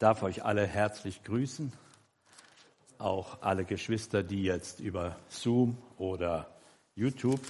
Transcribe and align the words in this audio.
darf 0.00 0.22
euch 0.22 0.44
alle 0.44 0.66
herzlich 0.66 1.22
grüßen, 1.24 1.72
auch 2.98 3.42
alle 3.42 3.64
Geschwister, 3.64 4.22
die 4.22 4.42
jetzt 4.42 4.80
über 4.80 5.16
Zoom 5.28 5.76
oder 5.98 6.50
YouTube 6.94 7.40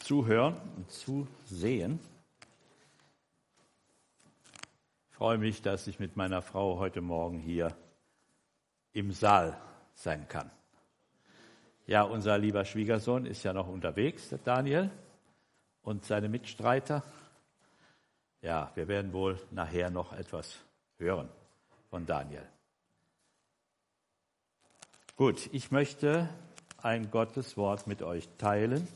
zuhören 0.00 0.56
und 0.76 0.90
zusehen. 0.90 1.98
Ich 5.10 5.16
freue 5.16 5.38
mich, 5.38 5.62
dass 5.62 5.86
ich 5.86 5.98
mit 5.98 6.16
meiner 6.16 6.42
Frau 6.42 6.78
heute 6.78 7.00
Morgen 7.00 7.38
hier 7.38 7.74
im 8.92 9.10
Saal 9.12 9.56
sein 9.94 10.28
kann. 10.28 10.50
Ja, 11.86 12.02
unser 12.02 12.36
lieber 12.36 12.66
Schwiegersohn 12.66 13.24
ist 13.24 13.42
ja 13.42 13.54
noch 13.54 13.68
unterwegs, 13.68 14.28
der 14.28 14.38
Daniel, 14.38 14.90
und 15.82 16.04
seine 16.04 16.28
Mitstreiter. 16.28 17.02
Ja, 18.42 18.70
wir 18.74 18.86
werden 18.86 19.14
wohl 19.14 19.40
nachher 19.50 19.90
noch 19.90 20.12
etwas 20.12 20.58
hören 21.02 21.28
von 21.90 22.06
Daniel. 22.06 22.48
Gut, 25.16 25.50
ich 25.52 25.70
möchte 25.70 26.28
ein 26.78 27.10
Gotteswort 27.10 27.86
mit 27.86 28.02
euch 28.02 28.28
teilen. 28.38 28.88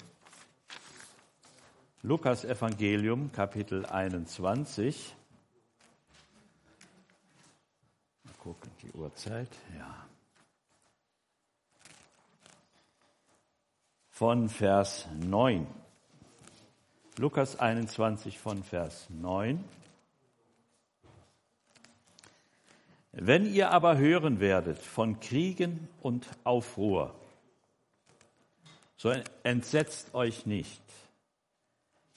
Lukas 2.02 2.44
Evangelium, 2.44 3.32
Kapitel 3.32 3.84
21. 3.84 5.14
Mal 8.24 8.34
gucken, 8.38 8.70
die 8.82 8.92
Uhrzeit. 8.92 9.50
Ja. 9.76 10.06
Von 14.10 14.48
Vers 14.48 15.06
9. 15.18 15.66
Lukas 17.18 17.58
21 17.58 18.38
von 18.38 18.62
Vers 18.62 19.10
9. 19.10 19.62
Wenn 23.18 23.46
ihr 23.46 23.70
aber 23.70 23.96
hören 23.96 24.40
werdet 24.40 24.76
von 24.76 25.20
Kriegen 25.20 25.88
und 26.02 26.28
Aufruhr, 26.44 27.14
so 28.98 29.10
entsetzt 29.42 30.14
euch 30.14 30.44
nicht, 30.44 30.82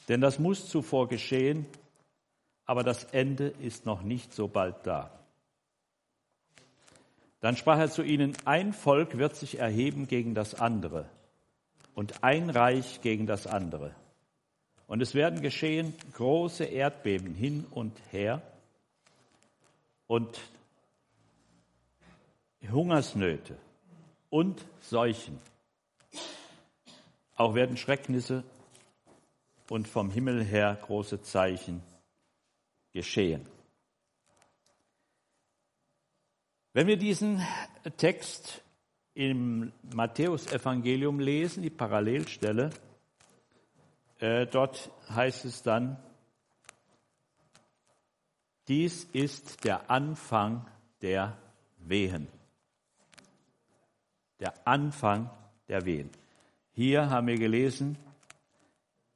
denn 0.10 0.20
das 0.20 0.40
muss 0.40 0.68
zuvor 0.68 1.08
geschehen, 1.08 1.66
aber 2.66 2.84
das 2.84 3.06
Ende 3.06 3.48
ist 3.48 3.86
noch 3.86 4.02
nicht 4.02 4.34
so 4.34 4.50
bald 4.50 4.76
da. 4.86 5.10
Dann 7.40 7.56
sprach 7.56 7.80
er 7.80 7.90
zu 7.90 8.04
ihnen, 8.04 8.36
ein 8.44 8.74
Volk 8.74 9.18
wird 9.18 9.38
sich 9.38 9.58
erheben 9.58 10.06
gegen 10.06 10.36
das 10.36 10.54
andere 10.54 11.06
und 11.96 12.26
ein 12.26 12.50
Reich 12.50 13.00
gegen 13.00 13.26
das 13.26 13.48
andere. 13.48 13.96
Und 14.86 15.02
es 15.02 15.16
werden 15.16 15.42
geschehen 15.42 15.94
große 16.12 16.66
Erdbeben 16.66 17.36
hin 17.36 17.66
und 17.72 17.98
her 18.12 18.42
und 20.06 20.38
Hungersnöte 22.68 23.58
und 24.30 24.66
Seuchen. 24.82 25.40
Auch 27.36 27.56
werden 27.56 27.78
Schrecknisse 27.78 28.44
und 29.70 29.88
vom 29.88 30.10
Himmel 30.10 30.44
her 30.44 30.78
große 30.82 31.22
Zeichen 31.22 31.82
geschehen. 32.92 33.46
Wenn 36.74 36.88
wir 36.88 36.98
diesen 36.98 37.42
Text 37.98 38.62
im 39.14 39.72
Matthäusevangelium 39.94 41.20
lesen, 41.20 41.64
die 41.64 41.70
Parallelstelle, 41.70 42.70
äh, 44.20 44.46
dort 44.46 44.92
heißt 45.10 45.46
es 45.46 45.64
dann, 45.64 45.98
dies 48.68 49.06
ist 49.06 49.64
der 49.64 49.90
Anfang 49.90 50.68
der 51.02 51.38
Wehen 51.80 52.28
der 54.40 54.54
Anfang 54.66 55.30
der 55.68 55.86
Wehen. 55.86 56.10
Hier 56.74 57.10
haben 57.10 57.28
wir 57.28 57.38
gelesen, 57.38 57.98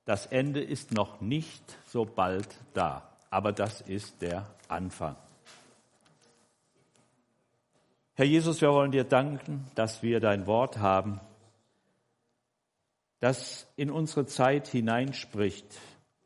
das 0.06 0.26
Ende 0.26 0.62
ist 0.62 0.92
noch 0.92 1.22
nicht 1.22 1.78
so 1.88 2.04
bald 2.06 2.48
da, 2.74 3.10
aber 3.30 3.54
das 3.54 3.82
ist 3.82 4.22
der 4.22 4.46
Anfang. 4.68 5.16
Herr 8.16 8.26
Jesus, 8.26 8.62
wir 8.62 8.70
wollen 8.70 8.92
dir 8.92 9.06
danken, 9.06 9.66
dass 9.76 10.04
wir 10.04 10.20
dein 10.20 10.46
Wort 10.46 10.78
haben, 10.78 11.20
das 13.20 13.66
in 13.76 13.90
unsere 13.90 14.26
Zeit 14.26 14.68
hineinspricht. 14.68 15.80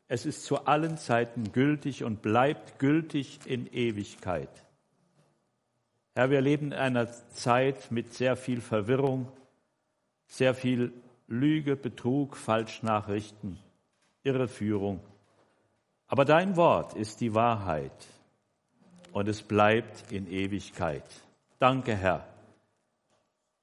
Es 0.08 0.26
ist 0.26 0.44
zu 0.44 0.66
allen 0.66 0.98
Zeiten 0.98 1.52
gültig 1.52 2.02
und 2.02 2.20
bleibt 2.20 2.78
gültig 2.78 3.40
in 3.46 3.66
Ewigkeit. 3.72 4.50
Herr, 6.18 6.30
wir 6.30 6.40
leben 6.40 6.72
in 6.72 6.78
einer 6.78 7.06
Zeit 7.30 7.92
mit 7.92 8.12
sehr 8.12 8.34
viel 8.34 8.60
Verwirrung, 8.60 9.28
sehr 10.26 10.52
viel 10.52 10.92
Lüge, 11.28 11.76
Betrug, 11.76 12.36
Falschnachrichten, 12.36 13.56
Irreführung. 14.24 14.98
Aber 16.08 16.24
dein 16.24 16.56
Wort 16.56 16.94
ist 16.94 17.20
die 17.20 17.34
Wahrheit 17.34 17.92
und 19.12 19.28
es 19.28 19.42
bleibt 19.42 20.10
in 20.10 20.28
Ewigkeit. 20.28 21.04
Danke, 21.60 21.94
Herr, 21.94 22.26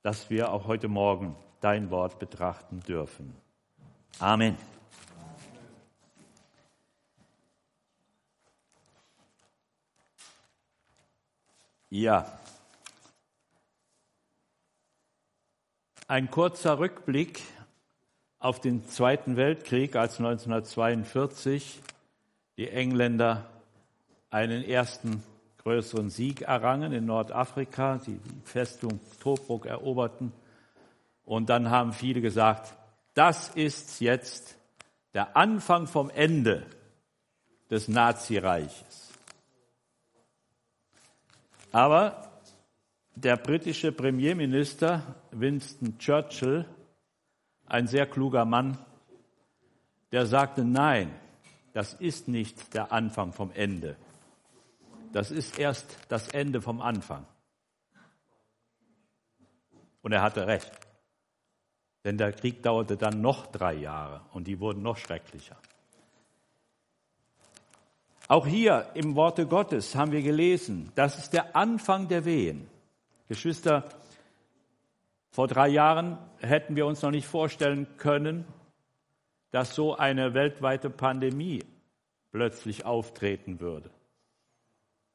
dass 0.02 0.30
wir 0.30 0.54
auch 0.54 0.66
heute 0.66 0.88
Morgen 0.88 1.36
dein 1.60 1.92
Wort 1.92 2.20
betrachten 2.20 2.80
dürfen. 2.88 3.36
Amen. 4.20 4.58
Ja, 11.90 12.26
Ein 16.08 16.30
kurzer 16.30 16.78
Rückblick 16.78 17.42
auf 18.38 18.62
den 18.62 18.88
Zweiten 18.88 19.38
Weltkrieg, 19.38 19.96
als 19.96 20.20
1942 20.20 21.82
die 22.58 22.70
Engländer 22.70 23.50
einen 24.30 24.64
ersten 24.64 25.24
größeren 25.64 26.12
Sieg 26.12 26.44
errangen 26.44 26.94
in 26.94 27.08
Nordafrika, 27.08 28.00
die 28.06 28.20
Festung 28.44 29.00
Tobruk 29.20 29.66
eroberten. 29.66 30.32
Und 31.24 31.50
dann 31.50 31.72
haben 31.72 31.92
viele 31.92 32.22
gesagt, 32.22 32.76
das 33.16 33.50
ist 33.50 34.00
jetzt 34.00 34.58
der 35.16 35.36
Anfang 35.36 35.88
vom 35.88 36.12
Ende 36.12 36.68
des 37.72 37.88
Nazireiches. 37.88 39.12
Aber 41.72 42.35
der 43.16 43.38
britische 43.38 43.92
Premierminister 43.92 45.16
Winston 45.32 45.98
Churchill, 45.98 46.66
ein 47.66 47.88
sehr 47.88 48.06
kluger 48.06 48.46
Mann, 48.46 48.78
der 50.12 50.26
sagte, 50.26 50.64
nein, 50.64 51.12
das 51.74 51.94
ist 51.94 52.28
nicht 52.28 52.74
der 52.74 52.92
Anfang 52.92 53.34
vom 53.34 53.52
Ende. 53.52 53.96
Das 55.12 55.32
ist 55.32 55.58
erst 55.58 55.98
das 56.10 56.28
Ende 56.28 56.62
vom 56.62 56.82
Anfang. 56.82 57.26
Und 60.02 60.12
er 60.12 60.22
hatte 60.22 60.46
recht. 60.46 60.72
Denn 62.04 62.18
der 62.18 62.34
Krieg 62.34 62.62
dauerte 62.62 62.98
dann 62.98 63.22
noch 63.22 63.48
drei 63.48 63.74
Jahre 63.74 64.22
und 64.34 64.46
die 64.46 64.60
wurden 64.60 64.84
noch 64.84 64.98
schrecklicher. 64.98 65.58
Auch 68.28 68.46
hier 68.46 68.92
im 68.94 69.16
Worte 69.16 69.48
Gottes 69.48 69.96
haben 69.96 70.12
wir 70.12 70.22
gelesen, 70.22 70.92
das 70.96 71.18
ist 71.18 71.34
der 71.34 71.56
Anfang 71.56 72.08
der 72.08 72.26
Wehen. 72.26 72.70
Geschwister, 73.28 73.90
vor 75.32 75.48
drei 75.48 75.68
Jahren 75.68 76.18
hätten 76.40 76.76
wir 76.76 76.86
uns 76.86 77.02
noch 77.02 77.12
nicht 77.12 77.28
vorstellen 77.28 77.88
können, 77.98 78.46
dass 79.52 79.76
so 79.76 79.96
eine 79.96 80.34
weltweite 80.34 80.90
Pandemie 80.90 81.64
plötzlich 82.32 82.86
auftreten 82.86 83.60
würde. 83.60 83.90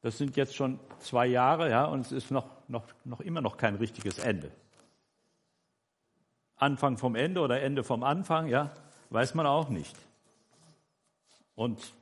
Das 0.01 0.17
sind 0.17 0.35
jetzt 0.35 0.55
schon 0.55 0.79
zwei 0.99 1.27
Jahre, 1.27 1.69
ja, 1.69 1.85
und 1.85 2.01
es 2.01 2.11
ist 2.11 2.31
noch, 2.31 2.49
noch, 2.67 2.83
noch 3.05 3.19
immer 3.21 3.41
noch 3.41 3.57
kein 3.57 3.75
richtiges 3.75 4.17
Ende. 4.17 4.51
Anfang 6.55 6.97
vom 6.97 7.15
Ende 7.15 7.41
oder 7.41 7.61
Ende 7.61 7.83
vom 7.83 8.03
Anfang, 8.03 8.47
ja, 8.47 8.71
weiß 9.09 9.35
man 9.35 9.45
auch 9.45 9.69
nicht. 9.69 9.95
Und 11.55 11.93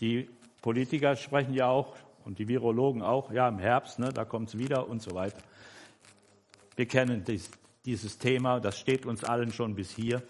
die 0.00 0.30
Politiker 0.62 1.16
sprechen 1.16 1.54
ja 1.54 1.68
auch 1.68 1.96
und 2.28 2.38
die 2.38 2.46
Virologen 2.46 3.00
auch, 3.00 3.32
ja, 3.32 3.48
im 3.48 3.58
Herbst, 3.58 3.98
ne, 3.98 4.12
da 4.12 4.26
kommt 4.26 4.50
es 4.50 4.58
wieder 4.58 4.86
und 4.86 5.00
so 5.00 5.14
weiter. 5.14 5.38
Wir 6.76 6.86
kennen 6.86 7.24
dies, 7.24 7.50
dieses 7.86 8.18
Thema, 8.18 8.60
das 8.60 8.78
steht 8.78 9.06
uns 9.06 9.24
allen 9.24 9.50
schon 9.50 9.74
bis 9.74 9.90
hier. 9.92 10.22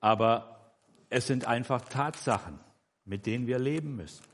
Aber 0.00 0.72
es 1.10 1.26
sind 1.26 1.44
einfach 1.44 1.82
Tatsachen, 1.82 2.58
mit 3.04 3.26
denen 3.26 3.46
wir 3.46 3.58
leben 3.58 3.96
müssen. 3.96 4.24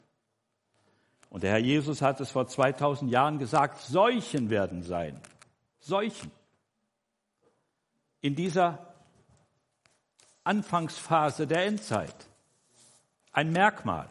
Und 1.28 1.42
der 1.42 1.50
Herr 1.50 1.58
Jesus 1.58 2.02
hat 2.02 2.20
es 2.20 2.30
vor 2.30 2.46
2000 2.46 3.10
Jahren 3.10 3.40
gesagt, 3.40 3.80
Seuchen 3.80 4.48
werden 4.48 4.84
sein. 4.84 5.20
Seuchen. 5.80 6.30
In 8.20 8.36
dieser 8.36 8.94
Anfangsphase 10.44 11.48
der 11.48 11.66
Endzeit. 11.66 12.28
Ein 13.32 13.50
Merkmal, 13.50 14.08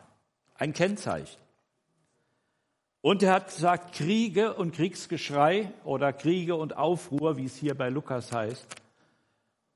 ein 0.56 0.74
Kennzeichen. 0.74 1.47
Und 3.02 3.24
er 3.24 3.34
hat 3.34 3.48
gesagt, 3.48 3.96
Kriege 3.96 4.54
und 4.54 4.74
Kriegsgeschrei 4.74 5.72
oder 5.84 6.14
Kriege 6.14 6.56
und 6.56 6.76
Aufruhr, 6.76 7.38
wie 7.38 7.46
es 7.46 7.56
hier 7.56 7.76
bei 7.76 7.90
Lukas 7.90 8.32
heißt. 8.32 8.68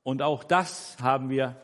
Und 0.04 0.22
auch 0.22 0.44
das 0.44 0.98
haben 1.02 1.30
wir 1.30 1.56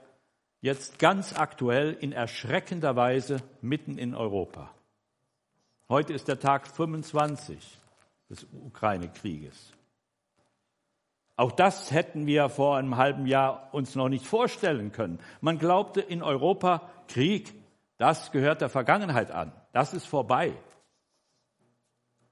jetzt 0.62 1.00
ganz 1.00 1.38
aktuell 1.38 1.94
in 1.94 2.12
erschreckender 2.12 2.96
Weise 2.96 3.38
mitten 3.62 3.98
in 3.98 4.14
Europa. 4.16 4.72
Heute 5.90 6.14
ist 6.14 6.28
der 6.28 6.40
Tag 6.40 6.68
25 6.68 7.58
des 8.30 8.46
Ukraine-Krieges. 8.66 9.72
Auch 11.38 11.52
das 11.52 11.92
hätten 11.92 12.26
wir 12.26 12.50
vor 12.50 12.78
einem 12.78 12.98
halben 12.98 13.28
Jahr 13.28 13.70
uns 13.72 13.96
noch 13.96 14.10
nicht 14.10 14.26
vorstellen 14.26 14.92
können. 14.92 15.20
Man 15.40 15.60
glaubte 15.60 16.02
in 16.02 16.24
Europa, 16.24 16.90
Krieg, 17.08 17.54
das 17.98 18.32
gehört 18.32 18.62
der 18.62 18.70
Vergangenheit 18.70 19.32
an. 19.32 19.52
Das 19.72 19.94
ist 19.94 20.08
vorbei. 20.08 20.54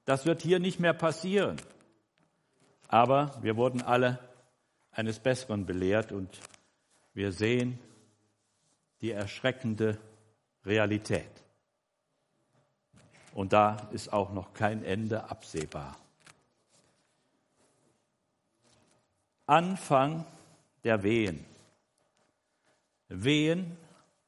Das 0.05 0.25
wird 0.25 0.41
hier 0.41 0.59
nicht 0.59 0.79
mehr 0.79 0.93
passieren. 0.93 1.57
Aber 2.87 3.37
wir 3.41 3.57
wurden 3.57 3.81
alle 3.81 4.19
eines 4.91 5.19
Besseren 5.19 5.65
belehrt 5.65 6.11
und 6.11 6.39
wir 7.13 7.31
sehen 7.31 7.79
die 9.01 9.11
erschreckende 9.11 9.97
Realität. 10.65 11.29
Und 13.33 13.51
da 13.51 13.89
ist 13.91 14.13
auch 14.13 14.31
noch 14.31 14.53
kein 14.53 14.83
Ende 14.83 15.29
absehbar. 15.29 15.97
Anfang 19.45 20.25
der 20.83 21.03
Wehen. 21.03 21.45
Wehen, 23.09 23.77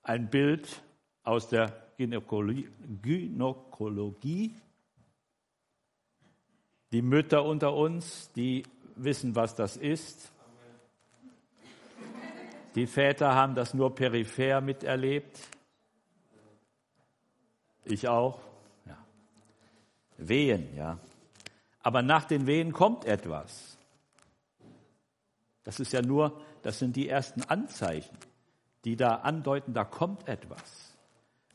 ein 0.04 0.30
Bild 0.30 0.82
aus 1.24 1.48
der 1.50 1.74
Gynäkologie. 1.98 2.70
Die 6.92 7.02
Mütter 7.02 7.44
unter 7.44 7.74
uns, 7.74 8.32
die 8.34 8.64
wissen, 8.96 9.36
was 9.36 9.56
das 9.56 9.78
ist. 9.78 10.32
Die 12.76 12.88
Väter 12.88 13.34
haben 13.34 13.56
das 13.56 13.74
nur 13.74 13.96
peripher 13.96 14.62
miterlebt. 14.62 15.40
Ich 17.84 18.08
auch. 18.08 18.40
Ja. 18.86 18.98
Wehen, 20.18 20.76
ja. 20.76 21.00
Aber 21.82 22.02
nach 22.02 22.26
den 22.26 22.48
Wehen 22.48 22.74
kommt 22.74 23.06
etwas. 23.06 23.78
Das 25.64 25.80
ist 25.80 25.92
ja 25.94 26.02
nur, 26.02 26.40
das 26.62 26.80
sind 26.80 26.96
die 26.96 27.10
ersten 27.10 27.44
Anzeichen, 27.44 28.18
die 28.86 28.96
da 28.96 29.16
andeuten, 29.16 29.74
da 29.74 29.84
kommt 29.84 30.28
etwas. 30.28 30.96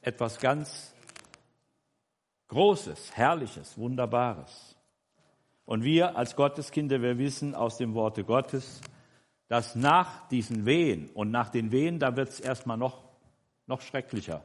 Etwas 0.00 0.38
ganz 0.38 0.92
Großes, 2.48 3.16
Herrliches, 3.16 3.78
Wunderbares. 3.78 4.76
Und 5.72 5.84
wir 5.84 6.18
als 6.18 6.36
Gotteskinder, 6.36 7.00
wir 7.00 7.16
wissen 7.16 7.54
aus 7.54 7.78
dem 7.78 7.94
Worte 7.94 8.24
Gottes, 8.24 8.82
dass 9.48 9.74
nach 9.74 10.28
diesen 10.28 10.66
Wehen 10.66 11.08
und 11.14 11.30
nach 11.30 11.48
den 11.48 11.72
Wehen, 11.72 11.98
da 11.98 12.14
wird 12.14 12.28
es 12.28 12.40
erstmal 12.40 12.76
noch, 12.76 13.02
noch 13.66 13.80
schrecklicher. 13.80 14.42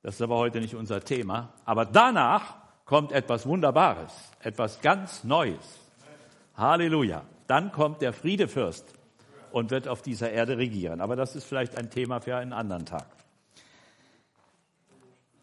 Das 0.00 0.14
ist 0.14 0.22
aber 0.22 0.38
heute 0.38 0.62
nicht 0.62 0.74
unser 0.74 1.04
Thema. 1.04 1.52
Aber 1.66 1.84
danach 1.84 2.54
kommt 2.86 3.12
etwas 3.12 3.44
Wunderbares, 3.44 4.14
etwas 4.40 4.80
ganz 4.80 5.24
Neues. 5.24 5.78
Halleluja. 6.56 7.26
Dann 7.46 7.70
kommt 7.70 8.00
der 8.00 8.14
Friedefürst 8.14 8.86
und 9.50 9.70
wird 9.70 9.88
auf 9.88 10.00
dieser 10.00 10.30
Erde 10.30 10.56
regieren. 10.56 11.02
Aber 11.02 11.16
das 11.16 11.36
ist 11.36 11.44
vielleicht 11.44 11.76
ein 11.76 11.90
Thema 11.90 12.20
für 12.22 12.34
einen 12.34 12.54
anderen 12.54 12.86
Tag. 12.86 13.08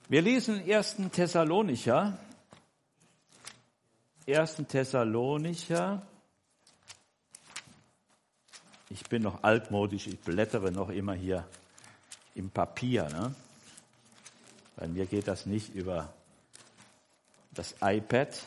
Wir 0.08 0.24
lesen 0.24 0.64
1. 0.68 1.12
Thessalonicher. 1.12 2.18
1. 4.30 4.68
Thessalonicher. 4.68 6.04
Ich 8.92 9.04
bin 9.04 9.24
noch 9.24 9.44
altmodisch, 9.44 10.08
ich 10.08 10.20
blättere 10.20 10.72
noch 10.72 10.90
immer 10.90 11.14
hier 11.14 11.48
im 12.36 12.50
Papier. 12.52 13.10
Ne? 13.10 13.34
Bei 14.76 14.88
mir 14.88 15.08
geht 15.08 15.28
das 15.28 15.46
nicht 15.46 15.74
über 15.74 16.14
das 17.52 17.76
iPad. 17.82 18.40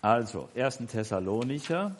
Also, 0.00 0.48
1. 0.54 0.78
Thessalonicher, 0.88 1.94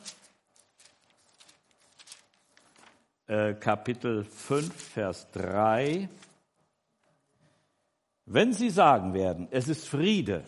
äh, 3.27 3.55
Kapitel 3.55 4.25
5, 4.25 4.75
Vers 4.75 5.31
3. 5.33 6.09
Wenn 8.25 8.53
Sie 8.55 8.71
sagen 8.71 9.13
werden, 9.15 9.49
es 9.51 9.69
ist 9.69 9.87
Friede, 9.87 10.45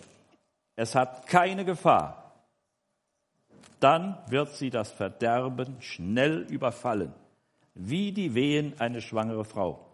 es 0.76 0.94
hat 0.94 1.26
keine 1.26 1.64
Gefahr, 1.64 2.34
dann 3.80 4.18
wird 4.28 4.54
sie 4.54 4.70
das 4.70 4.90
Verderben 4.90 5.80
schnell 5.80 6.42
überfallen, 6.50 7.12
wie 7.74 8.12
die 8.12 8.34
Wehen 8.34 8.78
eine 8.80 9.00
schwangere 9.00 9.44
Frau. 9.44 9.86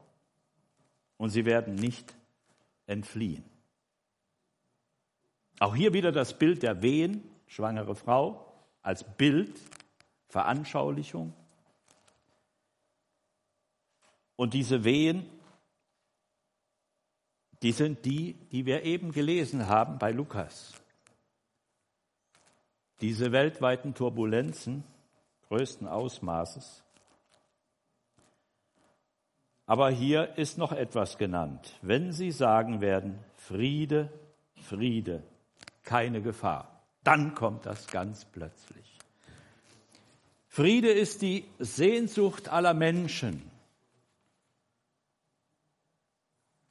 Und 1.17 1.31
sie 1.31 1.45
werden 1.45 1.75
nicht 1.75 2.15
entfliehen. 2.87 3.45
Auch 5.59 5.75
hier 5.75 5.93
wieder 5.93 6.13
das 6.13 6.39
Bild 6.39 6.63
der 6.63 6.83
Wehen 6.83 7.23
schwangere 7.47 7.95
Frau 7.97 8.47
als 8.81 9.05
Bild, 9.05 9.61
Veranschaulichung. 10.29 11.35
Und 14.37 14.55
diese 14.55 14.85
Wehen, 14.85 15.27
die 17.63 17.73
sind 17.73 18.05
die, 18.05 18.35
die 18.53 18.67
wir 18.67 18.83
eben 18.85 19.13
gelesen 19.13 19.69
haben 19.69 19.99
bei 19.99 20.13
Lukas. 20.13 20.75
Diese 23.01 23.33
weltweiten 23.33 23.95
Turbulenzen 23.95 24.85
größten 25.49 25.89
Ausmaßes. 25.89 26.83
Aber 29.67 29.91
hier 29.91 30.37
ist 30.37 30.59
noch 30.59 30.73
etwas 30.73 31.19
genannt. 31.19 31.79
Wenn 31.83 32.13
Sie 32.13 32.31
sagen 32.31 32.81
werden, 32.81 33.19
Friede, 33.37 34.11
Friede, 34.55 35.23
keine 35.83 36.23
Gefahr 36.23 36.81
dann 37.05 37.35
kommt 37.35 37.67
das 37.67 37.87
ganz 37.87 38.25
plötzlich. 38.25 38.99
Friede 40.49 40.91
ist 40.91 41.23
die 41.23 41.45
Sehnsucht 41.59 42.49
aller 42.49 42.75
Menschen. 42.75 43.50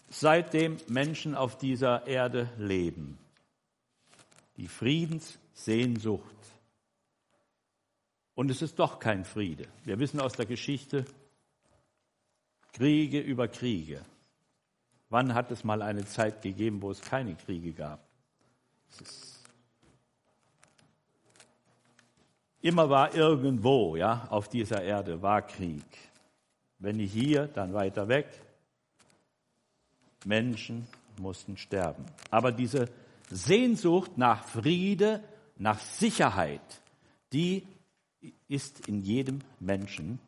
Seitdem 0.10 0.78
Menschen 0.88 1.36
auf 1.36 1.58
dieser 1.58 2.08
Erde 2.08 2.50
leben. 2.58 3.18
Die 4.58 4.68
Friedenssehnsucht. 4.68 6.24
Und 8.34 8.50
es 8.50 8.62
ist 8.62 8.80
doch 8.80 9.00
kein 9.00 9.26
Friede. 9.26 9.68
Wir 9.84 10.00
wissen 10.00 10.20
aus 10.20 10.34
der 10.34 10.46
Geschichte 10.46 11.06
Kriege 12.74 13.20
über 13.20 13.48
Kriege. 13.48 14.02
Wann 15.10 15.34
hat 15.34 15.52
es 15.52 15.64
mal 15.64 15.82
eine 15.82 16.06
Zeit 16.06 16.42
gegeben, 16.42 16.82
wo 16.82 16.92
es 16.92 17.02
keine 17.02 17.36
Kriege 17.36 17.74
gab? 17.74 18.00
Immer 22.62 22.90
war 22.90 23.16
irgendwo, 23.16 23.96
ja, 23.96 24.28
auf 24.30 24.50
dieser 24.50 24.82
Erde 24.84 25.22
war 25.22 25.42
Krieg. 25.42 25.86
Wenn 26.78 26.98
nicht 26.98 27.14
hier, 27.14 27.48
dann 27.48 27.74
weiter 27.74 28.08
weg. 28.08 28.28
Menschen 30.26 30.88
mussten 31.20 31.58
sterben. 31.58 32.06
Aber 32.30 32.52
diese 32.52 32.90
Sehnsucht 33.30 34.18
nach 34.18 34.46
Friede, 34.46 35.24
nach 35.58 35.80
Sicherheit, 35.80 36.82
die 37.34 37.68
ist 38.48 38.88
in 38.88 39.02
jedem 39.04 39.40
Menschen 39.60 40.20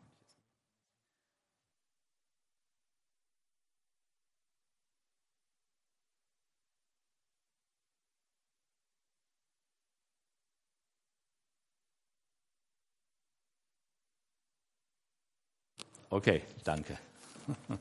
Okay, 16.12 16.42
danke. 16.62 16.98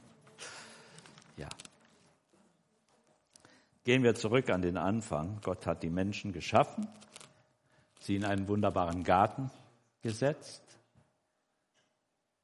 ja. 1.37 1.49
Gehen 3.83 4.03
wir 4.03 4.13
zurück 4.13 4.49
an 4.49 4.61
den 4.61 4.77
Anfang. 4.77 5.39
Gott 5.41 5.65
hat 5.65 5.81
die 5.81 5.89
Menschen 5.89 6.33
geschaffen, 6.33 6.87
sie 7.99 8.15
in 8.15 8.25
einen 8.25 8.47
wunderbaren 8.47 9.03
Garten 9.03 9.49
gesetzt. 10.01 10.63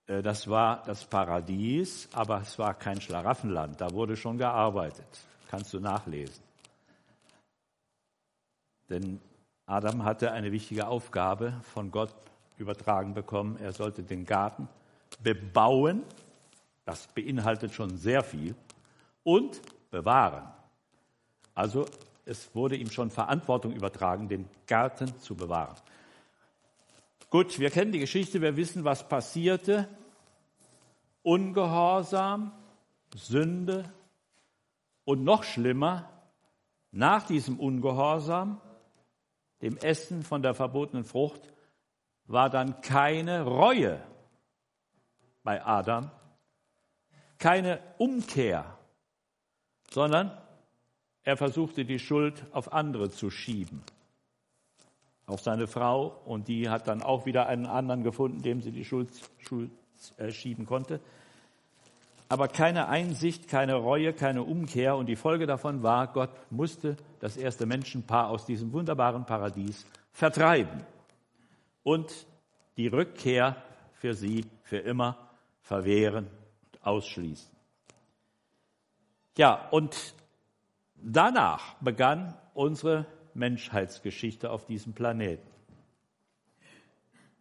Äh, 0.08 0.24
das 0.24 0.48
war 0.48 0.84
das 0.86 1.06
Paradies, 1.06 2.10
aber 2.14 2.42
es 2.42 2.58
war 2.58 2.74
kein 2.74 3.00
Schlaraffenland. 3.00 3.80
Da 3.80 3.92
wurde 3.92 4.16
schon 4.16 4.38
gearbeitet. 4.38 5.08
Kannst 5.48 5.74
du 5.74 5.80
nachlesen. 5.80 6.44
Denn 8.90 9.20
Adam 9.66 10.06
hatte 10.06 10.32
eine 10.32 10.52
wichtige 10.52 10.88
Aufgabe 10.88 11.60
von 11.74 11.92
Gott 11.92 12.16
übertragen 12.58 13.14
bekommen. 13.14 13.58
Er 13.58 13.74
sollte 13.74 14.02
den 14.02 14.26
Garten 14.26 14.68
bebauen, 15.22 16.04
das 16.86 17.08
beinhaltet 17.08 17.74
schon 17.74 17.98
sehr 17.98 18.24
viel, 18.24 18.56
und 19.24 19.62
bewahren. 19.92 20.48
Also 21.58 21.88
es 22.24 22.54
wurde 22.54 22.76
ihm 22.76 22.92
schon 22.92 23.10
Verantwortung 23.10 23.72
übertragen, 23.74 24.30
den 24.30 24.48
Garten 24.68 25.18
zu 25.20 25.34
bewahren. 25.36 25.76
Gut, 27.32 27.58
wir 27.58 27.72
kennen 27.72 27.92
die 27.92 27.98
Geschichte, 27.98 28.42
wir 28.42 28.56
wissen, 28.56 28.84
was 28.84 29.10
passierte. 29.10 29.90
Ungehorsam, 31.24 32.52
Sünde 33.16 33.92
und 35.04 35.24
noch 35.24 35.44
schlimmer, 35.44 36.08
nach 36.92 37.26
diesem 37.26 37.60
Ungehorsam, 37.60 38.62
dem 39.64 39.78
Essen 39.78 40.22
von 40.22 40.44
der 40.44 40.54
verbotenen 40.54 41.06
Frucht, 41.06 41.42
war 42.28 42.52
dann 42.52 42.82
keine 42.82 43.42
Reue 43.42 44.00
bei 45.42 45.66
Adam, 45.66 46.12
keine 47.40 47.80
Umkehr, 47.98 48.78
sondern 49.90 50.38
er 51.28 51.36
versuchte 51.36 51.84
die 51.84 52.00
Schuld 52.00 52.46
auf 52.54 52.72
andere 52.72 53.10
zu 53.10 53.30
schieben. 53.30 53.84
Auf 55.26 55.42
seine 55.42 55.68
Frau 55.68 56.22
und 56.24 56.48
die 56.48 56.70
hat 56.70 56.88
dann 56.88 57.02
auch 57.02 57.26
wieder 57.26 57.48
einen 57.48 57.66
anderen 57.66 58.02
gefunden, 58.02 58.42
dem 58.44 58.62
sie 58.62 58.72
die 58.72 58.86
Schuld, 58.86 59.10
Schuld 59.40 59.70
äh, 60.16 60.32
schieben 60.32 60.66
konnte. 60.66 61.02
Aber 62.30 62.48
keine 62.48 62.88
Einsicht, 62.88 63.50
keine 63.50 63.76
Reue, 63.76 64.14
keine 64.14 64.44
Umkehr 64.44 64.96
und 64.96 65.08
die 65.08 65.18
Folge 65.18 65.48
davon 65.48 65.84
war, 65.84 66.08
Gott 66.14 66.30
musste 66.50 66.96
das 67.20 67.36
erste 67.36 67.66
Menschenpaar 67.66 68.30
aus 68.30 68.46
diesem 68.46 68.72
wunderbaren 68.72 69.26
Paradies 69.26 69.86
vertreiben 70.14 70.86
und 71.84 72.26
die 72.78 72.88
Rückkehr 72.88 73.62
für 73.96 74.14
sie 74.14 74.46
für 74.64 74.78
immer 74.78 75.18
verwehren 75.60 76.28
und 76.64 76.88
ausschließen. 76.88 77.52
Ja, 79.38 79.68
und 79.72 80.16
danach 81.02 81.76
begann 81.76 82.34
unsere 82.54 83.06
Menschheitsgeschichte 83.34 84.50
auf 84.52 84.66
diesem 84.66 84.94
Planeten. 84.94 85.48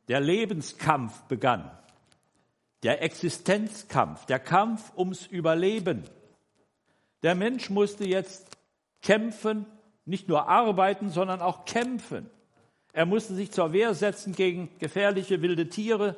Der 0.08 0.20
Lebenskampf 0.20 1.22
begann, 1.24 1.70
der 2.82 3.02
Existenzkampf, 3.02 4.26
der 4.26 4.38
Kampf 4.38 4.92
ums 4.96 5.26
Überleben. 5.26 6.04
Der 7.22 7.34
Mensch 7.34 7.70
musste 7.70 8.04
jetzt 8.06 8.56
kämpfen, 9.02 9.66
nicht 10.04 10.28
nur 10.28 10.48
arbeiten, 10.48 11.10
sondern 11.10 11.40
auch 11.40 11.64
kämpfen. 11.64 12.30
Er 12.92 13.06
musste 13.06 13.34
sich 13.34 13.50
zur 13.50 13.72
Wehr 13.72 13.94
setzen 13.94 14.34
gegen 14.34 14.70
gefährliche 14.78 15.42
wilde 15.42 15.68
Tiere. 15.68 16.16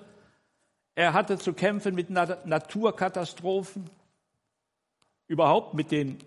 Er 0.94 1.14
hatte 1.14 1.38
zu 1.38 1.54
kämpfen 1.54 1.94
mit 1.94 2.10
Naturkatastrophen 2.10 3.88
überhaupt 5.26 5.74
mit 5.74 5.90
den 5.90 6.18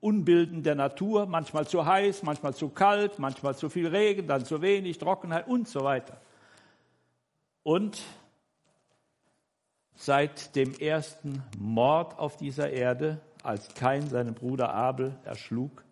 Unbilden 0.00 0.62
der 0.62 0.74
Natur, 0.74 1.26
manchmal 1.26 1.66
zu 1.66 1.86
heiß, 1.86 2.22
manchmal 2.22 2.54
zu 2.54 2.68
kalt, 2.68 3.18
manchmal 3.18 3.56
zu 3.56 3.70
viel 3.70 3.86
Regen, 3.86 4.26
dann 4.26 4.44
zu 4.44 4.60
wenig, 4.60 4.98
Trockenheit 4.98 5.48
und 5.48 5.66
so 5.66 5.82
weiter. 5.82 6.20
Und 7.62 8.02
seit 9.94 10.54
dem 10.56 10.74
ersten 10.74 11.42
Mord 11.58 12.18
auf 12.18 12.36
dieser 12.36 12.70
Erde, 12.70 13.20
als 13.42 13.74
Kain 13.74 14.08
seinen 14.08 14.34
Bruder 14.34 14.74
Abel 14.74 15.16
erschlug, 15.24 15.84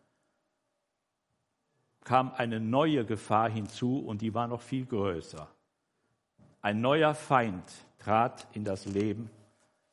kam 2.04 2.32
eine 2.32 2.60
neue 2.60 3.04
Gefahr 3.04 3.48
hinzu 3.48 3.98
und 3.98 4.20
die 4.20 4.34
war 4.34 4.48
noch 4.48 4.62
viel 4.62 4.84
größer. 4.84 5.48
Ein 6.60 6.80
neuer 6.80 7.14
Feind 7.14 7.64
trat 7.98 8.46
in 8.52 8.64
das 8.64 8.84
Leben 8.86 9.30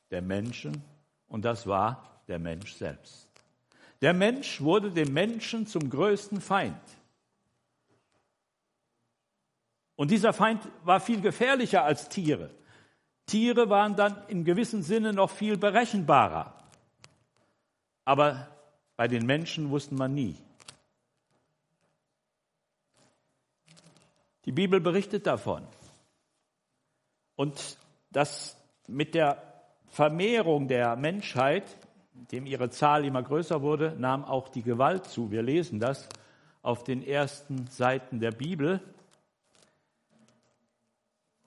der 0.10 0.22
Menschen 0.22 0.84
und 1.28 1.46
das 1.46 1.68
war 1.68 2.22
der 2.28 2.40
Mensch 2.40 2.74
selbst. 2.74 3.27
Der 4.02 4.14
Mensch 4.14 4.62
wurde 4.62 4.92
dem 4.92 5.14
Menschen 5.14 5.66
zum 5.66 5.90
größten 5.90 6.42
Feind. 6.42 6.80
Und 9.96 10.12
dieser 10.12 10.34
Feind 10.34 10.62
war 10.84 11.00
viel 11.00 11.22
gefährlicher 11.22 11.84
als 11.84 12.08
Tiere. 12.08 12.52
Tiere 13.26 13.70
waren 13.70 13.96
dann 13.96 14.26
in 14.28 14.46
gewissem 14.46 14.84
Sinne 14.84 15.12
noch 15.12 15.32
viel 15.32 15.58
berechenbarer. 15.58 16.54
Aber 18.06 18.48
bei 18.96 19.08
den 19.08 19.26
Menschen 19.26 19.70
wusste 19.72 19.96
man 19.96 20.14
nie. 20.14 20.36
Die 24.46 24.52
Bibel 24.52 24.80
berichtet 24.80 25.28
davon. 25.28 25.68
Und 27.36 27.78
das 28.12 28.56
mit 28.88 29.14
der 29.14 29.44
Vermehrung 29.90 30.68
der 30.68 30.96
Menschheit 30.96 31.66
dem 32.32 32.46
ihre 32.46 32.70
Zahl 32.70 33.06
immer 33.06 33.24
größer 33.24 33.62
wurde, 33.62 33.96
nahm 33.98 34.26
auch 34.26 34.50
die 34.50 34.64
Gewalt 34.64 35.06
zu. 35.06 35.32
Wir 35.32 35.42
lesen 35.42 35.80
das 35.80 36.08
auf 36.62 36.84
den 36.84 37.06
ersten 37.06 37.68
Seiten 37.68 38.20
der 38.20 38.32
Bibel. 38.32 38.82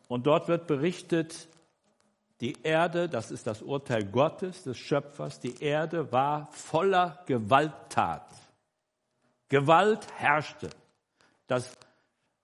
Und 0.08 0.26
dort 0.26 0.48
wird 0.48 0.66
berichtet, 0.66 1.48
die 2.40 2.56
Erde, 2.62 3.08
das 3.08 3.30
ist 3.30 3.46
das 3.46 3.60
Urteil 3.60 4.04
Gottes, 4.04 4.62
des 4.62 4.78
Schöpfers, 4.78 5.40
die 5.40 5.62
Erde 5.62 6.10
war 6.10 6.48
voller 6.52 7.22
Gewalttat. 7.26 8.26
Gewalt 9.50 10.06
herrschte. 10.16 10.70
Das, 11.46 11.76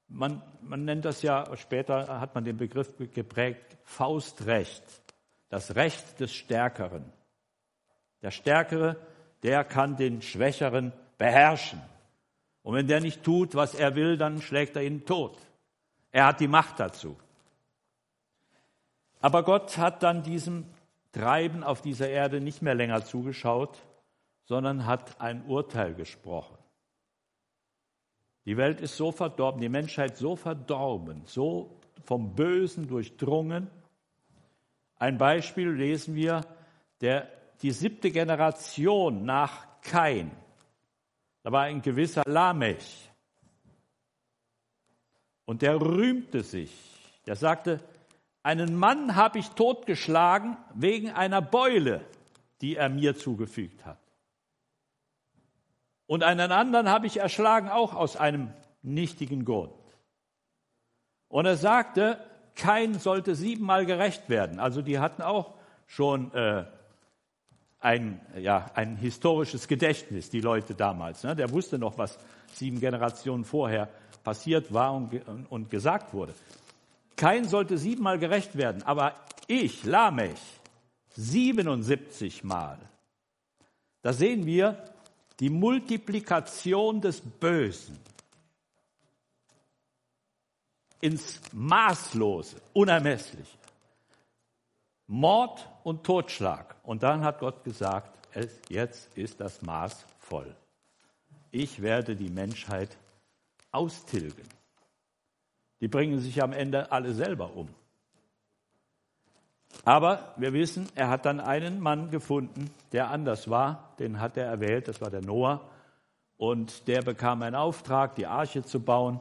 man, 0.09 0.43
man 0.61 0.85
nennt 0.85 1.05
das 1.05 1.23
ja, 1.23 1.57
später 1.57 2.21
hat 2.21 2.35
man 2.35 2.45
den 2.45 2.59
Begriff 2.59 2.93
geprägt, 2.97 3.79
Faustrecht, 3.85 4.85
das 5.49 5.77
Recht 5.77 6.21
des 6.21 6.35
Stärkeren. 6.35 7.11
Der 8.27 8.33
Stärkere, 8.33 8.97
der 9.45 9.63
kann 9.63 9.95
den 9.95 10.21
Schwächeren 10.21 10.93
beherrschen. 11.17 11.81
Und 12.65 12.75
wenn 12.75 12.89
der 12.89 13.01
nicht 13.01 13.23
tut, 13.23 13.55
was 13.55 13.73
er 13.77 13.95
will, 13.95 14.17
dann 14.17 14.43
schlägt 14.43 14.75
er 14.75 14.83
ihn 14.83 15.05
tot. 15.05 15.39
Er 16.11 16.27
hat 16.27 16.41
die 16.41 16.49
Macht 16.49 16.81
dazu. 16.81 17.17
Aber 19.21 19.45
Gott 19.45 19.79
hat 19.79 20.03
dann 20.03 20.25
diesem 20.25 20.65
Treiben 21.13 21.63
auf 21.63 21.83
dieser 21.83 22.09
Erde 22.09 22.41
nicht 22.41 22.63
mehr 22.63 22.75
länger 22.75 23.05
zugeschaut, 23.05 23.79
sondern 24.45 24.87
hat 24.87 25.21
ein 25.21 25.45
Urteil 25.47 25.95
gesprochen. 25.95 26.59
Die 28.45 28.57
Welt 28.57 28.81
ist 28.81 28.97
so 28.97 29.13
verdorben, 29.13 29.61
die 29.61 29.69
Menschheit 29.69 30.17
so 30.17 30.35
verdorben, 30.35 31.23
so 31.27 31.79
vom 32.03 32.35
Bösen 32.35 32.89
durchdrungen. 32.89 33.71
Ein 34.99 35.17
Beispiel 35.17 35.71
lesen 35.71 36.17
wir, 36.17 36.41
der 37.01 37.36
die 37.63 37.71
siebte 37.71 38.11
Generation 38.11 39.25
nach 39.25 39.67
Kain. 39.83 40.31
Da 41.43 41.53
war 41.53 41.63
ein 41.63 41.83
gewisser 41.83 42.23
Lamech. 42.27 43.11
Und 45.45 45.63
der 45.63 45.81
rühmte 45.81 46.43
sich. 46.43 46.73
Der 47.27 47.37
sagte, 47.37 47.81
einen 48.43 48.77
Mann 48.77 49.17
habe 49.17 49.39
ich 49.39 49.49
totgeschlagen 49.51 50.57
wegen 50.75 51.11
einer 51.11 51.41
Beule, 51.41 52.05
die 52.61 52.77
er 52.77 52.89
mir 52.89 53.17
zugefügt 53.17 53.85
hat. 53.85 53.99
Und 56.07 56.23
einen 56.23 56.53
anderen 56.53 56.89
habe 56.89 57.07
ich 57.07 57.19
erschlagen, 57.19 57.69
auch 57.69 57.95
aus 57.95 58.17
einem 58.17 58.53
nichtigen 58.83 59.45
Grund. 59.45 59.73
Und 61.29 61.47
er 61.47 61.57
sagte, 61.57 62.21
kein 62.55 62.95
sollte 62.95 63.35
siebenmal 63.35 63.87
gerecht 63.87 64.29
werden. 64.29 64.61
Also 64.61 64.83
die 64.83 64.99
hatten 64.99 65.23
auch 65.23 65.55
schon 65.87 66.33
äh, 66.33 66.67
ein, 67.81 68.21
ja, 68.39 68.71
ein 68.75 68.97
historisches 68.97 69.69
Gedächtnis, 69.69 70.31
die 70.31 70.41
Leute 70.41 70.75
damals. 70.75 71.23
Ne? 71.23 71.37
Der 71.37 71.51
wusste 71.51 71.79
noch, 71.79 71.99
was 71.99 72.19
sieben 72.53 72.81
Generationen 72.81 73.45
vorher 73.45 73.89
passiert 74.25 74.73
war 74.73 74.95
und, 74.95 75.23
und 75.51 75.71
gesagt 75.71 76.13
wurde. 76.13 76.35
Kein 77.17 77.49
sollte 77.49 77.79
siebenmal 77.79 78.19
gerecht 78.19 78.57
werden, 78.57 78.83
aber 78.83 79.15
ich, 79.47 79.85
Lamech, 79.85 80.41
77 81.17 82.45
Mal. 82.45 82.79
Da 84.03 84.13
sehen 84.13 84.47
wir 84.47 84.85
die 85.41 85.51
Multiplikation 85.51 87.01
des 87.01 87.21
Bösen 87.21 87.99
ins 91.01 91.41
Maßlose, 91.53 92.57
Unermessliche. 92.73 93.57
Mord 95.07 95.69
und 95.85 96.05
Totschlag. 96.05 96.77
Und 96.83 97.03
dann 97.03 97.25
hat 97.25 97.39
Gott 97.41 97.65
gesagt, 97.65 98.19
es, 98.33 98.59
jetzt 98.69 99.17
ist 99.17 99.41
das 99.41 99.63
Maß 99.63 100.05
voll. 100.19 100.55
Ich 101.51 101.81
werde 101.81 102.17
die 102.17 102.31
Menschheit 102.31 102.97
austilgen. 103.71 104.47
Die 105.81 105.89
bringen 105.89 106.21
sich 106.21 106.43
am 106.43 106.53
Ende 106.53 106.91
alle 106.91 107.15
selber 107.15 107.55
um. 107.55 107.69
Aber 109.85 110.35
wir 110.37 110.53
wissen, 110.53 110.89
er 110.95 111.09
hat 111.09 111.27
dann 111.27 111.39
einen 111.41 111.81
Mann 111.81 112.11
gefunden, 112.11 112.71
der 112.93 113.11
anders 113.11 113.49
war. 113.49 113.95
Den 113.99 114.21
hat 114.21 114.37
er 114.37 114.47
erwählt, 114.47 114.89
das 114.89 115.01
war 115.01 115.11
der 115.11 115.23
Noah. 115.23 115.61
Und 116.39 116.89
der 116.89 117.03
bekam 117.03 117.43
einen 117.43 117.55
Auftrag, 117.55 118.15
die 118.15 118.27
Arche 118.27 118.65
zu 118.65 118.81
bauen. 118.81 119.21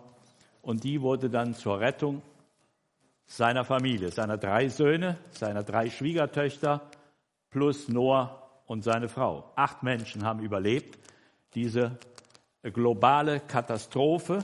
Und 0.61 0.83
die 0.83 1.01
wurde 1.01 1.29
dann 1.29 1.53
zur 1.53 1.79
Rettung 1.79 2.21
seiner 3.27 3.65
Familie, 3.65 4.11
seiner 4.11 4.37
drei 4.37 4.69
Söhne, 4.69 5.17
seiner 5.31 5.63
drei 5.63 5.89
Schwiegertöchter 5.89 6.81
plus 7.49 7.89
Noah 7.89 8.61
und 8.65 8.83
seine 8.83 9.07
Frau. 9.07 9.51
Acht 9.55 9.83
Menschen 9.83 10.23
haben 10.25 10.39
überlebt 10.39 10.99
diese 11.53 11.97
globale 12.61 13.39
Katastrophe. 13.39 14.43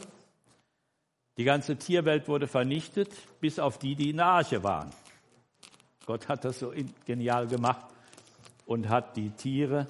Die 1.37 1.43
ganze 1.43 1.77
Tierwelt 1.77 2.27
wurde 2.27 2.47
vernichtet, 2.47 3.09
bis 3.39 3.59
auf 3.59 3.79
die, 3.79 3.95
die 3.95 4.11
in 4.11 4.17
der 4.17 4.27
Arche 4.27 4.63
waren. 4.63 4.91
Gott 6.05 6.27
hat 6.27 6.45
das 6.45 6.59
so 6.59 6.73
genial 7.05 7.47
gemacht 7.47 7.85
und 8.65 8.89
hat 8.89 9.15
die 9.15 9.29
Tiere 9.31 9.87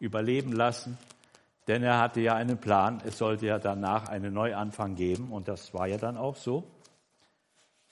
überleben 0.00 0.52
lassen, 0.52 0.98
denn 1.68 1.82
er 1.82 1.98
hatte 1.98 2.20
ja 2.20 2.34
einen 2.34 2.58
Plan. 2.58 3.00
Es 3.04 3.18
sollte 3.18 3.46
ja 3.46 3.58
danach 3.58 4.08
einen 4.08 4.34
Neuanfang 4.34 4.96
geben 4.96 5.30
und 5.30 5.48
das 5.48 5.72
war 5.72 5.86
ja 5.86 5.96
dann 5.96 6.16
auch 6.16 6.36
so, 6.36 6.64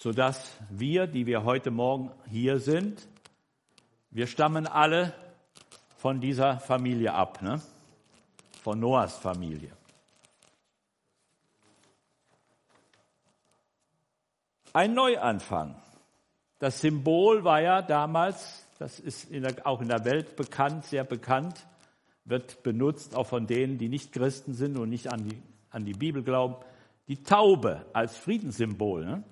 sodass 0.02 0.56
wir, 0.70 1.06
die 1.06 1.26
wir 1.26 1.44
heute 1.44 1.70
Morgen 1.70 2.10
hier 2.30 2.58
sind, 2.58 3.06
wir 4.10 4.26
stammen 4.26 4.66
alle 4.66 5.12
von 5.98 6.22
dieser 6.22 6.58
Familie 6.58 7.12
ab, 7.12 7.42
ne? 7.42 7.60
von 8.62 8.80
Noahs 8.80 9.18
Familie. 9.18 9.72
Ein 14.72 14.94
Neuanfang. 14.94 15.74
Das 16.58 16.80
Symbol 16.80 17.44
war 17.44 17.60
ja 17.60 17.82
damals, 17.82 18.66
das 18.78 19.00
ist 19.00 19.30
in 19.30 19.42
der, 19.42 19.66
auch 19.66 19.82
in 19.82 19.88
der 19.88 20.06
Welt 20.06 20.34
bekannt, 20.34 20.86
sehr 20.86 21.04
bekannt, 21.04 21.66
wird 22.24 22.62
benutzt 22.62 23.14
auch 23.14 23.26
von 23.26 23.46
denen, 23.46 23.76
die 23.76 23.90
nicht 23.90 24.12
Christen 24.12 24.54
sind 24.54 24.78
und 24.78 24.88
nicht 24.88 25.12
an 25.12 25.28
die, 25.28 25.42
an 25.68 25.84
die 25.84 25.92
Bibel 25.92 26.22
glauben, 26.22 26.56
die 27.06 27.22
Taube 27.22 27.84
als 27.92 28.16
Friedenssymbol. 28.16 29.04
Ne? 29.04 29.24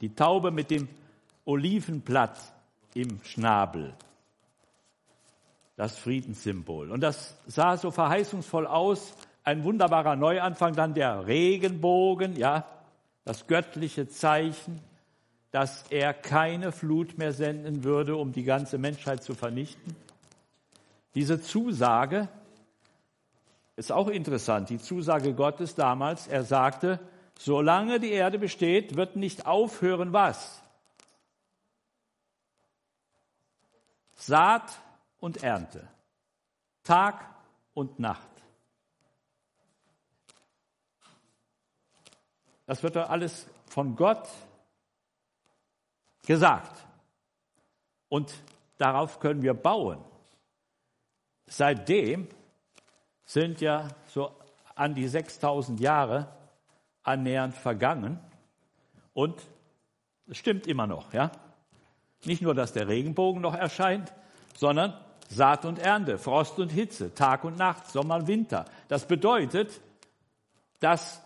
Die 0.00 0.14
Taube 0.14 0.50
mit 0.50 0.70
dem 0.70 0.88
Olivenblatt 1.44 2.38
im 2.94 3.20
Schnabel. 3.24 3.94
Das 5.76 5.96
Friedenssymbol. 5.96 6.90
Und 6.90 7.00
das 7.00 7.36
sah 7.46 7.76
so 7.76 7.90
verheißungsvoll 7.90 8.66
aus. 8.66 9.14
Ein 9.44 9.64
wunderbarer 9.64 10.16
Neuanfang, 10.16 10.74
dann 10.74 10.94
der 10.94 11.26
Regenbogen, 11.26 12.36
ja, 12.36 12.66
das 13.24 13.46
göttliche 13.46 14.08
Zeichen, 14.08 14.80
dass 15.50 15.84
er 15.90 16.12
keine 16.12 16.72
Flut 16.72 17.16
mehr 17.16 17.32
senden 17.32 17.84
würde, 17.84 18.16
um 18.16 18.32
die 18.32 18.44
ganze 18.44 18.78
Menschheit 18.78 19.22
zu 19.22 19.34
vernichten. 19.34 19.96
Diese 21.14 21.40
Zusage 21.40 22.28
ist 23.76 23.92
auch 23.92 24.08
interessant, 24.08 24.70
die 24.70 24.78
Zusage 24.78 25.34
Gottes 25.34 25.74
damals. 25.74 26.26
Er 26.26 26.42
sagte, 26.42 27.00
solange 27.38 28.00
die 28.00 28.10
Erde 28.10 28.38
besteht, 28.38 28.96
wird 28.96 29.16
nicht 29.16 29.46
aufhören 29.46 30.12
was? 30.12 30.60
Saat 34.16 34.78
und 35.20 35.42
Ernte, 35.42 35.88
Tag 36.82 37.24
und 37.72 37.98
Nacht. 38.00 38.28
Das 42.66 42.82
wird 42.82 42.96
doch 42.96 43.08
alles 43.08 43.46
von 43.66 43.94
Gott 43.96 44.28
gesagt. 46.26 46.84
Und 48.08 48.34
darauf 48.76 49.20
können 49.20 49.42
wir 49.42 49.54
bauen. 49.54 50.04
Seitdem 51.46 52.28
sind 53.24 53.60
ja 53.60 53.88
so 54.08 54.36
an 54.74 54.94
die 54.94 55.06
6000 55.06 55.80
Jahre 55.80 56.37
annähernd 57.08 57.54
vergangen 57.54 58.20
und 59.14 59.42
es 60.28 60.36
stimmt 60.36 60.66
immer 60.66 60.86
noch, 60.86 61.12
ja? 61.12 61.32
Nicht 62.24 62.42
nur, 62.42 62.54
dass 62.54 62.72
der 62.72 62.88
Regenbogen 62.88 63.40
noch 63.40 63.54
erscheint, 63.54 64.12
sondern 64.54 64.92
Saat 65.28 65.64
und 65.64 65.78
Ernte, 65.78 66.18
Frost 66.18 66.58
und 66.58 66.70
Hitze, 66.70 67.14
Tag 67.14 67.44
und 67.44 67.56
Nacht, 67.56 67.90
Sommer 67.90 68.16
und 68.16 68.26
Winter. 68.26 68.64
Das 68.88 69.06
bedeutet, 69.06 69.80
dass 70.80 71.22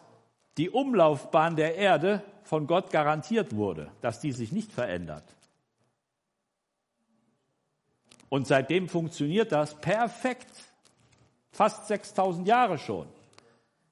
die 0.58 0.70
Umlaufbahn 0.70 1.56
der 1.56 1.76
Erde 1.76 2.22
von 2.44 2.66
Gott 2.66 2.90
garantiert 2.90 3.54
wurde, 3.54 3.90
dass 4.00 4.20
die 4.20 4.32
sich 4.32 4.52
nicht 4.52 4.72
verändert. 4.72 5.24
Und 8.28 8.46
seitdem 8.46 8.88
funktioniert 8.88 9.52
das 9.52 9.74
perfekt. 9.74 10.50
Fast 11.50 11.88
6000 11.88 12.46
Jahre 12.46 12.78
schon. 12.78 13.06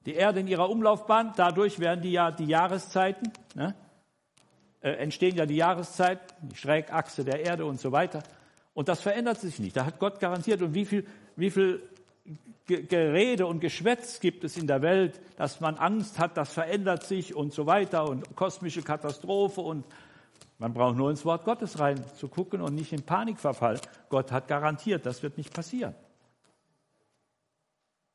Die 0.07 0.15
Erde 0.15 0.41
in 0.41 0.47
ihrer 0.47 0.71
Umlaufbahn, 0.71 1.33
dadurch 1.37 1.79
werden 1.79 2.01
die 2.01 2.13
ja 2.13 2.31
die 2.31 2.47
Jahreszeiten, 2.47 3.33
ne, 3.55 3.75
äh, 4.81 4.93
entstehen 4.93 5.37
ja 5.37 5.45
die 5.45 5.57
Jahreszeiten, 5.57 6.49
die 6.49 6.57
Schrägachse 6.57 7.25
der 7.25 7.41
Erde 7.41 7.67
und 7.67 7.79
so 7.79 7.93
weiter. 7.93 8.23
Und 8.73 8.89
das 8.89 9.01
verändert 9.01 9.39
sich 9.39 9.59
nicht. 9.59 9.77
Da 9.77 9.85
hat 9.85 9.99
Gott 9.99 10.21
garantiert. 10.21 10.63
Und 10.63 10.75
wie 10.75 10.87
viel, 10.87 11.07
wie 11.37 11.51
viel 11.51 11.83
Gerede 12.67 13.47
und 13.47 13.61
Geschwätz 13.61 14.21
gibt 14.21 14.45
es 14.45 14.57
in 14.57 14.67
der 14.67 14.81
Welt, 14.81 15.21
dass 15.37 15.61
man 15.61 15.77
Angst 15.77 16.19
hat, 16.19 16.37
das 16.37 16.53
verändert 16.53 17.05
sich 17.05 17.35
und 17.35 17.53
so 17.53 17.67
weiter 17.67 18.09
und 18.09 18.37
kosmische 18.37 18.83
Katastrophe 18.83 19.61
und 19.61 19.85
man 20.59 20.73
braucht 20.73 20.97
nur 20.97 21.11
ins 21.11 21.25
Wort 21.25 21.45
Gottes 21.45 21.81
rein 21.81 22.03
zu 22.17 22.29
gucken 22.29 22.61
und 22.61 22.75
nicht 22.75 22.93
in 22.93 23.03
Panikverfall. 23.03 23.81
Gott 24.09 24.31
hat 24.31 24.47
garantiert, 24.47 25.05
das 25.05 25.23
wird 25.23 25.37
nicht 25.37 25.53
passieren. 25.53 25.95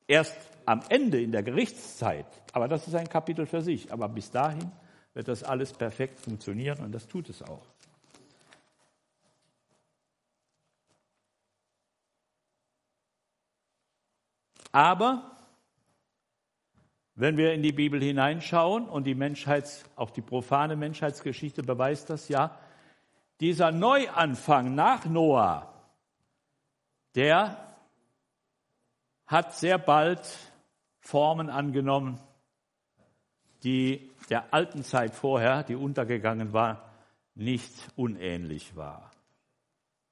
Erst 0.08 0.38
am 0.66 0.82
Ende 0.90 1.22
in 1.22 1.32
der 1.32 1.44
Gerichtszeit, 1.44 2.28
aber 2.54 2.68
das 2.68 2.88
ist 2.88 2.96
ein 2.96 3.10
Kapitel 3.10 3.46
für 3.46 3.62
sich, 3.62 3.92
aber 3.92 4.08
bis 4.10 4.32
dahin 4.32 4.72
wird 5.14 5.28
das 5.28 5.44
alles 5.44 5.74
perfekt 5.74 6.20
funktionieren 6.20 6.84
und 6.84 6.92
das 6.92 7.08
tut 7.08 7.30
es 7.30 7.42
auch. 7.42 7.66
Aber 14.72 15.32
wenn 17.16 17.38
wir 17.38 17.54
in 17.54 17.64
die 17.64 17.72
Bibel 17.72 18.02
hineinschauen 18.02 18.90
und 18.90 19.06
die 19.06 19.16
Menschheits, 19.16 19.86
auch 19.96 20.12
die 20.12 20.22
profane 20.22 20.76
Menschheitsgeschichte 20.76 21.64
beweist 21.64 22.10
das 22.10 22.28
ja, 22.28 22.60
dieser 23.40 23.72
Neuanfang 23.72 24.76
nach 24.76 25.06
Noah, 25.06 25.74
der 27.16 27.75
hat 29.28 29.56
sehr 29.56 29.78
bald 29.78 30.22
Formen 31.00 31.50
angenommen, 31.50 32.20
die 33.64 34.12
der 34.30 34.54
alten 34.54 34.84
Zeit 34.84 35.16
vorher, 35.16 35.64
die 35.64 35.76
untergegangen 35.76 36.54
war, 36.54 36.90
nicht 37.36 37.74
unähnlich 37.96 38.76
war. 38.76 39.12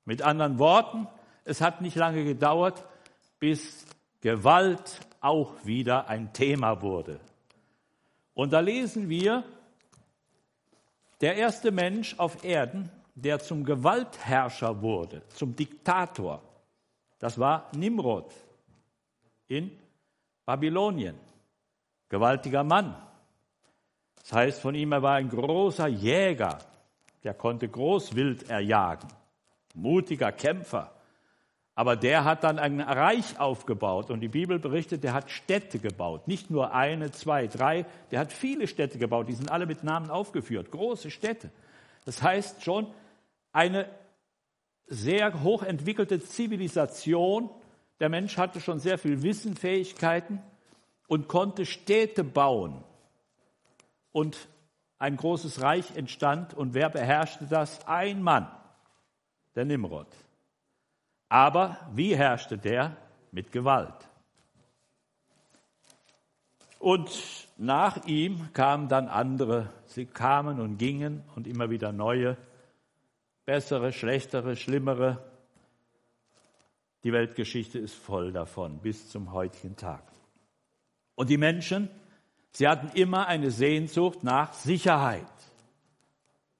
Mit 0.06 0.22
anderen 0.22 0.60
Worten, 0.60 1.08
es 1.46 1.62
hat 1.62 1.82
nicht 1.82 1.96
lange 1.96 2.24
gedauert, 2.24 2.84
bis 3.40 3.86
Gewalt 4.22 5.00
auch 5.22 5.54
wieder 5.64 6.08
ein 6.10 6.34
Thema 6.34 6.82
wurde. 6.82 7.20
Und 8.34 8.52
da 8.54 8.60
lesen 8.60 9.10
wir, 9.10 9.44
der 11.22 11.36
erste 11.36 11.72
Mensch 11.72 12.20
auf 12.20 12.44
Erden, 12.44 12.90
der 13.16 13.40
zum 13.40 13.64
Gewaltherrscher 13.64 14.82
wurde, 14.82 15.22
zum 15.30 15.56
Diktator, 15.56 16.42
das 17.20 17.40
war 17.40 17.70
Nimrod 17.74 18.34
in 19.58 19.72
Babylonien. 20.46 21.16
Gewaltiger 22.10 22.64
Mann. 22.64 22.96
Das 24.22 24.34
heißt 24.34 24.62
von 24.62 24.76
ihm, 24.76 24.92
er 24.92 25.02
war 25.02 25.16
ein 25.16 25.30
großer 25.30 25.88
Jäger, 25.88 26.60
der 27.24 27.34
konnte 27.34 27.68
Großwild 27.68 28.50
erjagen, 28.50 29.10
mutiger 29.74 30.32
Kämpfer. 30.32 30.92
Aber 31.76 31.96
der 31.96 32.24
hat 32.24 32.44
dann 32.44 32.60
ein 32.60 32.82
Reich 32.82 33.40
aufgebaut 33.40 34.12
und 34.12 34.20
die 34.20 34.28
Bibel 34.28 34.60
berichtet, 34.60 35.04
der 35.04 35.14
hat 35.14 35.32
Städte 35.32 35.80
gebaut. 35.80 36.28
Nicht 36.28 36.52
nur 36.52 36.74
eine, 36.74 37.12
zwei, 37.12 37.48
drei, 37.48 37.86
der 38.12 38.20
hat 38.20 38.32
viele 38.32 38.68
Städte 38.68 39.00
gebaut. 39.00 39.28
Die 39.28 39.34
sind 39.34 39.50
alle 39.50 39.66
mit 39.66 39.84
Namen 39.84 40.12
aufgeführt. 40.12 40.70
Große 40.70 41.10
Städte. 41.10 41.50
Das 42.06 42.22
heißt 42.22 42.64
schon 42.64 42.88
eine 43.52 43.90
sehr 44.86 45.42
hochentwickelte 45.42 46.22
Zivilisation. 46.22 47.50
Der 48.00 48.10
Mensch 48.10 48.38
hatte 48.38 48.60
schon 48.60 48.80
sehr 48.80 48.98
viel 48.98 49.24
Wissen, 49.24 49.56
Fähigkeiten 49.56 50.42
und 51.08 51.28
konnte 51.28 51.66
Städte 51.66 52.24
bauen. 52.24 52.84
Und 54.12 54.48
ein 55.00 55.18
großes 55.18 55.62
Reich 55.62 55.96
entstand. 55.96 56.54
Und 56.54 56.74
wer 56.74 56.90
beherrschte 56.90 57.46
das? 57.46 57.86
Ein 57.88 58.22
Mann, 58.22 58.48
der 59.56 59.66
Nimrod. 59.66 60.08
Aber 61.30 61.78
wie 61.94 62.16
herrschte 62.16 62.58
der? 62.58 62.96
Mit 63.32 63.52
Gewalt. 63.52 63.96
Und 66.80 67.10
nach 67.58 68.06
ihm 68.06 68.54
kamen 68.54 68.88
dann 68.88 69.08
andere. 69.08 69.70
Sie 69.86 70.06
kamen 70.06 70.60
und 70.60 70.78
gingen 70.78 71.24
und 71.36 71.48
immer 71.48 71.70
wieder 71.70 71.92
neue, 71.92 72.38
bessere, 73.46 73.92
schlechtere, 73.92 74.56
schlimmere. 74.56 75.24
Die 77.04 77.12
Weltgeschichte 77.12 77.80
ist 77.80 77.96
voll 77.96 78.32
davon 78.32 78.80
bis 78.80 79.10
zum 79.10 79.34
heutigen 79.34 79.76
Tag. 79.76 80.04
Und 81.16 81.30
die 81.30 81.38
Menschen, 81.38 81.90
sie 82.52 82.68
hatten 82.68 82.90
immer 82.98 83.28
eine 83.28 83.52
Sehnsucht 83.52 84.24
nach 84.24 84.54
Sicherheit, 84.54 85.28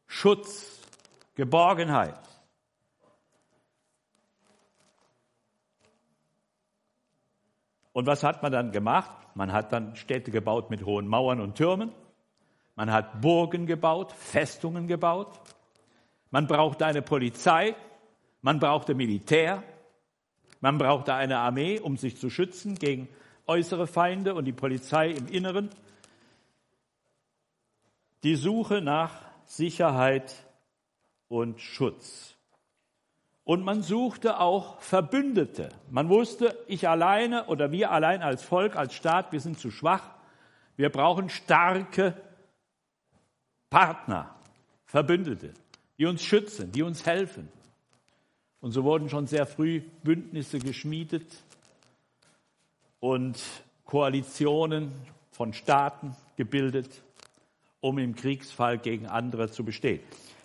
Schutz, 0.06 0.82
Geborgenheit. 1.36 2.20
Und 7.94 8.08
was 8.08 8.24
hat 8.24 8.44
man 8.44 8.52
dann 8.52 8.72
gemacht? 8.72 9.12
Man 9.36 9.54
hat 9.54 9.72
dann 9.72 9.96
Städte 9.96 10.32
gebaut 10.32 10.70
mit 10.70 10.86
hohen 10.86 11.08
Mauern 11.08 11.40
und 11.40 11.56
Türmen. 11.56 11.92
Man 12.76 12.92
hat 12.92 13.22
Burgen 13.22 13.66
gebaut, 13.66 14.12
Festungen 14.12 14.88
gebaut. 14.88 15.40
Man 16.32 16.48
brauchte 16.48 16.86
eine 16.86 17.02
Polizei. 17.02 17.76
Man 18.42 18.60
brauchte 18.60 18.96
Militär. 18.96 19.64
Man 20.64 20.78
brauchte 20.78 21.14
eine 21.14 21.40
Armee, 21.40 21.82
um 21.82 21.98
sich 21.98 22.16
zu 22.16 22.30
schützen 22.30 22.76
gegen 22.76 23.10
äußere 23.48 23.86
Feinde 23.86 24.34
und 24.34 24.46
die 24.46 24.54
Polizei 24.54 25.10
im 25.10 25.28
Inneren. 25.28 25.70
Die 28.24 28.38
Suche 28.38 28.80
nach 28.80 29.12
Sicherheit 29.44 30.34
und 31.28 31.60
Schutz. 31.60 32.38
Und 33.44 33.66
man 33.66 33.82
suchte 33.82 34.40
auch 34.40 34.80
Verbündete. 34.80 35.68
Man 35.92 36.08
wusste, 36.08 36.58
ich 36.68 36.88
alleine 36.88 37.48
oder 37.48 37.74
wir 37.74 37.92
allein 37.92 38.22
als 38.22 38.42
Volk, 38.42 38.78
als 38.78 38.94
Staat, 38.94 39.34
wir 39.34 39.42
sind 39.42 39.60
zu 39.60 39.70
schwach. 39.70 40.12
Wir 40.78 40.90
brauchen 40.90 41.28
starke 41.28 42.16
Partner, 43.70 44.34
Verbündete, 44.86 45.54
die 45.98 46.06
uns 46.06 46.24
schützen, 46.24 46.72
die 46.72 46.84
uns 46.84 47.06
helfen. 47.06 47.52
Und 48.64 48.72
so 48.72 48.86
wurden 48.86 49.10
schon 49.10 49.28
sehr 49.28 49.46
früh 49.46 49.82
Bündnisse 50.04 50.58
geschmiedet 50.58 51.28
und 53.02 53.38
Koalitionen 53.84 54.94
von 55.32 55.52
Staaten 55.52 56.16
gebildet, 56.38 57.04
um 57.82 57.98
im 57.98 58.16
Kriegsfall 58.16 58.78
gegen 58.78 59.06
andere 59.06 59.52
zu 59.52 59.66
bestehen. 59.66 60.00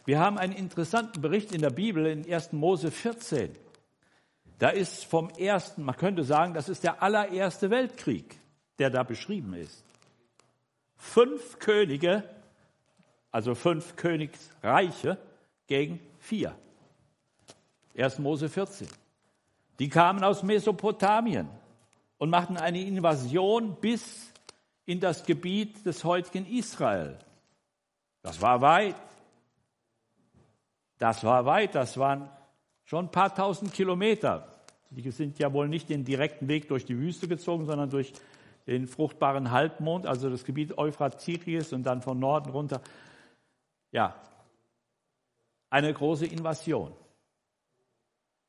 Wir 0.05 0.19
haben 0.19 0.37
einen 0.37 0.53
interessanten 0.53 1.21
Bericht 1.21 1.53
in 1.53 1.61
der 1.61 1.71
Bibel 1.71 2.07
in 2.07 2.29
1. 2.29 2.55
Mose 2.55 2.91
14. 2.91 3.51
Da 4.59 4.71
ist 4.71 5.05
vom 5.05 5.31
ersten, 5.39 5.85
man 5.85 5.97
könnte 5.97 6.25
sagen, 6.25 6.55
das 6.55 6.69
ist 6.69 6.83
der 6.83 7.01
allererste 7.01 7.71
Weltkrieg, 7.71 8.41
der 8.81 8.91
da 8.91 9.05
beschrieben 9.05 9.55
ist. 9.55 9.85
Fünf 10.97 11.61
Könige, 11.61 12.25
also 13.31 13.55
fünf 13.55 13.95
Königsreiche 13.95 15.19
gegen 15.69 16.01
vier. 16.19 16.57
1. 17.99 18.21
Mose 18.21 18.49
14. 18.49 18.89
Die 19.79 19.89
kamen 19.89 20.23
aus 20.25 20.43
Mesopotamien 20.43 21.49
und 22.19 22.31
machten 22.31 22.57
eine 22.57 22.81
Invasion 22.81 23.77
bis 23.81 24.33
in 24.87 25.01
das 25.01 25.25
Gebiet 25.25 25.85
des 25.85 26.05
heutigen 26.05 26.47
Israel. 26.47 27.19
Das 28.23 28.41
war 28.41 28.61
weit. 28.61 28.97
Das 30.99 31.23
war 31.23 31.45
weit, 31.45 31.75
das 31.75 31.97
waren 31.97 32.29
schon 32.85 33.07
ein 33.07 33.11
paar 33.11 33.35
tausend 33.35 33.73
Kilometer. 33.73 34.53
Die 34.91 35.11
sind 35.11 35.39
ja 35.39 35.53
wohl 35.53 35.69
nicht 35.69 35.89
den 35.89 36.05
direkten 36.05 36.49
Weg 36.49 36.69
durch 36.69 36.85
die 36.85 36.99
Wüste 36.99 37.29
gezogen, 37.29 37.67
sondern 37.67 37.91
durch 37.91 38.13
den 38.67 38.87
fruchtbaren 38.87 39.51
Halbmond, 39.51 40.07
also 40.07 40.29
das 40.29 40.45
Gebiet 40.45 40.77
Euphrat, 40.77 41.19
Tigris 41.19 41.73
und 41.73 41.85
dann 41.85 42.03
von 42.03 42.19
Norden 42.19 42.51
runter. 42.51 42.81
Ja, 43.93 44.15
eine 45.71 45.93
große 45.93 46.27
Invasion. 46.27 46.93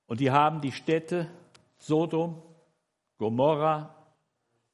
Und 0.10 0.20
die 0.20 0.32
haben 0.32 0.60
die 0.60 0.72
Städte 0.72 1.28
Sodom, 1.78 2.42
Gomorra, 3.20 3.96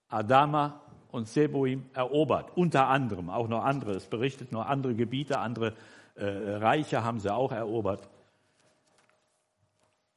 Adama 0.08 0.80
und 1.12 1.28
Seboim 1.28 1.89
erobert. 1.93 2.56
Unter 2.56 2.88
anderem, 2.88 3.30
auch 3.30 3.50
noch 3.50 3.65
andere. 3.65 3.91
Es 3.91 4.06
berichtet 4.06 4.54
nur 4.54 4.65
andere 4.67 4.95
Gebiete, 4.95 5.39
andere 5.39 5.74
äh, 6.15 6.26
Reiche 6.26 7.04
haben 7.04 7.19
sie 7.19 7.34
auch 7.34 7.52
erobert. 7.52 8.08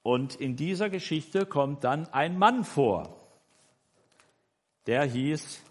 Und 0.05 0.37
in 0.37 0.55
dieser 0.55 0.89
Geschichte 0.89 1.47
kommt 1.47 1.83
dann 1.83 2.07
ein 2.13 2.39
Mann 2.39 2.63
vor, 2.63 3.17
der 4.87 5.03
hieß 5.03 5.65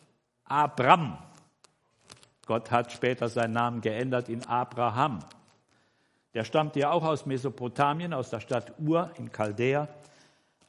Abram. 0.43 1.19
Gott 2.45 2.69
hat 2.69 2.91
später 2.91 3.29
seinen 3.29 3.53
Namen 3.53 3.79
geändert 3.79 4.27
in 4.27 4.45
Abraham. 4.45 5.19
Der 6.37 6.43
stammt 6.43 6.75
ja 6.75 6.91
auch 6.91 7.03
aus 7.03 7.25
Mesopotamien, 7.25 8.13
aus 8.13 8.29
der 8.29 8.41
Stadt 8.41 8.71
Ur 8.77 9.09
in 9.17 9.31
Chaldea, 9.31 9.87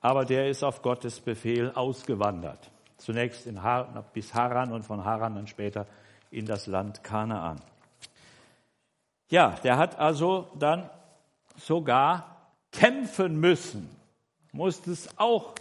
aber 0.00 0.24
der 0.24 0.48
ist 0.48 0.64
auf 0.64 0.80
Gottes 0.80 1.20
Befehl 1.20 1.72
ausgewandert. 1.74 2.70
Zunächst 2.96 3.46
in 3.46 3.62
Har 3.62 4.02
bis 4.14 4.32
Haran 4.32 4.72
und 4.72 4.84
von 4.84 5.04
Haran 5.04 5.34
dann 5.34 5.46
später 5.46 5.84
in 6.30 6.46
das 6.46 6.68
Land 6.68 7.04
Kanaan. 7.04 7.60
Ja, 9.28 9.58
der 9.62 9.76
hat 9.76 9.98
also 9.98 10.50
dann 10.58 10.88
sogar 11.58 12.46
kämpfen 12.72 13.38
müssen, 13.38 13.94
musste 14.52 14.92
es 14.92 15.18
auch 15.18 15.52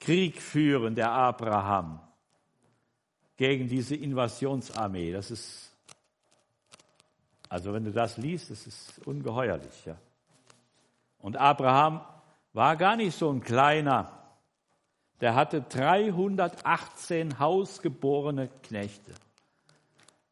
Krieg 0.00 0.42
führen, 0.42 0.94
der 0.94 1.12
Abraham, 1.12 1.98
gegen 3.38 3.68
diese 3.68 3.96
Invasionsarmee. 3.96 5.12
Das 5.12 5.30
ist, 5.30 5.69
also 7.50 7.74
wenn 7.74 7.84
du 7.84 7.90
das 7.90 8.16
liest, 8.16 8.50
das 8.50 8.66
ist 8.66 9.06
ungeheuerlich. 9.06 9.84
Ja. 9.84 9.96
Und 11.18 11.36
Abraham 11.36 12.00
war 12.52 12.76
gar 12.76 12.96
nicht 12.96 13.18
so 13.18 13.28
ein 13.28 13.42
kleiner. 13.42 14.10
Der 15.20 15.34
hatte 15.34 15.60
318 15.60 17.40
hausgeborene 17.40 18.48
Knechte. 18.62 19.12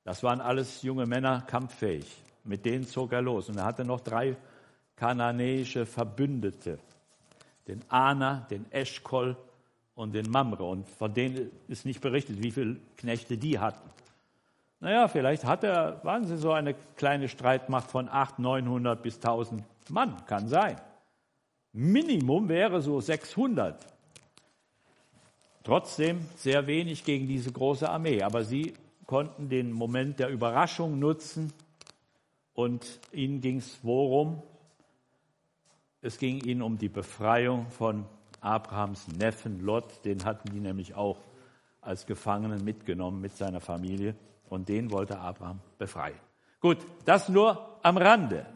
Das 0.04 0.22
waren 0.22 0.40
alles 0.40 0.82
junge 0.82 1.06
Männer, 1.06 1.42
kampffähig. 1.42 2.06
Mit 2.44 2.64
denen 2.64 2.86
zog 2.86 3.12
er 3.12 3.20
los. 3.20 3.48
Und 3.48 3.58
er 3.58 3.64
hatte 3.64 3.84
noch 3.84 4.00
drei 4.00 4.36
kananäische 4.94 5.86
Verbündete. 5.86 6.78
Den 7.66 7.82
Ana, 7.88 8.46
den 8.48 8.70
Eschkol 8.70 9.36
und 9.96 10.12
den 10.12 10.30
Mamre. 10.30 10.62
Und 10.62 10.88
von 10.88 11.12
denen 11.12 11.50
ist 11.66 11.84
nicht 11.84 12.00
berichtet, 12.00 12.40
wie 12.40 12.52
viele 12.52 12.76
Knechte 12.96 13.36
die 13.36 13.58
hatten. 13.58 13.90
Naja, 14.80 15.08
vielleicht 15.08 15.44
hat 15.44 15.64
er, 15.64 16.02
waren 16.04 16.24
sie 16.24 16.36
so 16.36 16.52
eine 16.52 16.74
kleine 16.96 17.28
Streitmacht 17.28 17.90
von 17.90 18.08
800, 18.08 18.38
900 18.38 19.02
bis 19.02 19.16
1000 19.16 19.64
Mann. 19.90 20.24
Kann 20.26 20.48
sein. 20.48 20.80
Minimum 21.72 22.48
wäre 22.48 22.80
so 22.80 23.00
600. 23.00 23.86
Trotzdem 25.64 26.26
sehr 26.36 26.66
wenig 26.66 27.04
gegen 27.04 27.26
diese 27.26 27.52
große 27.52 27.88
Armee. 27.88 28.22
Aber 28.22 28.44
sie 28.44 28.74
konnten 29.06 29.48
den 29.48 29.72
Moment 29.72 30.20
der 30.20 30.28
Überraschung 30.28 30.98
nutzen 30.98 31.52
und 32.54 32.86
ihnen 33.12 33.40
ging 33.40 33.58
es 33.58 33.78
worum? 33.82 34.42
Es 36.00 36.18
ging 36.18 36.40
ihnen 36.44 36.62
um 36.62 36.78
die 36.78 36.88
Befreiung 36.88 37.70
von 37.70 38.04
Abrahams 38.40 39.08
Neffen 39.08 39.60
Lot. 39.60 40.04
Den 40.04 40.24
hatten 40.24 40.50
die 40.50 40.60
nämlich 40.60 40.94
auch 40.94 41.18
als 41.80 42.06
Gefangenen 42.06 42.64
mitgenommen 42.64 43.20
mit 43.20 43.36
seiner 43.36 43.60
Familie. 43.60 44.14
Und 44.48 44.68
den 44.68 44.90
wollte 44.90 45.18
Abraham 45.18 45.60
befreien. 45.78 46.18
Gut, 46.60 46.78
das 47.04 47.28
nur 47.28 47.78
am 47.82 47.96
Rande. 47.96 48.46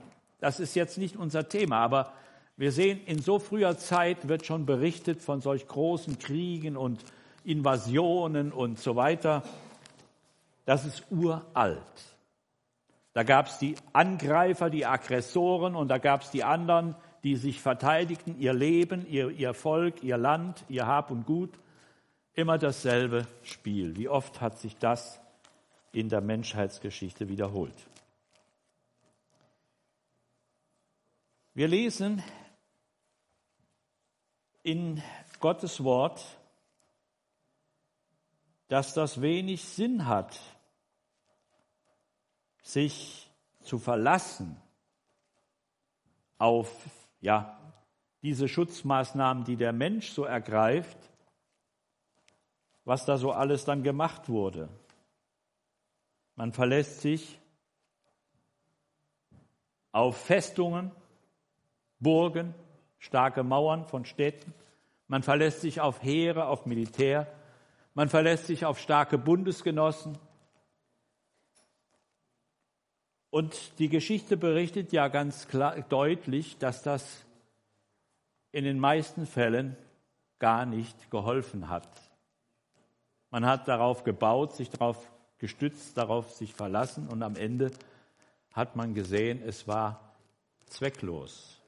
Das 0.40 0.58
ist 0.58 0.74
jetzt 0.74 0.98
nicht 0.98 1.16
unser 1.16 1.48
Thema, 1.48 1.78
aber 1.78 2.12
wir 2.56 2.72
sehen, 2.72 3.00
in 3.06 3.20
so 3.20 3.38
früher 3.38 3.78
Zeit 3.78 4.28
wird 4.28 4.44
schon 4.44 4.66
berichtet 4.66 5.22
von 5.22 5.40
solch 5.40 5.66
großen 5.68 6.18
Kriegen 6.18 6.76
und 6.76 7.04
Invasionen 7.44 8.52
und 8.52 8.78
so 8.78 8.96
weiter. 8.96 9.42
Das 10.64 10.84
ist 10.84 11.04
uralt. 11.10 11.78
Da 13.14 13.22
gab 13.22 13.46
es 13.46 13.58
die 13.58 13.74
Angreifer, 13.92 14.70
die 14.70 14.86
Aggressoren 14.86 15.74
und 15.74 15.88
da 15.88 15.98
gab 15.98 16.22
es 16.22 16.30
die 16.30 16.44
anderen, 16.44 16.94
die 17.24 17.36
sich 17.36 17.60
verteidigten, 17.60 18.38
ihr 18.38 18.52
Leben, 18.52 19.06
ihr, 19.08 19.30
ihr 19.30 19.54
Volk, 19.54 20.02
ihr 20.02 20.16
Land, 20.16 20.64
ihr 20.68 20.86
Hab 20.86 21.10
und 21.10 21.24
Gut. 21.26 21.58
Immer 22.34 22.58
dasselbe 22.58 23.26
Spiel. 23.42 23.96
Wie 23.96 24.08
oft 24.08 24.40
hat 24.40 24.58
sich 24.58 24.76
das 24.76 25.20
in 25.92 26.08
der 26.08 26.20
Menschheitsgeschichte 26.20 27.28
wiederholt? 27.28 27.76
Wir 31.54 31.68
lesen 31.68 32.22
in 34.62 35.02
Gottes 35.38 35.84
Wort, 35.84 36.24
dass 38.68 38.94
das 38.94 39.20
wenig 39.20 39.62
Sinn 39.64 40.06
hat, 40.06 40.40
sich 42.62 43.30
zu 43.62 43.78
verlassen 43.78 44.56
auf 46.38 46.74
ja, 47.20 47.58
diese 48.22 48.48
Schutzmaßnahmen, 48.48 49.44
die 49.44 49.56
der 49.56 49.72
Mensch 49.72 50.10
so 50.10 50.24
ergreift, 50.24 50.96
was 52.84 53.04
da 53.04 53.18
so 53.18 53.32
alles 53.32 53.64
dann 53.64 53.82
gemacht 53.82 54.28
wurde. 54.28 54.68
Man 56.42 56.50
verlässt 56.50 57.02
sich 57.02 57.38
auf 59.92 60.16
Festungen, 60.16 60.90
Burgen, 62.00 62.52
starke 62.98 63.44
Mauern 63.44 63.86
von 63.86 64.04
Städten. 64.04 64.52
Man 65.06 65.22
verlässt 65.22 65.60
sich 65.60 65.80
auf 65.80 66.02
Heere, 66.02 66.46
auf 66.46 66.66
Militär. 66.66 67.32
Man 67.94 68.08
verlässt 68.08 68.48
sich 68.48 68.64
auf 68.64 68.80
starke 68.80 69.18
Bundesgenossen, 69.18 70.18
Und 73.30 73.78
die 73.78 73.88
Geschichte 73.88 74.36
berichtet 74.36 74.90
ja 74.90 75.06
ganz 75.06 75.46
klar, 75.46 75.80
deutlich, 75.82 76.58
dass 76.58 76.82
das 76.82 77.24
in 78.50 78.64
den 78.64 78.80
meisten 78.80 79.26
Fällen 79.26 79.76
gar 80.40 80.66
nicht 80.66 81.08
geholfen 81.08 81.68
hat. 81.68 81.88
Man 83.30 83.46
hat 83.46 83.68
darauf 83.68 84.02
gebaut, 84.02 84.56
sich 84.56 84.70
darauf 84.70 85.08
gestützt, 85.42 85.98
darauf 85.98 86.30
sich 86.30 86.54
verlassen 86.54 87.08
und 87.08 87.20
am 87.24 87.34
Ende 87.34 87.72
hat 88.52 88.76
man 88.76 88.94
gesehen, 88.94 89.42
es 89.44 89.66
war 89.66 90.14
zwecklos. 90.66 91.60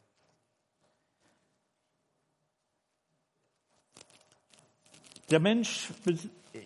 Der 5.29 5.41
Mensch, 5.41 5.89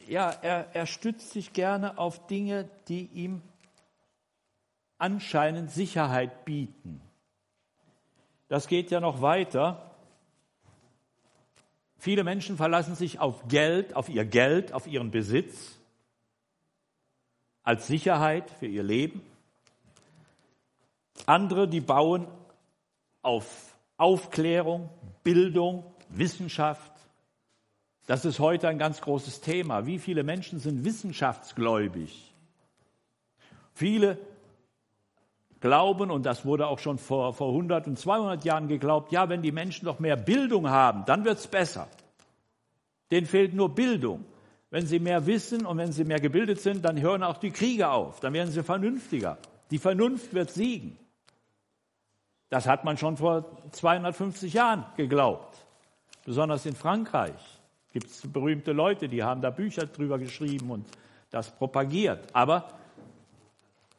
ja, 0.07 0.31
er, 0.31 0.69
er 0.75 0.85
stützt 0.85 1.31
sich 1.31 1.55
gerne 1.55 1.97
auf 1.97 2.27
Dinge, 2.27 2.69
die 2.89 3.07
ihm 3.15 3.41
anscheinend 4.99 5.71
Sicherheit 5.71 6.45
bieten. 6.45 7.01
Das 8.49 8.67
geht 8.67 8.91
ja 8.91 9.01
noch 9.01 9.23
weiter. 9.23 9.95
Viele 11.97 12.23
Menschen 12.23 12.59
verlassen 12.59 12.97
sich 12.97 13.19
auf 13.19 13.49
Geld, 13.49 13.97
auf 13.97 14.11
ihr 14.11 14.27
Geld, 14.27 14.75
auf 14.75 14.87
ihren 14.87 15.11
Besitz 15.11 15.78
als 17.69 17.87
Sicherheit 17.87 18.51
für 18.51 18.67
ihr 18.67 18.83
Leben. 18.83 19.21
Andere, 21.27 21.69
die 21.69 21.83
bauen 21.83 22.27
auf 23.21 23.77
Aufklärung, 23.99 24.89
Bildung, 25.23 25.85
Wissenschaft. 26.09 26.91
Das 28.07 28.25
ist 28.25 28.39
heute 28.39 28.69
ein 28.69 28.79
ganz 28.79 29.03
großes 29.03 29.43
Thema. 29.43 29.85
Wie 29.85 29.99
viele 29.99 30.23
Menschen 30.23 30.61
sind 30.61 30.83
wissenschaftsgläubig? 30.83 32.33
Viele 33.75 34.17
glauben, 35.61 36.11
und 36.11 36.25
das 36.25 36.47
wurde 36.47 36.69
auch 36.69 36.79
schon 36.79 36.97
vor, 36.97 37.35
vor 37.35 37.49
100 37.49 37.87
und 37.87 37.99
200 37.99 38.47
Jahren 38.47 38.69
geglaubt, 38.69 39.13
ja, 39.13 39.29
wenn 39.29 39.43
die 39.43 39.53
Menschen 39.53 39.85
noch 39.85 39.99
mehr 39.99 40.17
Bildung 40.17 40.71
haben, 40.71 41.05
dann 41.05 41.27
wird 41.27 41.39
es 41.39 41.47
besser. 41.47 41.87
Denen 43.11 43.27
fehlt 43.27 43.53
nur 43.53 43.75
Bildung. 43.75 44.25
Wenn 44.71 44.87
sie 44.87 44.99
mehr 44.99 45.27
wissen 45.27 45.65
und 45.65 45.79
wenn 45.79 45.93
sie 45.93 46.05
mehr 46.05 46.21
gebildet 46.21 46.61
sind, 46.61 46.85
dann 46.85 47.01
hören 47.01 47.23
auch 47.23 47.39
die 47.39 47.51
Kriege 47.51 47.89
auf, 47.89 48.21
dann 48.21 48.35
werden 48.35 48.51
sie 48.51 48.63
vernünftiger. 48.63 49.39
Die 49.71 49.79
Vernunft 49.79 50.35
wird 50.35 50.51
siegen. 50.51 50.99
Das 52.51 52.67
hat 52.67 52.85
man 52.85 52.97
schon 52.97 53.17
vor 53.17 53.63
250 53.73 54.55
Jahren 54.55 54.85
geglaubt. 54.97 55.65
Besonders 56.25 56.67
in 56.67 56.75
Frankreich 56.75 57.41
gibt 57.93 58.07
es 58.07 58.31
berühmte 58.31 58.73
Leute, 58.73 59.09
die 59.09 59.23
haben 59.23 59.41
da 59.41 59.51
Bücher 59.51 59.87
drüber 59.87 60.19
geschrieben 60.19 60.71
und 60.71 60.87
das 61.31 61.51
propagiert. 61.51 62.29
Aber 62.33 62.69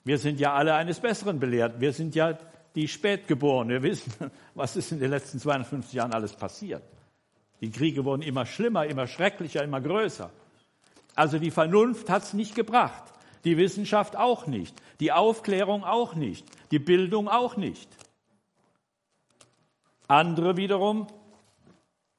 wir 0.04 0.18
sind 0.18 0.40
ja 0.40 0.54
alle 0.54 0.74
eines 0.76 1.00
Besseren 1.00 1.40
belehrt. 1.40 1.80
Wir 1.80 1.94
sind 1.94 2.16
ja 2.16 2.38
die 2.76 2.88
Spätgeborenen. 2.88 3.70
Wir 3.70 3.92
wissen, 3.92 4.14
was 4.56 4.76
ist 4.76 4.92
in 4.92 5.00
den 5.00 5.12
letzten 5.12 5.40
250 5.40 5.94
Jahren 5.94 6.14
alles 6.14 6.34
passiert. 6.34 6.84
Die 7.62 7.72
Kriege 7.72 8.06
wurden 8.06 8.22
immer 8.22 8.46
schlimmer, 8.46 8.86
immer 8.86 9.06
schrecklicher, 9.06 9.64
immer 9.64 9.82
größer. 9.82 10.32
Also 11.20 11.38
die 11.38 11.52
Vernunft 11.52 12.10
hat 12.10 12.24
es 12.24 12.34
nicht 12.34 12.56
gebracht. 12.56 13.04
Die 13.44 13.58
Wissenschaft 13.58 14.16
auch 14.16 14.48
nicht. 14.48 14.74
Die 15.02 15.12
Aufklärung 15.12 15.84
auch 15.84 16.16
nicht. 16.16 16.48
Die 16.72 16.80
Bildung 16.80 17.28
auch 17.28 17.58
nicht. 17.58 17.90
Andere 20.08 20.56
wiederum, 20.56 21.08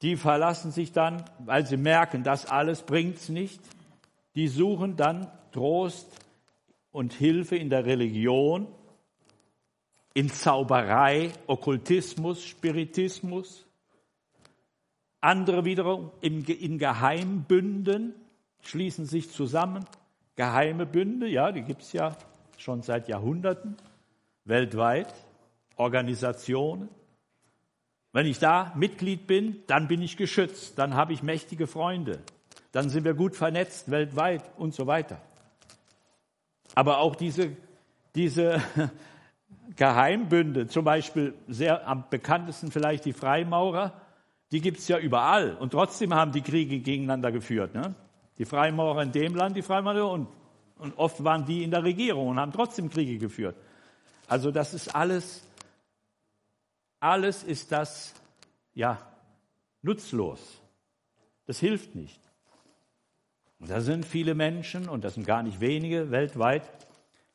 die 0.03 0.17
verlassen 0.17 0.71
sich 0.71 0.91
dann, 0.91 1.25
weil 1.39 1.65
sie 1.65 1.77
merken, 1.77 2.23
das 2.23 2.45
alles 2.45 2.83
bringt's 2.83 3.27
nicht. 3.27 3.59
Die 4.35 4.47
suchen 4.47 4.97
dann 4.97 5.31
Trost 5.51 6.07
und 6.91 7.11
Hilfe 7.11 7.55
in 7.55 7.71
der 7.71 7.87
Religion, 7.87 8.67
in 10.13 10.29
Zauberei, 10.29 11.31
Okkultismus, 11.47 12.43
Spiritismus. 12.45 13.65
Andere 15.21 15.65
wiederum 15.65 16.11
in 16.21 16.77
Geheimbünden 16.77 18.13
schließen 18.61 19.05
sich 19.05 19.31
zusammen. 19.31 19.85
Geheime 20.35 20.85
Bünde, 20.85 21.27
ja, 21.27 21.51
die 21.51 21.61
gibt 21.61 21.81
es 21.81 21.93
ja 21.93 22.15
schon 22.57 22.81
seit 22.81 23.07
Jahrhunderten 23.07 23.75
weltweit. 24.45 25.13
Organisationen. 25.81 26.89
Wenn 28.13 28.27
ich 28.27 28.37
da 28.37 28.71
Mitglied 28.75 29.25
bin, 29.25 29.63
dann 29.67 29.87
bin 29.87 30.01
ich 30.01 30.15
geschützt, 30.15 30.77
dann 30.77 30.95
habe 30.95 31.13
ich 31.13 31.23
mächtige 31.23 31.65
Freunde, 31.65 32.19
dann 32.71 32.89
sind 32.89 33.03
wir 33.03 33.15
gut 33.15 33.35
vernetzt 33.35 33.89
weltweit 33.89 34.43
und 34.57 34.75
so 34.75 34.85
weiter. 34.85 35.19
Aber 36.75 36.99
auch 36.99 37.15
diese, 37.15 37.55
diese 38.15 38.61
Geheimbünde, 39.75 40.67
zum 40.67 40.85
Beispiel 40.85 41.33
sehr 41.47 41.87
am 41.87 42.03
bekanntesten 42.09 42.71
vielleicht 42.71 43.05
die 43.05 43.13
Freimaurer, 43.13 43.93
die 44.51 44.61
gibt 44.61 44.79
es 44.79 44.87
ja 44.87 44.99
überall. 44.99 45.55
Und 45.55 45.71
trotzdem 45.71 46.13
haben 46.13 46.31
die 46.31 46.41
Kriege 46.41 46.79
gegeneinander 46.79 47.31
geführt. 47.31 47.73
Ne? 47.73 47.95
Die 48.41 48.45
Freimaurer 48.45 49.03
in 49.03 49.11
dem 49.11 49.35
Land, 49.35 49.55
die 49.55 49.61
Freimaurer 49.61 50.09
und, 50.09 50.27
und 50.79 50.97
oft 50.97 51.23
waren 51.23 51.45
die 51.45 51.61
in 51.61 51.69
der 51.69 51.83
Regierung 51.83 52.29
und 52.29 52.39
haben 52.39 52.51
trotzdem 52.51 52.89
Kriege 52.89 53.19
geführt. 53.19 53.55
Also 54.27 54.49
das 54.49 54.73
ist 54.73 54.95
alles, 54.95 55.43
alles 56.99 57.43
ist 57.43 57.71
das, 57.71 58.15
ja, 58.73 58.97
nutzlos. 59.83 60.39
Das 61.45 61.59
hilft 61.59 61.93
nicht. 61.93 62.19
Und 63.59 63.69
da 63.69 63.79
sind 63.79 64.07
viele 64.07 64.33
Menschen, 64.33 64.89
und 64.89 65.03
das 65.03 65.13
sind 65.13 65.27
gar 65.27 65.43
nicht 65.43 65.59
wenige 65.59 66.09
weltweit, 66.09 66.63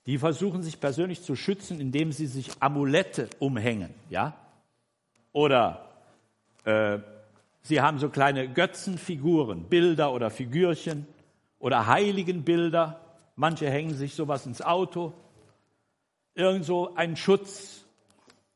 die 0.06 0.18
versuchen 0.18 0.64
sich 0.64 0.80
persönlich 0.80 1.22
zu 1.22 1.36
schützen, 1.36 1.80
indem 1.80 2.10
sie 2.10 2.26
sich 2.26 2.50
Amulette 2.58 3.30
umhängen, 3.38 3.94
ja? 4.10 4.36
Oder 5.30 5.88
äh, 6.64 6.98
sie 7.66 7.80
haben 7.80 7.98
so 7.98 8.08
kleine 8.08 8.48
Götzenfiguren, 8.48 9.64
Bilder 9.64 10.12
oder 10.12 10.30
Figürchen 10.30 11.08
oder 11.58 11.86
Heiligenbilder. 11.86 13.00
Manche 13.34 13.68
hängen 13.68 13.94
sich 13.94 14.14
sowas 14.14 14.46
ins 14.46 14.62
Auto. 14.62 15.12
Irgend 16.34 16.64
so 16.64 16.94
ein 16.94 17.16
Schutz. 17.16 17.84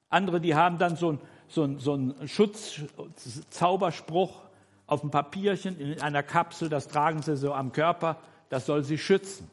Andere, 0.09 0.41
die 0.41 0.55
haben 0.55 0.79
dann 0.79 0.95
so, 0.97 1.19
so, 1.49 1.77
so 1.79 1.95
einen 1.95 2.29
Schutz-Zauberspruch 2.29 4.43
auf 4.87 5.01
dem 5.01 5.11
Papierchen 5.11 5.77
in 5.79 6.01
einer 6.01 6.23
Kapsel, 6.23 6.69
das 6.69 6.87
tragen 6.89 7.23
sie 7.23 7.37
so 7.37 7.53
am 7.55 7.73
Körper, 7.73 8.19
das 8.49 8.67
soll 8.67 8.83
sie 8.83 8.99
schützen. 8.99 9.49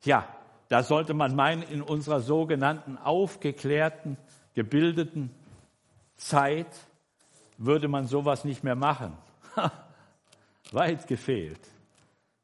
Tja, 0.00 0.26
da 0.68 0.82
sollte 0.82 1.14
man 1.14 1.36
meinen, 1.36 1.62
in 1.62 1.80
unserer 1.80 2.20
sogenannten 2.20 2.98
aufgeklärten, 2.98 4.16
gebildeten 4.54 5.30
Zeit 6.18 6.68
würde 7.56 7.88
man 7.88 8.06
sowas 8.06 8.44
nicht 8.44 8.62
mehr 8.62 8.74
machen. 8.74 9.16
Weit 10.72 11.06
gefehlt. 11.06 11.60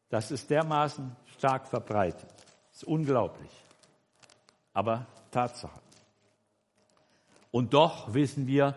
Das 0.09 0.31
ist 0.31 0.49
dermaßen 0.49 1.15
stark 1.37 1.69
verbreitet. 1.69 2.31
Das 2.71 2.83
ist 2.83 2.85
unglaublich. 2.85 3.51
Aber 4.73 5.07
Tatsache. 5.31 5.81
Und 7.51 7.75
doch 7.75 8.15
wissen 8.15 8.47
wir, 8.47 8.75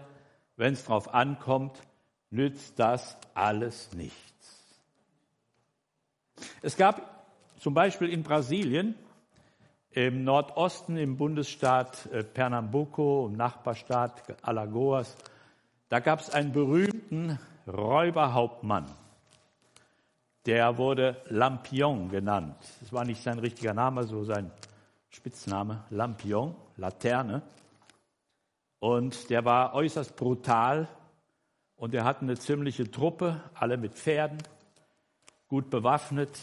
wenn 0.55 0.73
es 0.73 0.83
darauf 0.83 1.13
ankommt, 1.13 1.79
nützt 2.29 2.77
das 2.77 3.17
alles 3.33 3.93
nichts. 3.93 4.17
Es 6.61 6.75
gab 6.75 7.25
zum 7.59 7.73
Beispiel 7.73 8.09
in 8.09 8.23
Brasilien, 8.23 8.95
im 9.91 10.23
Nordosten, 10.23 10.97
im 10.97 11.17
Bundesstaat 11.17 12.05
äh, 12.07 12.23
Pernambuco, 12.23 13.27
im 13.27 13.37
Nachbarstaat 13.37 14.23
Alagoas, 14.43 15.15
da 15.89 15.99
gab 15.99 16.19
es 16.19 16.29
einen 16.29 16.51
berühmten 16.51 17.39
Räuberhauptmann. 17.67 18.85
Der 20.45 20.77
wurde 20.77 21.21
Lampion 21.27 22.09
genannt. 22.09 22.55
Das 22.79 22.93
war 22.93 23.05
nicht 23.05 23.21
sein 23.21 23.39
richtiger 23.39 23.73
Name, 23.73 24.03
so 24.03 24.23
sein 24.23 24.51
Spitzname, 25.09 25.83
Lampion, 25.89 26.55
Laterne. 26.77 27.41
Und 28.79 29.29
der 29.29 29.45
war 29.45 29.73
äußerst 29.73 30.15
brutal 30.15 30.87
und 31.75 31.93
er 31.93 32.03
hatte 32.03 32.21
eine 32.21 32.37
ziemliche 32.37 32.89
Truppe, 32.89 33.41
alle 33.53 33.77
mit 33.77 33.93
Pferden, 33.93 34.37
gut 35.47 35.69
bewaffnet. 35.69 36.39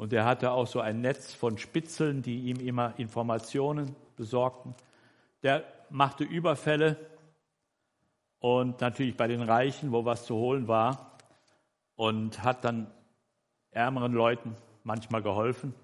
Und 0.00 0.14
er 0.14 0.24
hatte 0.24 0.52
auch 0.52 0.66
so 0.66 0.80
ein 0.80 1.02
Netz 1.02 1.34
von 1.34 1.58
Spitzeln, 1.58 2.22
die 2.22 2.44
ihm 2.44 2.58
immer 2.58 2.94
Informationen 2.96 3.94
besorgten. 4.16 4.74
Der 5.42 5.62
machte 5.90 6.24
Überfälle 6.24 6.96
und 8.38 8.80
natürlich 8.80 9.14
bei 9.14 9.26
den 9.26 9.42
Reichen, 9.42 9.92
wo 9.92 10.06
was 10.06 10.24
zu 10.24 10.36
holen 10.36 10.68
war, 10.68 11.18
und 11.96 12.42
hat 12.42 12.64
dann 12.64 12.90
ärmeren 13.72 14.14
Leuten 14.14 14.56
manchmal 14.84 15.20
geholfen. 15.20 15.74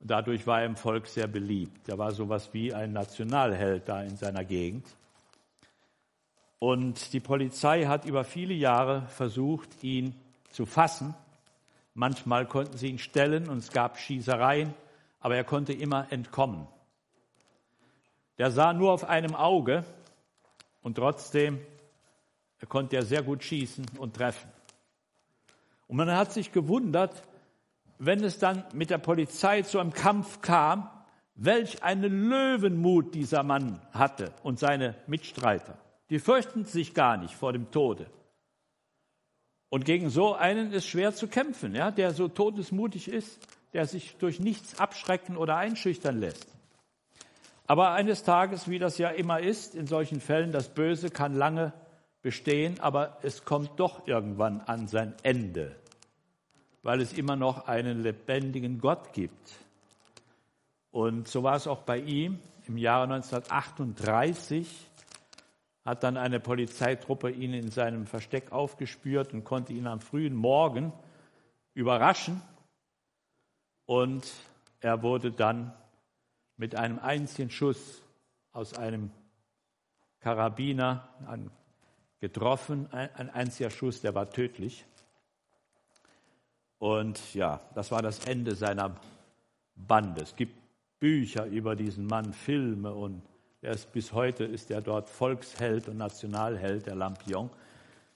Dadurch 0.00 0.44
war 0.48 0.62
er 0.62 0.66
im 0.66 0.74
Volk 0.74 1.06
sehr 1.06 1.28
beliebt. 1.28 1.88
Er 1.88 1.98
war 1.98 2.10
sowas 2.10 2.52
wie 2.52 2.74
ein 2.74 2.92
Nationalheld 2.92 3.88
da 3.88 4.02
in 4.02 4.16
seiner 4.16 4.44
Gegend. 4.44 4.88
Und 6.58 7.12
die 7.12 7.20
Polizei 7.20 7.84
hat 7.84 8.06
über 8.06 8.24
viele 8.24 8.54
Jahre 8.54 9.02
versucht, 9.02 9.84
ihn 9.84 10.16
zu 10.50 10.66
fassen. 10.66 11.14
Manchmal 11.98 12.44
konnten 12.44 12.76
sie 12.76 12.90
ihn 12.90 12.98
stellen 12.98 13.48
und 13.48 13.56
es 13.56 13.72
gab 13.72 13.96
Schießereien, 13.98 14.74
aber 15.18 15.34
er 15.34 15.44
konnte 15.44 15.72
immer 15.72 16.12
entkommen. 16.12 16.66
Der 18.36 18.50
sah 18.50 18.74
nur 18.74 18.92
auf 18.92 19.04
einem 19.04 19.34
Auge 19.34 19.82
und 20.82 20.96
trotzdem 20.96 21.58
konnte 22.68 22.96
er 22.96 23.02
sehr 23.02 23.22
gut 23.22 23.42
schießen 23.42 23.86
und 23.98 24.14
treffen. 24.14 24.50
Und 25.88 25.96
man 25.96 26.10
hat 26.10 26.34
sich 26.34 26.52
gewundert, 26.52 27.22
wenn 27.98 28.22
es 28.22 28.38
dann 28.38 28.64
mit 28.74 28.90
der 28.90 28.98
Polizei 28.98 29.62
zu 29.62 29.78
einem 29.78 29.94
Kampf 29.94 30.42
kam, 30.42 30.90
welch 31.34 31.82
einen 31.82 32.28
Löwenmut 32.28 33.14
dieser 33.14 33.42
Mann 33.42 33.80
hatte 33.92 34.34
und 34.42 34.58
seine 34.58 34.96
Mitstreiter. 35.06 35.78
Die 36.10 36.18
fürchten 36.18 36.66
sich 36.66 36.92
gar 36.92 37.16
nicht 37.16 37.34
vor 37.34 37.54
dem 37.54 37.70
Tode. 37.70 38.10
Und 39.68 39.84
gegen 39.84 40.10
so 40.10 40.34
einen 40.34 40.72
ist 40.72 40.86
schwer 40.86 41.14
zu 41.14 41.28
kämpfen, 41.28 41.74
ja, 41.74 41.90
der 41.90 42.12
so 42.12 42.28
todesmutig 42.28 43.08
ist, 43.08 43.38
der 43.72 43.86
sich 43.86 44.16
durch 44.18 44.40
nichts 44.40 44.78
abschrecken 44.78 45.36
oder 45.36 45.56
einschüchtern 45.56 46.20
lässt. 46.20 46.46
Aber 47.66 47.92
eines 47.92 48.22
Tages, 48.22 48.68
wie 48.68 48.78
das 48.78 48.96
ja 48.98 49.08
immer 49.08 49.40
ist, 49.40 49.74
in 49.74 49.86
solchen 49.86 50.20
Fällen, 50.20 50.52
das 50.52 50.68
Böse 50.68 51.10
kann 51.10 51.34
lange 51.34 51.72
bestehen, 52.22 52.78
aber 52.80 53.18
es 53.22 53.44
kommt 53.44 53.78
doch 53.80 54.06
irgendwann 54.06 54.60
an 54.60 54.86
sein 54.86 55.14
Ende, 55.22 55.74
weil 56.82 57.00
es 57.00 57.12
immer 57.12 57.34
noch 57.34 57.66
einen 57.66 58.02
lebendigen 58.02 58.80
Gott 58.80 59.12
gibt. 59.12 59.52
Und 60.92 61.28
so 61.28 61.42
war 61.42 61.56
es 61.56 61.66
auch 61.66 61.82
bei 61.82 61.98
ihm. 61.98 62.38
Im 62.68 62.78
Jahre 62.78 63.04
1938 63.04 64.66
hat 65.86 66.02
dann 66.02 66.16
eine 66.16 66.40
Polizeitruppe 66.40 67.30
ihn 67.30 67.54
in 67.54 67.70
seinem 67.70 68.06
Versteck 68.06 68.50
aufgespürt 68.50 69.32
und 69.32 69.44
konnte 69.44 69.72
ihn 69.72 69.86
am 69.86 70.00
frühen 70.00 70.34
Morgen 70.34 70.92
überraschen. 71.74 72.42
Und 73.86 74.30
er 74.80 75.02
wurde 75.02 75.30
dann 75.30 75.72
mit 76.56 76.74
einem 76.74 76.98
einzigen 76.98 77.50
Schuss 77.50 78.02
aus 78.52 78.74
einem 78.74 79.12
Karabiner 80.18 81.08
getroffen. 82.18 82.92
Ein 82.92 83.30
einziger 83.30 83.70
Schuss, 83.70 84.00
der 84.00 84.14
war 84.14 84.28
tödlich. 84.28 84.84
Und 86.78 87.32
ja, 87.32 87.60
das 87.74 87.92
war 87.92 88.02
das 88.02 88.26
Ende 88.26 88.56
seiner 88.56 88.96
Bande. 89.76 90.22
Es 90.22 90.34
gibt 90.34 90.58
Bücher 90.98 91.46
über 91.46 91.76
diesen 91.76 92.06
Mann, 92.06 92.32
Filme 92.32 92.92
und 92.92 93.22
er 93.66 93.72
ist, 93.72 93.92
bis 93.92 94.12
heute 94.12 94.44
ist 94.44 94.70
er 94.70 94.80
dort 94.80 95.10
Volksheld 95.10 95.88
und 95.88 95.96
Nationalheld, 95.96 96.86
der 96.86 96.94
Lampion. 96.94 97.50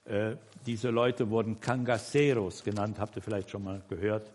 Äh, 0.04 0.36
diese 0.64 0.90
Leute 0.90 1.28
wurden 1.28 1.60
Cangaceros 1.60 2.62
genannt, 2.62 3.00
habt 3.00 3.16
ihr 3.16 3.22
vielleicht 3.22 3.50
schon 3.50 3.64
mal 3.64 3.82
gehört. 3.88 4.30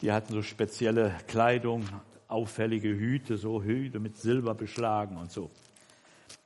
Die 0.00 0.10
hatten 0.10 0.32
so 0.32 0.40
spezielle 0.40 1.14
Kleidung, 1.28 1.86
auffällige 2.26 2.88
Hüte, 2.88 3.36
so 3.36 3.62
Hüte 3.62 4.00
mit 4.00 4.16
Silber 4.16 4.54
beschlagen 4.54 5.18
und 5.18 5.30
so. 5.30 5.50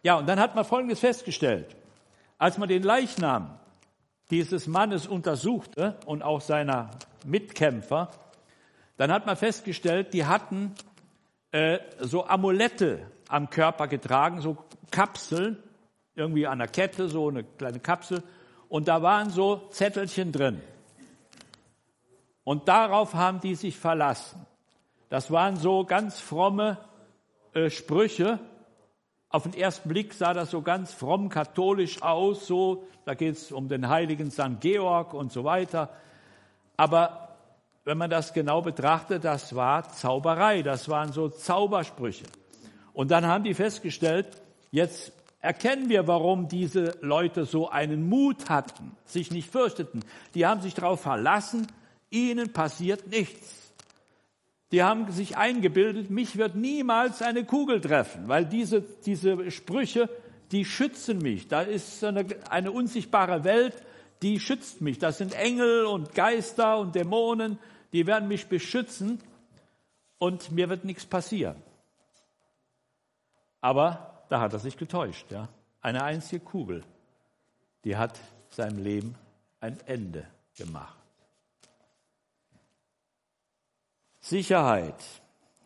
Ja, 0.03 0.16
und 0.16 0.27
dann 0.27 0.40
hat 0.40 0.57
man 0.57 0.64
Folgendes 0.64 0.98
festgestellt. 0.98 1.77
Als 2.37 2.59
man 2.59 2.68
den 2.68 2.83
Leichnam 2.83 3.61
dieses 4.31 4.66
Mannes 4.66 5.07
untersuchte 5.07 5.96
und 6.07 6.22
auch 6.22 6.40
seiner 6.40 6.90
Mitkämpfer, 7.24 8.11
dann 8.96 9.12
hat 9.12 9.24
man 9.24 9.37
festgestellt, 9.37 10.14
die 10.14 10.24
hatten 10.24 10.74
äh, 11.55 11.79
so 12.01 12.27
Amulette 12.27 13.07
am 13.29 13.49
Körper 13.49 13.87
getragen, 13.87 14.40
so 14.40 14.57
Kapseln, 14.90 15.62
irgendwie 16.17 16.49
an 16.49 16.59
der 16.59 16.67
Kette, 16.67 17.09
so 17.09 17.29
eine 17.29 17.45
kleine 17.45 17.79
Kapsel. 17.79 18.25
Und 18.69 18.88
da 18.88 19.03
waren 19.03 19.31
so 19.31 19.69
Zettelchen 19.71 20.33
drin. 20.33 20.61
Und 22.43 22.67
darauf 22.67 23.14
haben 23.14 23.40
die 23.40 23.55
sich 23.55 23.79
verlassen. 23.79 24.45
Das 25.11 25.31
waren 25.31 25.55
so 25.55 25.85
ganz 25.85 26.19
fromme 26.19 26.79
äh, 27.53 27.71
Sprüche. 27.71 28.40
Auf 29.29 29.45
den 29.45 29.55
ersten 29.55 29.88
Blick 29.88 30.12
sah 30.12 30.35
das 30.35 30.51
so 30.51 30.61
ganz 30.61 30.93
fromm 30.93 31.29
katholisch 31.29 32.03
aus, 32.03 32.49
so, 32.49 32.88
da 33.05 33.14
geht 33.14 33.37
es 33.37 33.53
um 33.53 33.69
den 33.69 33.88
heiligen 33.88 34.33
St. 34.33 34.61
Georg 34.61 35.14
und 35.14 35.31
so 35.31 35.45
weiter. 35.45 35.90
Aber 36.77 37.24
wenn 37.85 37.99
man 37.99 38.11
das 38.11 38.33
genau 38.33 38.62
betrachtet, 38.62 39.25
das 39.25 39.55
war 39.55 39.88
Zauberei, 39.92 40.62
das 40.62 40.88
waren 40.88 41.12
so 41.12 41.29
Zaubersprüche. 41.29 42.25
Und 42.92 43.11
dann 43.11 43.27
haben 43.27 43.44
die 43.44 43.55
festgestellt, 43.55 44.29
jetzt 44.70 45.12
erkennen 45.40 45.90
wir, 45.90 46.07
warum 46.07 46.49
diese 46.49 46.97
Leute 47.03 47.44
so 47.44 47.68
einen 47.68 48.09
Mut 48.09 48.49
hatten, 48.49 48.97
sich 49.05 49.31
nicht 49.31 49.51
fürchteten. 49.51 50.03
Die 50.35 50.47
haben 50.47 50.62
sich 50.62 50.75
darauf 50.75 51.03
verlassen, 51.03 51.66
ihnen 52.09 52.53
passiert 52.53 53.09
nichts. 53.09 53.73
Die 54.73 54.83
haben 54.83 55.12
sich 55.12 55.37
eingebildet, 55.37 56.11
mich 56.11 56.37
wird 56.37 56.57
niemals 56.57 57.20
eine 57.20 57.44
Kugel 57.44 57.81
treffen, 57.81 58.29
weil 58.29 58.47
diese, 58.47 58.83
diese 59.05 59.51
Sprüche, 59.51 60.09
die 60.51 60.64
schützen 60.64 61.18
mich. 61.18 61.49
Da 61.49 61.61
ist 61.61 62.03
eine, 62.03 62.27
eine 62.49 62.73
unsichtbare 62.73 63.44
Welt, 63.44 63.75
die 64.23 64.40
schützt 64.40 64.81
mich. 64.81 64.99
Das 64.99 65.18
sind 65.18 65.35
Engel 65.35 65.85
und 65.85 66.14
Geister 66.14 66.79
und 66.79 66.94
Dämonen, 66.94 67.59
die 67.94 68.09
werden 68.09 68.26
mich 68.28 68.48
beschützen 68.48 69.22
und 70.18 70.50
mir 70.50 70.68
wird 70.68 70.85
nichts 70.85 71.07
passieren. 71.07 71.62
Aber 73.61 74.24
da 74.28 74.40
hat 74.40 74.52
er 74.52 74.59
sich 74.59 74.76
getäuscht. 74.76 75.30
Ja? 75.30 75.48
Eine 75.80 76.02
einzige 76.02 76.44
Kugel, 76.44 76.83
die 77.85 77.96
hat 77.96 78.18
seinem 78.50 78.83
Leben 78.83 79.14
ein 79.61 79.78
Ende 79.87 80.26
gemacht. 80.57 80.98
Sicherheit, 84.18 85.04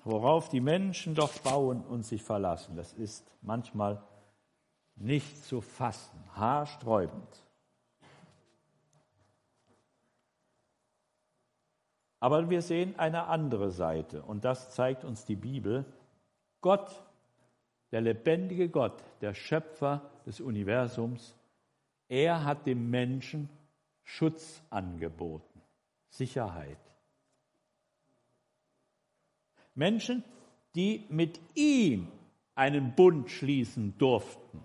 worauf 0.05 0.51
die 0.51 0.61
Menschen 0.61 1.15
doch 1.15 1.33
bauen 1.39 1.81
und 1.81 2.05
sich 2.05 2.23
verlassen, 2.23 2.77
das 2.77 2.93
ist 2.93 3.25
manchmal 3.41 4.03
nicht 4.97 5.45
zu 5.47 5.63
fassen, 5.63 6.19
haarsträubend. 6.35 7.48
Aber 12.21 12.51
wir 12.51 12.63
sehen 12.63 12.99
eine 12.99 13.27
andere 13.27 13.71
Seite 13.71 14.23
und 14.23 14.45
das 14.45 14.75
zeigt 14.75 15.05
uns 15.05 15.25
die 15.25 15.37
Bibel. 15.37 15.85
Gott, 16.61 16.91
der 17.93 18.01
lebendige 18.01 18.69
Gott, 18.69 19.03
der 19.21 19.35
Schöpfer 19.35 20.03
des 20.27 20.41
Universums, 20.41 21.37
er 22.09 22.45
hat 22.45 22.67
dem 22.67 22.91
Menschen 22.91 23.49
Schutz 24.05 24.63
angeboten, 24.71 25.61
Sicherheit. 26.09 26.79
Menschen, 29.75 30.25
die 30.75 31.05
mit 31.09 31.41
ihm 31.55 32.09
einen 32.55 32.95
Bund 32.95 33.31
schließen 33.31 33.97
durften. 33.99 34.65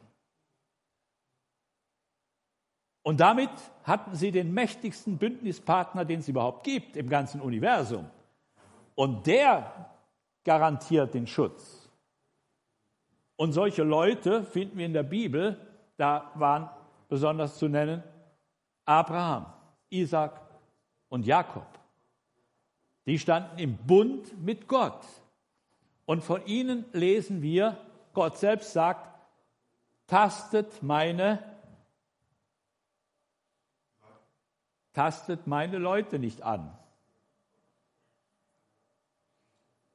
Und 3.04 3.20
damit 3.20 3.52
hatten 3.84 4.16
sie 4.16 4.32
den 4.32 4.54
mächtigsten 4.54 5.18
Bündnispartner, 5.18 6.06
den 6.06 6.22
es 6.22 6.30
überhaupt 6.30 6.64
gibt 6.64 6.96
im 6.96 7.10
ganzen 7.10 7.42
Universum. 7.42 8.10
Und 8.96 9.28
der 9.28 9.90
garantiert 10.46 11.14
den 11.14 11.28
Schutz. 11.28 11.90
Und 13.36 13.52
solche 13.52 13.84
Leute 13.84 14.44
finden 14.44 14.78
wir 14.78 14.86
in 14.86 14.94
der 14.94 15.04
Bibel, 15.04 15.60
da 15.98 16.32
waren 16.36 16.70
besonders 17.10 17.58
zu 17.58 17.68
nennen 17.68 18.04
Abraham, 18.86 19.46
Isaac 19.90 20.40
und 21.10 21.26
Jakob. 21.26 21.68
Die 23.06 23.20
standen 23.20 23.60
im 23.60 23.76
Bund 23.76 24.42
mit 24.42 24.68
Gott. 24.68 25.06
Und 26.06 26.24
von 26.24 26.46
ihnen 26.46 26.86
lesen 26.94 27.42
wir, 27.42 27.78
Gott 28.14 28.38
selbst 28.38 28.74
sagt, 28.74 29.10
tastet 30.08 30.84
meine 30.84 31.53
tastet 34.94 35.48
meine 35.48 35.78
Leute 35.78 36.20
nicht 36.20 36.44
an 36.44 36.72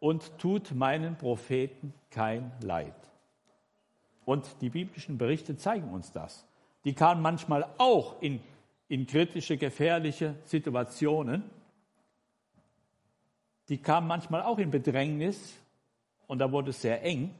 und 0.00 0.38
tut 0.38 0.74
meinen 0.74 1.16
Propheten 1.16 1.94
kein 2.10 2.52
Leid. 2.62 2.94
Und 4.24 4.60
die 4.60 4.70
biblischen 4.70 5.18
Berichte 5.18 5.56
zeigen 5.56 5.90
uns 5.90 6.12
das. 6.12 6.46
Die 6.84 6.94
kamen 6.94 7.22
manchmal 7.22 7.66
auch 7.78 8.20
in, 8.20 8.40
in 8.88 9.06
kritische, 9.06 9.56
gefährliche 9.56 10.34
Situationen. 10.44 11.44
Die 13.68 13.78
kamen 13.78 14.06
manchmal 14.06 14.42
auch 14.42 14.58
in 14.58 14.70
Bedrängnis 14.70 15.56
und 16.26 16.38
da 16.38 16.52
wurde 16.52 16.70
es 16.70 16.82
sehr 16.82 17.02
eng. 17.02 17.34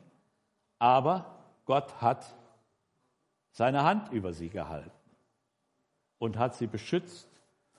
Aber 0.79 1.39
Gott 1.67 2.01
hat 2.01 2.35
seine 3.53 3.83
Hand 3.85 4.13
über 4.13 4.33
sie 4.33 4.49
gehalten 4.49 4.91
und 6.19 6.39
hat 6.39 6.55
sie 6.55 6.67
beschützt 6.67 7.28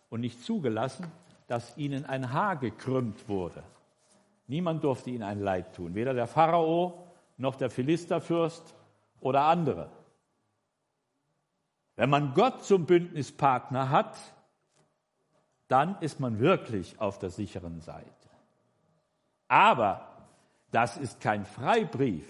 und 0.10 0.22
nicht 0.22 0.44
zugelassen, 0.44 1.12
dass 1.48 1.78
ihnen 1.78 2.06
ein 2.06 2.32
Haar 2.32 2.56
gekrümmt 2.58 3.28
wurde. 3.28 3.64
Niemand 4.48 4.84
durfte 4.84 5.10
ihnen 5.10 5.24
ein 5.24 5.40
Leid 5.40 5.76
tun, 5.76 5.96
weder 5.96 6.14
der 6.14 6.28
Pharao 6.28 7.08
noch 7.38 7.56
der 7.56 7.70
Philisterfürst 7.70 8.76
oder 9.22 9.44
andere. 9.44 9.90
Wenn 11.96 12.10
man 12.10 12.34
Gott 12.34 12.64
zum 12.64 12.86
Bündnispartner 12.86 13.90
hat, 13.90 14.18
dann 15.68 16.00
ist 16.02 16.20
man 16.20 16.40
wirklich 16.40 17.00
auf 17.00 17.20
der 17.20 17.30
sicheren 17.30 17.82
Seite. 17.82 18.10
Aber 19.48 20.08
das 20.72 20.98
ist 20.98 21.20
kein 21.20 21.46
Freibrief, 21.46 22.28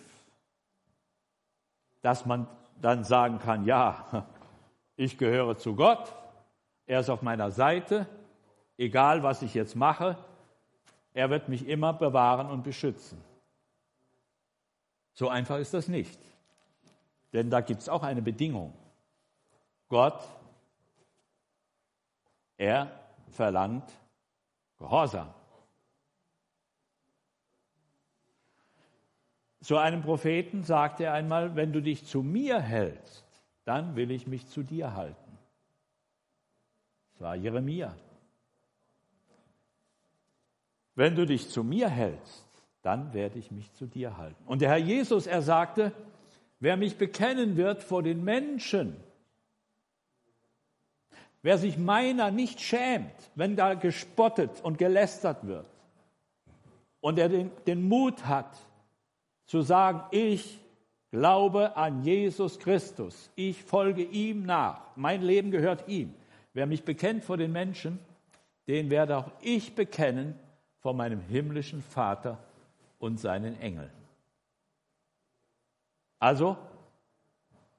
dass 2.02 2.26
man 2.26 2.48
dann 2.82 3.04
sagen 3.04 3.40
kann, 3.40 3.66
ja, 3.66 4.26
ich 4.96 5.18
gehöre 5.18 5.58
zu 5.58 5.76
Gott, 5.76 6.14
er 6.90 7.02
ist 7.02 7.10
auf 7.12 7.22
meiner 7.22 7.52
Seite, 7.52 8.08
egal 8.76 9.22
was 9.22 9.44
ich 9.44 9.54
jetzt 9.54 9.76
mache, 9.76 10.18
er 11.14 11.30
wird 11.30 11.48
mich 11.48 11.68
immer 11.68 11.94
bewahren 11.94 12.50
und 12.50 12.64
beschützen. 12.64 13.24
So 15.14 15.30
einfach 15.30 15.60
ist 15.60 15.76
das 15.76 15.88
nicht. 15.88 16.20
Denn 17.32 17.52
da 17.52 17.62
gibt 17.62 17.82
es 17.82 17.90
auch 17.90 18.02
eine 18.02 18.24
Bedingung. 18.24 18.74
Gott, 19.88 20.20
er 22.58 22.92
verlangt 23.30 23.92
Gehorsam. 24.80 25.32
Zu 29.62 29.78
einem 29.78 30.02
Propheten 30.02 30.64
sagte 30.64 31.04
er 31.04 31.14
einmal, 31.14 31.56
wenn 31.56 31.72
du 31.72 31.84
dich 31.84 32.08
zu 32.08 32.24
mir 32.24 32.60
hältst, 32.60 33.44
dann 33.64 33.96
will 33.96 34.10
ich 34.10 34.26
mich 34.26 34.48
zu 34.48 34.64
dir 34.64 34.96
halten. 34.96 35.29
War 37.20 37.36
Jeremia. 37.36 37.96
Wenn 40.96 41.16
du 41.16 41.26
dich 41.26 41.50
zu 41.50 41.64
mir 41.64 41.90
hältst, 41.90 42.46
dann 42.82 43.14
werde 43.14 43.40
ich 43.40 43.52
mich 43.52 43.72
zu 43.74 43.86
dir 43.86 44.18
halten. 44.18 44.42
Und 44.46 44.62
der 44.62 44.70
Herr 44.70 44.78
Jesus, 44.78 45.28
er 45.28 45.42
sagte, 45.42 45.92
wer 46.60 46.78
mich 46.78 46.98
bekennen 46.98 47.58
wird 47.58 47.84
vor 47.84 48.04
den 48.04 48.24
Menschen, 48.24 48.96
wer 51.42 51.58
sich 51.58 51.78
meiner 51.78 52.32
nicht 52.32 52.60
schämt, 52.60 53.32
wenn 53.36 53.56
da 53.56 53.74
gespottet 53.74 54.62
und 54.62 54.78
gelästert 54.78 55.46
wird, 55.46 55.70
und 57.02 57.18
er 57.18 57.30
den, 57.30 57.52
den 57.66 57.88
Mut 57.88 58.26
hat, 58.26 58.58
zu 59.46 59.62
sagen, 59.62 60.04
ich 60.12 60.60
glaube 61.12 61.78
an 61.78 62.04
Jesus 62.04 62.60
Christus, 62.60 63.32
ich 63.36 63.64
folge 63.64 64.04
ihm 64.04 64.44
nach, 64.44 64.82
mein 64.96 65.22
Leben 65.22 65.52
gehört 65.52 65.88
ihm. 65.88 66.14
Wer 66.54 66.66
mich 66.66 66.84
bekennt 66.84 67.24
vor 67.24 67.38
den 67.38 67.52
Menschen, 67.52 68.00
den 68.68 68.90
werde 68.90 69.18
auch 69.18 69.32
ich 69.42 69.76
bekennen 69.76 70.38
vor 70.80 70.94
meinem 70.94 71.22
himmlischen 71.22 71.82
Vater 71.82 72.38
und 73.00 73.20
seinen 73.20 73.60
Engeln. 73.60 73.92
Also, 76.20 76.58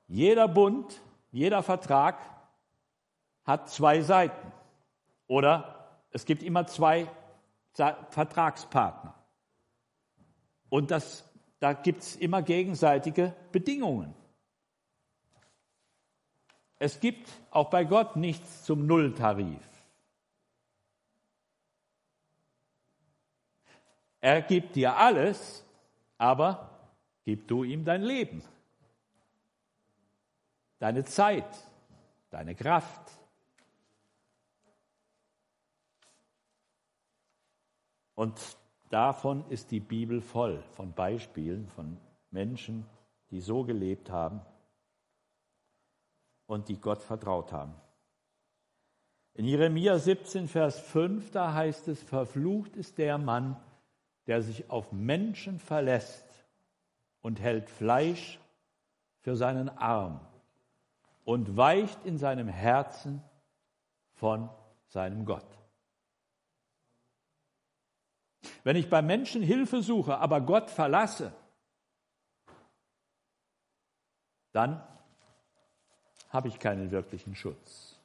jeder 0.07 0.49
Bund, 0.49 1.01
jeder 1.31 1.63
Vertrag 1.63 2.19
hat 3.45 3.69
zwei 3.69 4.01
Seiten. 4.01 4.53
Oder 5.27 5.99
es 6.11 6.25
gibt 6.25 6.43
immer 6.43 6.67
zwei 6.67 7.07
Vertragspartner. 7.75 9.15
Und 10.69 10.91
das 10.91 11.31
da 11.61 11.75
gibt 11.75 12.03
es 12.03 12.17
immer 12.17 12.43
gegenseitige 12.43 13.35
Bedingungen. 13.53 14.15
Es 16.81 16.99
gibt 16.99 17.31
auch 17.53 17.71
bei 17.71 17.85
Gott 17.85 18.17
nichts 18.17 18.65
zum 18.65 18.87
Nulltarif. 18.87 19.63
Er 24.21 24.43
gibt 24.43 24.75
dir 24.75 24.97
alles, 24.97 25.65
aber 26.19 26.91
gib 27.25 27.47
du 27.47 27.63
ihm 27.63 27.85
dein 27.85 28.03
Leben, 28.03 28.43
deine 30.81 31.05
Zeit, 31.05 31.47
deine 32.31 32.57
Kraft. 32.57 33.13
Und 38.17 38.37
Davon 38.91 39.49
ist 39.51 39.71
die 39.71 39.79
Bibel 39.79 40.21
voll, 40.21 40.65
von 40.73 40.93
Beispielen 40.93 41.69
von 41.69 41.97
Menschen, 42.33 42.85
die 43.31 43.41
so 43.41 43.63
gelebt 43.63 44.11
haben 44.11 44.41
und 46.51 46.69
die 46.69 46.81
Gott 46.81 47.01
vertraut 47.01 47.53
haben. 47.53 47.75
In 49.35 49.45
Jeremia 49.45 49.97
17, 49.99 50.49
Vers 50.49 50.81
5, 50.81 51.31
da 51.31 51.55
heißt 51.55 51.87
es, 51.87 52.03
verflucht 52.03 52.75
ist 52.75 52.99
der 52.99 53.19
Mann, 53.19 53.57
der 54.27 54.43
sich 54.43 54.69
auf 54.69 54.91
Menschen 54.91 55.61
verlässt 55.61 56.27
und 57.23 57.41
hält 57.41 57.71
Fleisch 57.71 58.41
für 59.21 59.37
seinen 59.37 59.69
Arm 59.69 60.21
und 61.25 61.57
weicht 61.57 62.05
in 62.05 62.19
seinem 62.19 62.49
Herzen 62.49 63.23
von 64.15 64.51
seinem 64.89 65.25
Gott. 65.25 65.47
Wenn 68.65 68.75
ich 68.75 68.91
bei 68.91 69.03
Menschen 69.03 69.41
Hilfe 69.41 69.83
suche, 69.83 70.19
aber 70.19 70.41
Gott 70.41 70.69
verlasse, 70.69 71.33
dann 74.51 74.85
habe 76.31 76.49
ich 76.49 76.59
keinen 76.59 76.91
wirklichen 76.91 77.35
Schutz. 77.35 77.99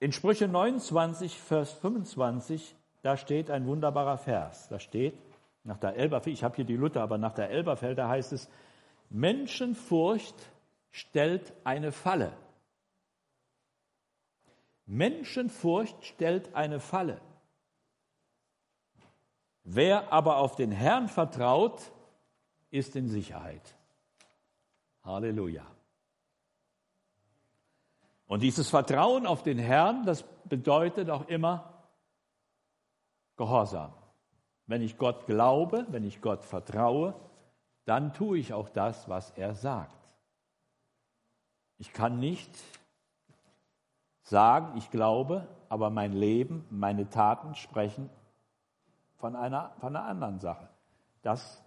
In 0.00 0.12
Sprüche 0.12 0.48
29, 0.48 1.38
Vers 1.38 1.72
25, 1.74 2.74
da 3.02 3.16
steht 3.16 3.50
ein 3.50 3.66
wunderbarer 3.66 4.18
Vers. 4.18 4.68
Da 4.68 4.80
steht, 4.80 5.14
nach 5.62 5.78
der 5.78 5.94
Elberfeld, 5.94 6.34
ich 6.34 6.42
habe 6.42 6.56
hier 6.56 6.64
die 6.64 6.76
Luther, 6.76 7.02
aber 7.02 7.18
nach 7.18 7.34
der 7.34 7.50
Elberfelder 7.50 8.08
heißt 8.08 8.32
es, 8.32 8.48
Menschenfurcht 9.10 10.34
stellt 10.90 11.52
eine 11.62 11.92
Falle. 11.92 12.32
Menschenfurcht 14.86 16.04
stellt 16.04 16.52
eine 16.54 16.80
Falle. 16.80 17.20
Wer 19.62 20.12
aber 20.12 20.38
auf 20.38 20.56
den 20.56 20.72
Herrn 20.72 21.06
vertraut, 21.06 21.92
ist 22.70 22.96
in 22.96 23.08
Sicherheit. 23.08 23.76
Halleluja. 25.04 25.66
Und 28.26 28.40
dieses 28.40 28.70
Vertrauen 28.70 29.26
auf 29.26 29.42
den 29.42 29.58
Herrn, 29.58 30.04
das 30.06 30.22
bedeutet 30.44 31.10
auch 31.10 31.28
immer 31.28 31.68
Gehorsam. 33.36 33.92
Wenn 34.66 34.82
ich 34.82 34.96
Gott 34.96 35.26
glaube, 35.26 35.86
wenn 35.90 36.04
ich 36.04 36.20
Gott 36.20 36.44
vertraue, 36.44 37.14
dann 37.84 38.14
tue 38.14 38.38
ich 38.38 38.54
auch 38.54 38.68
das, 38.68 39.08
was 39.08 39.30
er 39.32 39.54
sagt. 39.54 39.96
Ich 41.78 41.92
kann 41.92 42.20
nicht 42.20 42.50
sagen, 44.22 44.76
ich 44.78 44.90
glaube, 44.90 45.48
aber 45.68 45.90
mein 45.90 46.12
Leben, 46.12 46.64
meine 46.70 47.10
Taten 47.10 47.54
sprechen 47.54 48.08
von 49.16 49.34
einer, 49.36 49.72
von 49.80 49.96
einer 49.96 50.06
anderen 50.06 50.38
Sache. 50.38 50.68
Das 51.22 51.62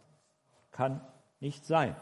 kann 0.71 1.01
nicht 1.39 1.65
sein. 1.65 1.95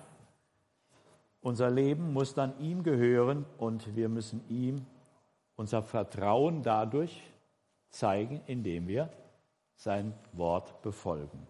Unser 1.44 1.70
Leben 1.70 2.14
muss 2.14 2.34
dann 2.34 2.58
ihm 2.60 2.84
gehören 2.84 3.46
und 3.58 3.98
wir 3.98 4.08
müssen 4.08 4.50
ihm 4.50 4.86
unser 5.58 5.84
Vertrauen 5.84 6.64
dadurch 6.64 7.22
zeigen, 7.90 8.42
indem 8.48 8.88
wir 8.88 9.10
sein 9.76 10.14
Wort 10.32 10.82
befolgen. 10.82 11.46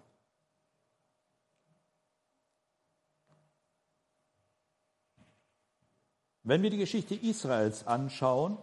Wenn 6.42 6.64
wir 6.64 6.72
die 6.72 6.78
Geschichte 6.78 7.14
Israels 7.14 7.86
anschauen, 7.86 8.58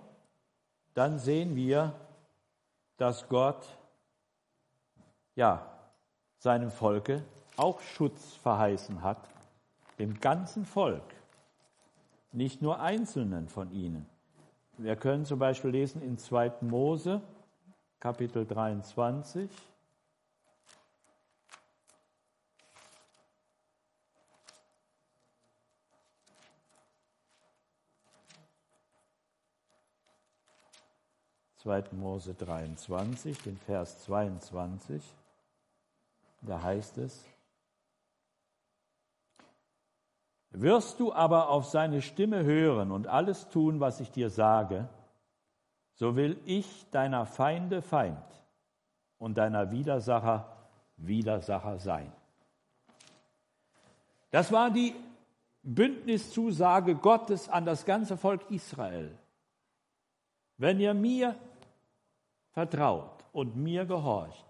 dann 0.95 1.21
sehen 1.21 1.55
wir, 1.55 1.95
dass 2.97 3.29
Gott 3.29 3.79
ja 5.37 5.65
seinem 6.39 6.73
Volke 6.73 7.25
auch 7.57 7.81
Schutz 7.81 8.35
verheißen 8.35 9.03
hat, 9.05 9.31
dem 10.01 10.19
ganzen 10.19 10.67
Volk, 10.67 11.20
nicht 12.33 12.63
nur 12.63 12.81
einzelnen 12.81 13.49
von 13.49 13.71
ihnen. 13.73 14.07
Wir 14.79 14.97
können 14.97 15.25
zum 15.25 15.39
Beispiel 15.39 15.71
lesen 15.71 16.03
in 16.03 16.17
2. 16.17 16.53
Mose, 16.63 17.21
Kapitel 17.99 18.47
23. 18.47 19.51
2. 31.63 31.85
Mose 31.93 32.33
23, 32.33 33.37
den 33.43 33.59
Vers 33.59 34.03
22. 34.05 35.03
Da 36.41 36.63
heißt 36.63 36.97
es, 36.97 37.27
Wirst 40.51 40.99
du 40.99 41.13
aber 41.13 41.49
auf 41.49 41.67
seine 41.67 42.03
Stimme 42.03 42.43
hören 42.43 42.91
und 42.91 43.07
alles 43.07 43.49
tun, 43.49 43.79
was 43.79 44.01
ich 44.01 44.11
dir 44.11 44.31
sage, 44.31 44.89
so 45.95 46.17
will 46.17 46.41
ich 46.45 46.89
deiner 46.91 47.25
Feinde 47.25 47.83
Feind 47.83 48.19
und 49.19 49.39
deiner 49.39 49.71
Widersacher 49.71 50.57
Widersacher 50.97 51.79
sein. 51.79 52.13
Das 54.31 54.53
war 54.53 54.71
die 54.71 54.95
Bündniszusage 55.63 56.95
Gottes 56.95 57.49
an 57.49 57.65
das 57.65 57.85
ganze 57.85 58.17
Volk 58.17 58.51
Israel. 58.51 59.17
Wenn 60.57 60.81
ihr 60.81 60.95
mir 60.95 61.37
vertraut 62.53 63.25
und 63.33 63.57
mir 63.57 63.85
gehorcht, 63.87 64.47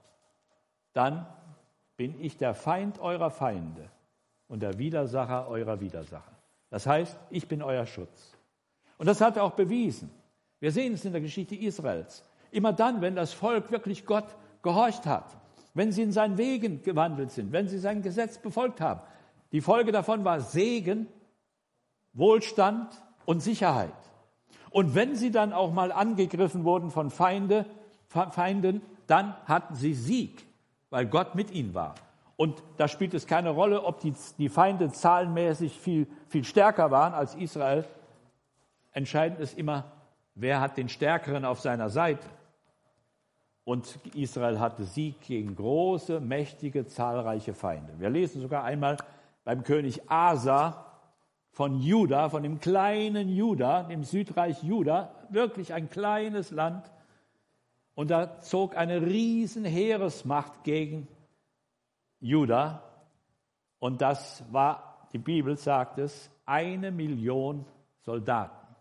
dann 0.93 1.27
bin 1.97 2.21
ich 2.21 2.37
der 2.37 2.55
Feind 2.55 2.99
eurer 2.99 3.31
Feinde 3.31 3.91
und 4.51 4.61
der 4.61 4.79
Widersacher 4.79 5.49
eurer 5.49 5.81
Widersacher. 5.81 6.33
Das 6.71 6.85
heißt, 6.87 7.17
ich 7.31 7.47
bin 7.47 7.63
euer 7.63 7.87
Schutz. 7.87 8.37
Und 8.99 9.07
das 9.07 9.21
hat 9.21 9.37
er 9.37 9.45
auch 9.45 9.53
bewiesen. 9.53 10.11
Wir 10.59 10.73
sehen 10.73 10.93
es 10.93 11.05
in 11.05 11.13
der 11.13 11.21
Geschichte 11.21 11.55
Israels. 11.55 12.25
Immer 12.51 12.73
dann, 12.73 13.01
wenn 13.01 13.15
das 13.15 13.33
Volk 13.33 13.71
wirklich 13.71 14.05
Gott 14.05 14.27
gehorcht 14.63 15.07
hat, 15.07 15.37
wenn 15.73 15.93
sie 15.93 16.03
in 16.03 16.11
seinen 16.11 16.37
Wegen 16.37 16.83
gewandelt 16.83 17.31
sind, 17.31 17.53
wenn 17.53 17.69
sie 17.69 17.79
sein 17.79 18.03
Gesetz 18.03 18.39
befolgt 18.39 18.81
haben. 18.81 19.01
Die 19.53 19.61
Folge 19.61 19.93
davon 19.93 20.25
war 20.25 20.41
Segen, 20.41 21.07
Wohlstand 22.13 22.89
und 23.25 23.41
Sicherheit. 23.41 23.95
Und 24.71 24.97
wenn 24.97 25.15
sie 25.15 25.31
dann 25.31 25.53
auch 25.53 25.73
mal 25.73 25.93
angegriffen 25.93 26.65
wurden 26.65 26.91
von 26.91 27.11
Feinde, 27.11 27.67
Feinden, 28.09 28.83
dann 29.07 29.37
hatten 29.47 29.77
sie 29.77 29.95
Sieg, 29.95 30.45
weil 30.91 31.07
Gott 31.07 31.37
mit 31.37 31.53
ihnen 31.53 31.73
war. 31.73 31.95
Und 32.41 32.63
da 32.79 32.89
spielt 32.89 33.13
es 33.13 33.27
keine 33.27 33.51
Rolle, 33.51 33.85
ob 33.85 34.01
die, 34.01 34.15
die 34.39 34.49
Feinde 34.49 34.91
zahlenmäßig 34.91 35.79
viel, 35.79 36.07
viel 36.27 36.45
stärker 36.45 36.91
waren 36.91 37.13
als 37.13 37.35
Israel. 37.35 37.85
Entscheidend 38.93 39.41
ist 39.41 39.59
immer, 39.59 39.93
wer 40.35 40.63
hat 40.63 40.79
den 40.79 40.89
Stärkeren 40.89 41.45
auf 41.45 41.61
seiner 41.61 41.91
Seite. 41.91 42.27
Und 43.65 43.99
Israel 44.15 44.59
hatte 44.59 44.85
Sieg 44.85 45.21
gegen 45.21 45.55
große, 45.55 46.19
mächtige, 46.21 46.87
zahlreiche 46.87 47.53
Feinde. 47.53 47.93
Wir 47.99 48.09
lesen 48.09 48.41
sogar 48.41 48.65
einmal 48.65 48.97
beim 49.45 49.63
König 49.63 50.11
Asa 50.11 50.87
von 51.51 51.79
Juda, 51.79 52.31
von 52.31 52.43
dem 52.43 52.59
kleinen 52.59 53.29
Juda, 53.29 53.83
dem 53.83 54.03
Südreich 54.03 54.63
Juda, 54.63 55.15
wirklich 55.29 55.75
ein 55.75 55.91
kleines 55.91 56.53
Land. 56.53 56.91
Und 57.95 58.11
da 58.11 58.41
zog 58.41 58.79
eine 58.79 59.03
riesen 59.03 59.67
Heeresmacht 59.67 60.65
gegen 60.65 61.07
Juda. 62.21 62.83
Und 63.79 64.01
das 64.01 64.45
war, 64.53 65.09
die 65.13 65.19
Bibel 65.19 65.57
sagt 65.57 65.99
es, 65.99 66.31
eine 66.47 66.91
Million 66.91 67.65
Soldaten. 68.01 68.77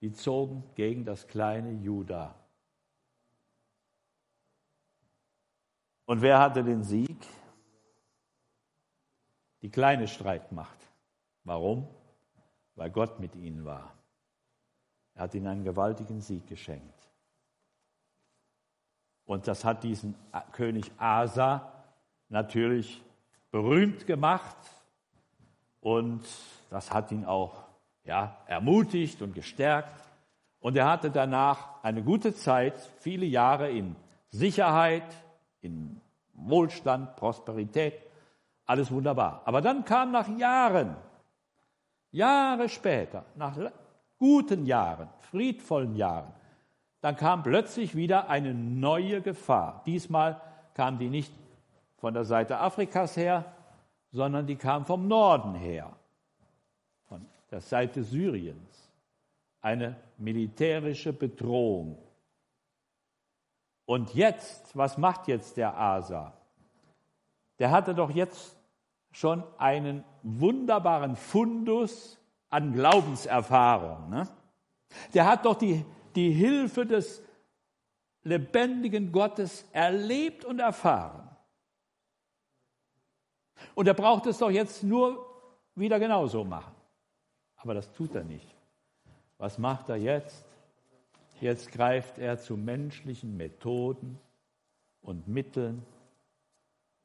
Die 0.00 0.12
zogen 0.12 0.64
gegen 0.74 1.04
das 1.04 1.26
kleine 1.26 1.72
Juda. 1.72 2.34
Und 6.06 6.22
wer 6.22 6.38
hatte 6.40 6.64
den 6.64 6.82
Sieg? 6.82 7.26
Die 9.62 9.70
kleine 9.70 10.08
Streitmacht. 10.08 10.78
Warum? 11.44 11.86
Weil 12.74 12.90
Gott 12.90 13.20
mit 13.20 13.36
ihnen 13.36 13.64
war. 13.64 13.94
Er 15.14 15.22
hat 15.24 15.34
ihnen 15.34 15.46
einen 15.46 15.64
gewaltigen 15.64 16.20
Sieg 16.20 16.46
geschenkt. 16.46 17.10
Und 19.24 19.46
das 19.46 19.64
hat 19.64 19.84
diesen 19.84 20.14
König 20.52 20.90
Asa 20.98 21.79
natürlich 22.30 23.02
berühmt 23.50 24.06
gemacht 24.06 24.56
und 25.80 26.22
das 26.70 26.92
hat 26.92 27.12
ihn 27.12 27.24
auch 27.24 27.64
ja, 28.04 28.36
ermutigt 28.46 29.20
und 29.22 29.34
gestärkt. 29.34 30.00
Und 30.60 30.76
er 30.76 30.88
hatte 30.88 31.10
danach 31.10 31.82
eine 31.82 32.02
gute 32.02 32.34
Zeit, 32.34 32.78
viele 33.00 33.26
Jahre 33.26 33.70
in 33.70 33.96
Sicherheit, 34.30 35.04
in 35.60 36.00
Wohlstand, 36.34 37.16
Prosperität, 37.16 37.94
alles 38.66 38.90
wunderbar. 38.90 39.42
Aber 39.44 39.60
dann 39.60 39.84
kam 39.84 40.12
nach 40.12 40.28
Jahren, 40.38 40.96
Jahre 42.12 42.68
später, 42.68 43.24
nach 43.36 43.56
guten 44.18 44.66
Jahren, 44.66 45.08
friedvollen 45.30 45.96
Jahren, 45.96 46.32
dann 47.00 47.16
kam 47.16 47.42
plötzlich 47.42 47.96
wieder 47.96 48.28
eine 48.28 48.52
neue 48.52 49.22
Gefahr. 49.22 49.82
Diesmal 49.86 50.40
kam 50.74 50.98
die 50.98 51.08
nicht 51.08 51.32
von 52.00 52.12
der 52.14 52.24
Seite 52.24 52.58
Afrikas 52.58 53.16
her, 53.16 53.44
sondern 54.10 54.46
die 54.46 54.56
kam 54.56 54.84
vom 54.84 55.06
Norden 55.06 55.54
her, 55.54 55.92
von 57.06 57.24
der 57.50 57.60
Seite 57.60 58.02
Syriens. 58.02 58.90
Eine 59.62 59.96
militärische 60.16 61.12
Bedrohung 61.12 61.98
und 63.90 64.14
jetzt, 64.14 64.76
was 64.76 64.98
macht 64.98 65.26
jetzt 65.26 65.56
der 65.56 65.76
Asa? 65.76 66.32
Der 67.58 67.72
hatte 67.72 67.92
doch 67.92 68.12
jetzt 68.12 68.56
schon 69.10 69.42
einen 69.58 70.04
wunderbaren 70.22 71.16
Fundus 71.16 72.16
an 72.50 72.72
Glaubenserfahrung. 72.72 74.08
Ne? 74.08 74.28
Der 75.12 75.26
hat 75.26 75.44
doch 75.44 75.56
die, 75.56 75.84
die 76.14 76.30
Hilfe 76.30 76.86
des 76.86 77.20
lebendigen 78.22 79.10
Gottes 79.10 79.66
erlebt 79.72 80.44
und 80.44 80.60
erfahren. 80.60 81.28
Und 83.74 83.86
er 83.86 83.94
braucht 83.94 84.26
es 84.26 84.38
doch 84.38 84.50
jetzt 84.50 84.82
nur 84.82 85.26
wieder 85.74 85.98
genauso 85.98 86.44
machen. 86.44 86.74
Aber 87.56 87.74
das 87.74 87.92
tut 87.92 88.14
er 88.14 88.24
nicht. 88.24 88.54
Was 89.38 89.58
macht 89.58 89.88
er 89.88 89.96
jetzt? 89.96 90.44
Jetzt 91.40 91.72
greift 91.72 92.18
er 92.18 92.38
zu 92.38 92.56
menschlichen 92.56 93.36
Methoden 93.36 94.18
und 95.02 95.26
Mitteln 95.28 95.84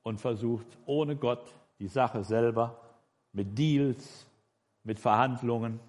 und 0.04 0.20
versucht 0.20 0.68
ohne 0.86 1.16
Gott 1.16 1.46
die 1.80 1.88
Sache 1.88 2.24
selber 2.24 2.80
mit 3.32 3.58
Deals, 3.58 4.26
mit 4.84 5.00
Verhandlungen, 5.00 5.80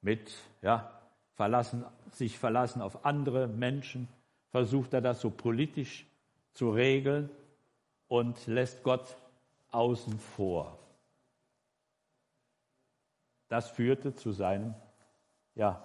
mit 0.00 0.32
ja, 0.62 0.90
verlassen, 1.34 1.84
sich 2.10 2.38
verlassen 2.38 2.82
auf 2.82 3.04
andere 3.04 3.46
Menschen, 3.46 4.08
versucht 4.50 4.94
er 4.94 5.00
das 5.00 5.20
so 5.20 5.30
politisch 5.30 6.06
zu 6.54 6.70
regeln 6.70 7.30
und 8.08 8.46
lässt 8.46 8.82
Gott 8.82 9.16
außen 9.72 10.18
vor. 10.18 10.78
Das 13.48 13.68
führte 13.70 14.14
zu 14.14 14.32
seinem 14.32 14.74
ja, 15.54 15.82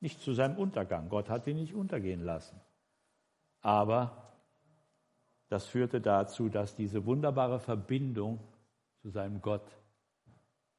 nicht 0.00 0.20
zu 0.20 0.32
seinem 0.32 0.56
Untergang. 0.56 1.08
Gott 1.08 1.28
hat 1.28 1.46
ihn 1.46 1.56
nicht 1.56 1.74
untergehen 1.74 2.22
lassen. 2.22 2.60
Aber 3.60 4.32
das 5.48 5.66
führte 5.66 6.00
dazu, 6.00 6.48
dass 6.48 6.74
diese 6.74 7.04
wunderbare 7.06 7.60
Verbindung 7.60 8.40
zu 9.02 9.10
seinem 9.10 9.40
Gott 9.40 9.66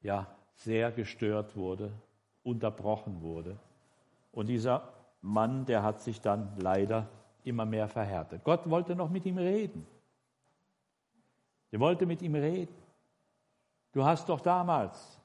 ja 0.00 0.26
sehr 0.54 0.92
gestört 0.92 1.56
wurde, 1.56 1.92
unterbrochen 2.42 3.20
wurde. 3.22 3.58
Und 4.32 4.46
dieser 4.46 4.92
Mann, 5.20 5.66
der 5.66 5.82
hat 5.82 6.00
sich 6.00 6.20
dann 6.20 6.56
leider 6.58 7.08
immer 7.44 7.64
mehr 7.64 7.88
verhärtet. 7.88 8.44
Gott 8.44 8.68
wollte 8.68 8.94
noch 8.94 9.10
mit 9.10 9.26
ihm 9.26 9.38
reden. 9.38 9.86
Er 11.70 11.80
wollte 11.80 12.06
mit 12.06 12.22
ihm 12.22 12.34
reden. 12.34 12.74
Du 13.92 14.04
hast 14.04 14.28
doch 14.28 14.40
damals 14.40 15.18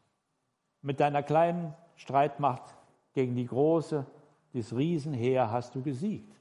mit 0.82 1.00
deiner 1.00 1.24
kleinen 1.24 1.74
Streitmacht 1.96 2.76
gegen 3.14 3.36
die 3.36 3.46
große, 3.46 4.06
das 4.54 4.76
Riesenheer 4.76 5.52
hast 5.52 5.76
du 5.76 5.82
gesiegt, 5.82 6.40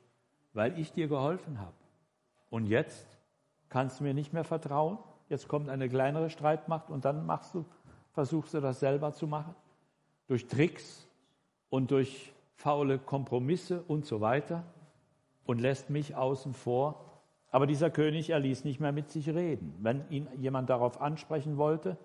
weil 0.53 0.79
ich 0.79 0.93
dir 0.93 1.09
geholfen 1.09 1.61
habe. 1.61 1.73
Und 2.51 2.67
jetzt 2.67 3.07
kannst 3.69 4.01
du 4.01 4.05
mir 4.05 4.15
nicht 4.15 4.33
mehr 4.33 4.45
vertrauen. 4.45 4.99
Jetzt 5.29 5.49
kommt 5.49 5.69
eine 5.69 5.89
kleinere 5.89 6.29
Streitmacht 6.29 6.91
und 6.91 7.05
dann 7.05 7.25
machst 7.25 7.55
du, 7.55 7.65
versuchst 8.13 8.53
du 8.55 8.61
das 8.61 8.81
selber 8.81 9.13
zu 9.13 9.27
machen. 9.27 9.55
Durch 10.27 10.47
Tricks 10.47 11.07
und 11.71 11.91
durch 11.91 12.33
faule 12.55 12.99
Kompromisse 12.99 13.83
und 13.89 14.05
so 14.05 14.21
weiter 14.21 14.65
und 15.45 15.61
lässt 15.61 15.91
mich 15.91 16.15
außen 16.15 16.53
vor. 16.53 17.12
Aber 17.53 17.67
dieser 17.67 17.91
König, 17.91 18.31
er 18.31 18.41
ließ 18.41 18.65
nicht 18.65 18.81
mehr 18.81 18.93
mit 18.93 19.11
sich 19.11 19.29
reden. 19.29 19.75
Wenn 19.79 20.09
ihn 20.09 20.27
jemand 20.39 20.71
darauf 20.71 21.01
ansprechen 21.01 21.59
wollte, 21.59 21.99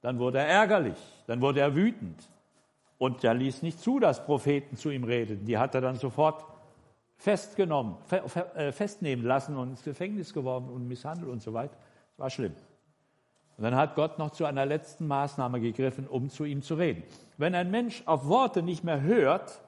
dann 0.00 0.20
wurde 0.20 0.38
er 0.38 0.46
ärgerlich, 0.46 0.98
dann 1.26 1.40
wurde 1.40 1.60
er 1.60 1.74
wütend. 1.74 2.30
Und 2.96 3.24
er 3.24 3.34
ließ 3.34 3.62
nicht 3.62 3.80
zu, 3.80 3.98
dass 3.98 4.24
Propheten 4.24 4.76
zu 4.76 4.90
ihm 4.90 5.02
redeten. 5.02 5.44
Die 5.46 5.58
hat 5.58 5.74
er 5.74 5.80
dann 5.80 5.96
sofort 5.96 6.44
festgenommen, 7.16 7.96
äh, 8.54 8.70
festnehmen 8.70 9.24
lassen 9.24 9.56
und 9.56 9.70
ins 9.70 9.82
Gefängnis 9.82 10.32
geworfen 10.32 10.70
und 10.70 10.86
misshandelt 10.86 11.28
und 11.28 11.42
so 11.42 11.52
weiter. 11.52 11.76
Das 12.10 12.18
war 12.18 12.30
schlimm. 12.30 12.54
Und 13.56 13.64
dann 13.64 13.74
hat 13.74 13.96
Gott 13.96 14.18
noch 14.18 14.30
zu 14.30 14.44
einer 14.44 14.64
letzten 14.64 15.08
Maßnahme 15.08 15.60
gegriffen, 15.60 16.06
um 16.06 16.28
zu 16.28 16.44
ihm 16.44 16.62
zu 16.62 16.76
reden. 16.76 17.02
Wenn 17.36 17.54
ein 17.56 17.70
Mensch 17.70 18.02
auf 18.06 18.26
Worte 18.28 18.62
nicht 18.62 18.84
mehr 18.84 19.00
hört, 19.00 19.60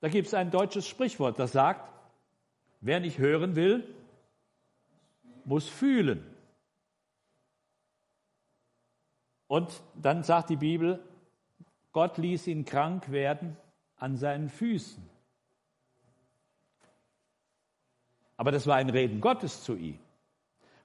da 0.00 0.08
gibt 0.08 0.26
es 0.26 0.34
ein 0.34 0.50
deutsches 0.50 0.88
Sprichwort, 0.88 1.38
das 1.38 1.52
sagt, 1.52 1.95
wer 2.80 3.00
nicht 3.00 3.18
hören 3.18 3.56
will, 3.56 3.94
muss 5.44 5.68
fühlen. 5.68 6.24
Und 9.46 9.82
dann 9.94 10.22
sagt 10.22 10.50
die 10.50 10.56
Bibel, 10.56 11.00
Gott 11.92 12.18
ließ 12.18 12.46
ihn 12.48 12.64
krank 12.64 13.10
werden 13.10 13.56
an 13.96 14.16
seinen 14.16 14.48
Füßen. 14.48 15.02
Aber 18.36 18.50
das 18.50 18.66
war 18.66 18.76
ein 18.76 18.90
Reden 18.90 19.20
Gottes 19.20 19.62
zu 19.62 19.76
ihm. 19.76 19.98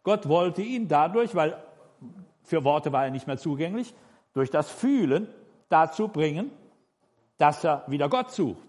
Gott 0.03 0.27
wollte 0.27 0.61
ihn 0.61 0.87
dadurch, 0.87 1.35
weil 1.35 1.61
für 2.43 2.63
Worte 2.63 2.91
war 2.91 3.05
er 3.05 3.11
nicht 3.11 3.27
mehr 3.27 3.37
zugänglich, 3.37 3.93
durch 4.33 4.49
das 4.49 4.69
Fühlen 4.71 5.27
dazu 5.69 6.07
bringen, 6.07 6.51
dass 7.37 7.63
er 7.63 7.83
wieder 7.87 8.07
Gott 8.07 8.31
sucht 8.31 8.67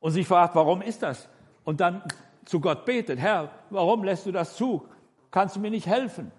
und 0.00 0.12
sich 0.12 0.26
fragt, 0.26 0.54
warum 0.54 0.82
ist 0.82 1.02
das? 1.02 1.28
Und 1.66 1.80
dann 1.80 2.04
zu 2.44 2.60
Gott 2.60 2.84
betet, 2.84 3.18
Herr, 3.18 3.50
warum 3.70 4.04
lässt 4.04 4.24
du 4.24 4.30
das 4.30 4.56
zu? 4.56 4.86
Kannst 5.32 5.56
du 5.56 5.60
mir 5.60 5.70
nicht 5.70 5.88
helfen? 5.88 6.30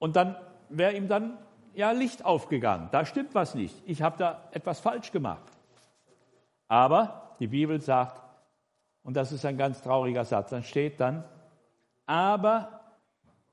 Und 0.00 0.16
dann, 0.16 0.36
wer 0.68 0.96
ihm 0.96 1.06
dann 1.06 1.38
ja, 1.72 1.92
Licht 1.92 2.24
aufgegangen. 2.24 2.88
Da 2.90 3.06
stimmt 3.06 3.36
was 3.36 3.54
nicht. 3.54 3.80
Ich 3.86 4.02
habe 4.02 4.18
da 4.18 4.48
etwas 4.50 4.80
falsch 4.80 5.12
gemacht. 5.12 5.52
Aber 6.66 7.36
die 7.38 7.46
Bibel 7.46 7.80
sagt, 7.80 8.20
und 9.04 9.14
das 9.14 9.30
ist 9.30 9.44
ein 9.44 9.56
ganz 9.56 9.80
trauriger 9.82 10.24
Satz, 10.24 10.50
dann 10.50 10.64
steht 10.64 10.98
dann, 10.98 11.22
aber 12.06 12.80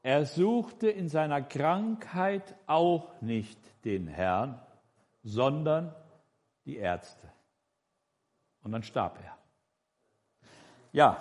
er 0.02 0.26
suchte 0.26 0.90
in 0.90 1.10
seiner 1.10 1.44
Krankheit 1.44 2.56
auch 2.66 3.12
nicht 3.22 3.60
den 3.86 4.08
Herrn, 4.08 4.60
sondern 5.22 5.94
die 6.66 6.78
Ärzte. 6.78 7.32
Und 8.64 8.72
dann 8.72 8.82
starb 8.82 9.20
er. 9.24 9.35
Ja, 10.96 11.18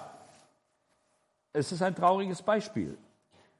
es 1.52 1.72
ist 1.72 1.82
ein 1.82 1.96
trauriges 1.96 2.42
Beispiel. 2.42 2.96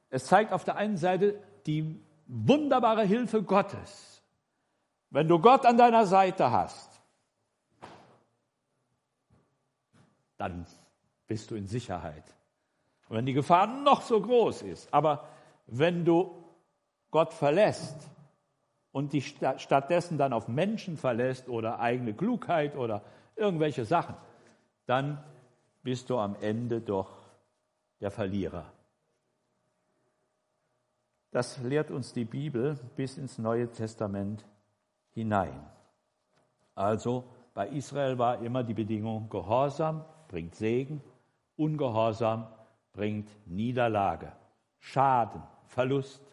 Es 0.09 0.27
zeigt 0.27 0.53
auf 0.53 0.63
der 0.63 0.77
einen 0.77 0.95
Seite 0.95 1.43
die 1.65 1.99
wunderbare 2.25 3.03
Hilfe 3.03 3.43
Gottes. 3.43 4.23
Wenn 5.09 5.27
du 5.27 5.39
Gott 5.39 5.65
an 5.65 5.77
deiner 5.77 6.05
Seite 6.05 6.51
hast, 6.51 7.01
dann 10.37 10.65
bist 11.27 11.51
du 11.51 11.55
in 11.55 11.67
Sicherheit. 11.67 12.23
Und 13.09 13.17
wenn 13.17 13.25
die 13.25 13.33
Gefahr 13.33 13.67
noch 13.67 14.01
so 14.01 14.21
groß 14.21 14.61
ist, 14.61 14.93
aber 14.93 15.27
wenn 15.67 16.05
du 16.05 16.31
Gott 17.11 17.33
verlässt 17.33 18.09
und 18.93 19.11
dich 19.11 19.35
stattdessen 19.57 20.17
dann 20.17 20.31
auf 20.31 20.47
Menschen 20.47 20.95
verlässt 20.95 21.49
oder 21.49 21.81
eigene 21.81 22.13
Klugheit 22.13 22.77
oder 22.77 23.01
irgendwelche 23.35 23.83
Sachen, 23.83 24.15
dann 24.85 25.21
bist 25.85 26.09
du 26.09 26.17
am 26.17 26.35
Ende 26.41 26.81
doch 26.81 27.11
der 28.01 28.09
Verlierer. 28.09 28.65
Das 31.29 31.59
lehrt 31.59 31.91
uns 31.91 32.11
die 32.11 32.25
Bibel 32.25 32.75
bis 32.95 33.19
ins 33.19 33.37
Neue 33.37 33.71
Testament 33.71 34.43
hinein. 35.13 35.63
Also 36.73 37.23
bei 37.53 37.67
Israel 37.67 38.17
war 38.17 38.41
immer 38.41 38.63
die 38.63 38.73
Bedingung 38.73 39.29
Gehorsam 39.29 40.03
bringt 40.27 40.55
Segen, 40.55 41.01
Ungehorsam 41.55 42.47
bringt 42.91 43.29
Niederlage, 43.45 44.31
Schaden, 44.79 45.43
Verlust. 45.67 46.23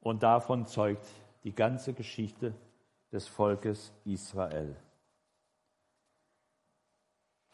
Und 0.00 0.22
davon 0.22 0.66
zeugt 0.66 1.04
die 1.42 1.52
ganze 1.52 1.94
Geschichte 1.94 2.54
des 3.10 3.26
Volkes 3.26 3.92
Israel. 4.04 4.76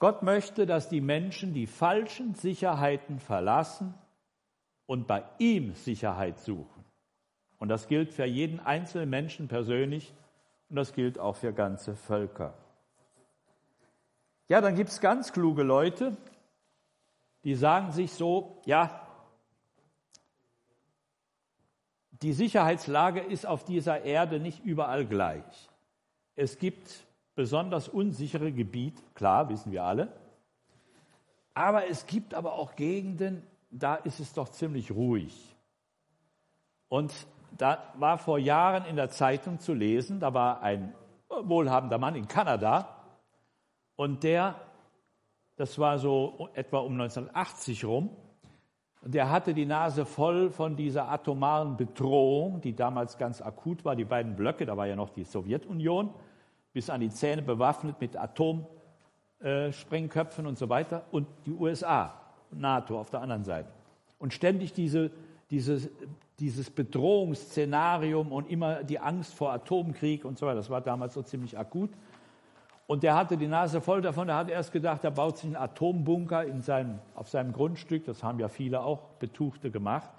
Gott 0.02 0.24
möchte, 0.24 0.66
dass 0.66 0.88
die 0.88 1.00
Menschen 1.00 1.54
die 1.54 1.68
falschen 1.68 2.34
Sicherheiten 2.34 3.20
verlassen 3.20 3.94
und 4.84 5.06
bei 5.06 5.22
ihm 5.38 5.76
Sicherheit 5.76 6.40
suchen. 6.40 6.84
Und 7.60 7.68
das 7.68 7.86
gilt 7.86 8.12
für 8.12 8.24
jeden 8.24 8.58
einzelnen 8.58 9.08
Menschen 9.10 9.46
persönlich 9.46 10.12
und 10.68 10.74
das 10.74 10.92
gilt 10.92 11.20
auch 11.20 11.36
für 11.36 11.52
ganze 11.52 11.94
Völker. 11.94 12.52
Ja, 14.48 14.60
dann 14.60 14.74
gibt 14.74 14.90
es 14.90 15.00
ganz 15.00 15.32
kluge 15.32 15.62
Leute, 15.62 16.16
die 17.44 17.54
sagen 17.54 17.92
sich 17.92 18.12
so, 18.12 18.60
ja, 18.66 19.06
die 22.10 22.32
Sicherheitslage 22.32 23.20
ist 23.20 23.46
auf 23.46 23.64
dieser 23.64 24.02
Erde 24.02 24.40
nicht 24.40 24.64
überall 24.64 25.06
gleich. 25.06 25.70
Es 26.34 26.58
gibt 26.58 27.06
besonders 27.34 27.88
unsichere 27.88 28.52
Gebiete, 28.52 29.02
klar, 29.14 29.48
wissen 29.48 29.72
wir 29.72 29.84
alle. 29.84 30.12
Aber 31.54 31.88
es 31.88 32.06
gibt 32.06 32.34
aber 32.34 32.54
auch 32.54 32.76
Gegenden, 32.76 33.42
da 33.70 33.94
ist 33.94 34.20
es 34.20 34.32
doch 34.32 34.48
ziemlich 34.48 34.90
ruhig. 34.90 35.56
Und 36.88 37.12
da 37.56 37.92
war 37.98 38.18
vor 38.18 38.38
Jahren 38.38 38.84
in 38.84 38.96
der 38.96 39.10
Zeitung 39.10 39.58
zu 39.58 39.74
lesen, 39.74 40.20
da 40.20 40.34
war 40.34 40.62
ein 40.62 40.94
wohlhabender 41.28 41.98
Mann 41.98 42.14
in 42.14 42.28
Kanada, 42.28 43.02
und 43.96 44.22
der, 44.22 44.56
das 45.56 45.78
war 45.78 45.98
so 45.98 46.48
etwa 46.54 46.78
um 46.78 46.92
1980 46.92 47.84
rum, 47.84 48.10
der 49.04 49.30
hatte 49.30 49.52
die 49.52 49.66
Nase 49.66 50.04
voll 50.04 50.50
von 50.50 50.76
dieser 50.76 51.10
atomaren 51.10 51.76
Bedrohung, 51.76 52.60
die 52.60 52.74
damals 52.74 53.18
ganz 53.18 53.42
akut 53.42 53.84
war. 53.84 53.96
Die 53.96 54.04
beiden 54.04 54.36
Blöcke, 54.36 54.64
da 54.64 54.76
war 54.76 54.86
ja 54.86 54.94
noch 54.94 55.10
die 55.10 55.24
Sowjetunion, 55.24 56.14
bis 56.72 56.90
an 56.90 57.00
die 57.00 57.10
Zähne 57.10 57.42
bewaffnet 57.42 58.00
mit 58.00 58.16
Atomsprengköpfen 58.16 60.46
und 60.46 60.58
so 60.58 60.68
weiter, 60.68 61.04
und 61.10 61.26
die 61.46 61.52
USA, 61.52 62.14
NATO 62.50 62.98
auf 62.98 63.10
der 63.10 63.20
anderen 63.20 63.44
Seite. 63.44 63.68
Und 64.18 64.32
ständig 64.32 64.72
diese, 64.72 65.10
dieses, 65.50 65.90
dieses 66.38 66.70
Bedrohungsszenarium 66.70 68.32
und 68.32 68.50
immer 68.50 68.82
die 68.84 68.98
Angst 68.98 69.34
vor 69.34 69.52
Atomkrieg 69.52 70.24
und 70.24 70.38
so 70.38 70.46
weiter. 70.46 70.56
Das 70.56 70.70
war 70.70 70.80
damals 70.80 71.12
so 71.14 71.22
ziemlich 71.22 71.58
akut. 71.58 71.90
Und 72.86 73.02
der 73.02 73.14
hatte 73.14 73.36
die 73.36 73.46
Nase 73.46 73.80
voll 73.80 74.02
davon. 74.02 74.28
Er 74.28 74.36
hat 74.36 74.50
erst 74.50 74.72
gedacht, 74.72 75.04
er 75.04 75.12
baut 75.12 75.38
sich 75.38 75.46
einen 75.46 75.56
Atombunker 75.56 76.44
in 76.44 76.62
seinem, 76.62 76.98
auf 77.14 77.28
seinem 77.28 77.52
Grundstück. 77.52 78.04
Das 78.04 78.22
haben 78.22 78.38
ja 78.38 78.48
viele 78.48 78.82
auch 78.82 79.00
Betuchte 79.18 79.70
gemacht. 79.70 80.10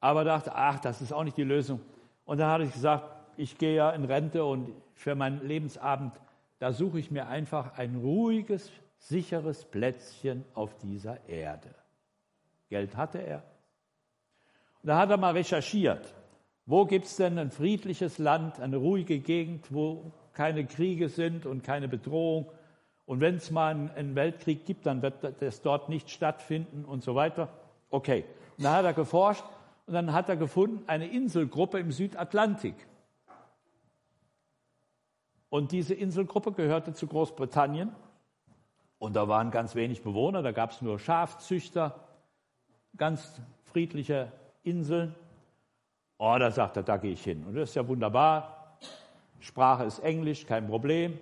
Aber 0.00 0.24
dachte, 0.24 0.54
ach, 0.54 0.80
das 0.80 1.02
ist 1.02 1.12
auch 1.12 1.24
nicht 1.24 1.36
die 1.36 1.44
Lösung. 1.44 1.80
Und 2.24 2.38
dann 2.38 2.50
hatte 2.50 2.64
ich 2.64 2.72
gesagt, 2.72 3.04
ich 3.36 3.58
gehe 3.58 3.74
ja 3.74 3.90
in 3.90 4.04
Rente 4.04 4.44
und 4.44 4.70
für 4.94 5.14
meinen 5.14 5.46
Lebensabend, 5.46 6.12
da 6.58 6.72
suche 6.72 6.98
ich 6.98 7.10
mir 7.10 7.26
einfach 7.26 7.76
ein 7.76 7.96
ruhiges, 7.96 8.70
sicheres 8.98 9.64
Plätzchen 9.64 10.44
auf 10.54 10.76
dieser 10.78 11.28
Erde. 11.28 11.74
Geld 12.68 12.96
hatte 12.96 13.18
er. 13.18 13.42
Und 14.82 14.88
da 14.88 14.98
hat 14.98 15.10
er 15.10 15.16
mal 15.16 15.32
recherchiert, 15.32 16.14
wo 16.66 16.86
gibt 16.86 17.06
es 17.06 17.16
denn 17.16 17.38
ein 17.38 17.50
friedliches 17.50 18.18
Land, 18.18 18.60
eine 18.60 18.76
ruhige 18.76 19.18
Gegend, 19.18 19.72
wo 19.72 20.12
keine 20.32 20.64
Kriege 20.64 21.08
sind 21.08 21.46
und 21.46 21.62
keine 21.62 21.88
Bedrohung. 21.88 22.50
Und 23.06 23.20
wenn 23.20 23.36
es 23.36 23.50
mal 23.50 23.90
einen 23.94 24.14
Weltkrieg 24.14 24.64
gibt, 24.64 24.86
dann 24.86 25.02
wird 25.02 25.14
das 25.40 25.60
dort 25.60 25.88
nicht 25.88 26.10
stattfinden 26.10 26.84
und 26.84 27.02
so 27.02 27.14
weiter. 27.14 27.48
Okay. 27.90 28.24
Und 28.56 28.64
dann 28.64 28.74
hat 28.74 28.84
er 28.84 28.94
geforscht 28.94 29.44
und 29.86 29.94
dann 29.94 30.12
hat 30.12 30.28
er 30.28 30.36
gefunden 30.36 30.84
eine 30.86 31.06
Inselgruppe 31.06 31.78
im 31.78 31.92
Südatlantik. 31.92 32.74
Und 35.54 35.70
diese 35.70 35.94
Inselgruppe 35.94 36.50
gehörte 36.50 36.94
zu 36.94 37.06
Großbritannien. 37.06 37.92
Und 38.98 39.14
da 39.14 39.28
waren 39.28 39.52
ganz 39.52 39.76
wenig 39.76 40.02
Bewohner, 40.02 40.42
da 40.42 40.50
gab 40.50 40.72
es 40.72 40.82
nur 40.82 40.98
Schafzüchter, 40.98 41.94
ganz 42.96 43.40
friedliche 43.62 44.32
Inseln. 44.64 45.14
Oh, 46.18 46.34
da 46.40 46.50
sagt 46.50 46.76
er, 46.76 46.82
da 46.82 46.96
gehe 46.96 47.12
ich 47.12 47.22
hin. 47.22 47.44
Und 47.46 47.54
das 47.54 47.68
ist 47.68 47.76
ja 47.76 47.86
wunderbar. 47.86 48.78
Sprache 49.38 49.84
ist 49.84 50.00
Englisch, 50.00 50.44
kein 50.44 50.66
Problem. 50.66 51.20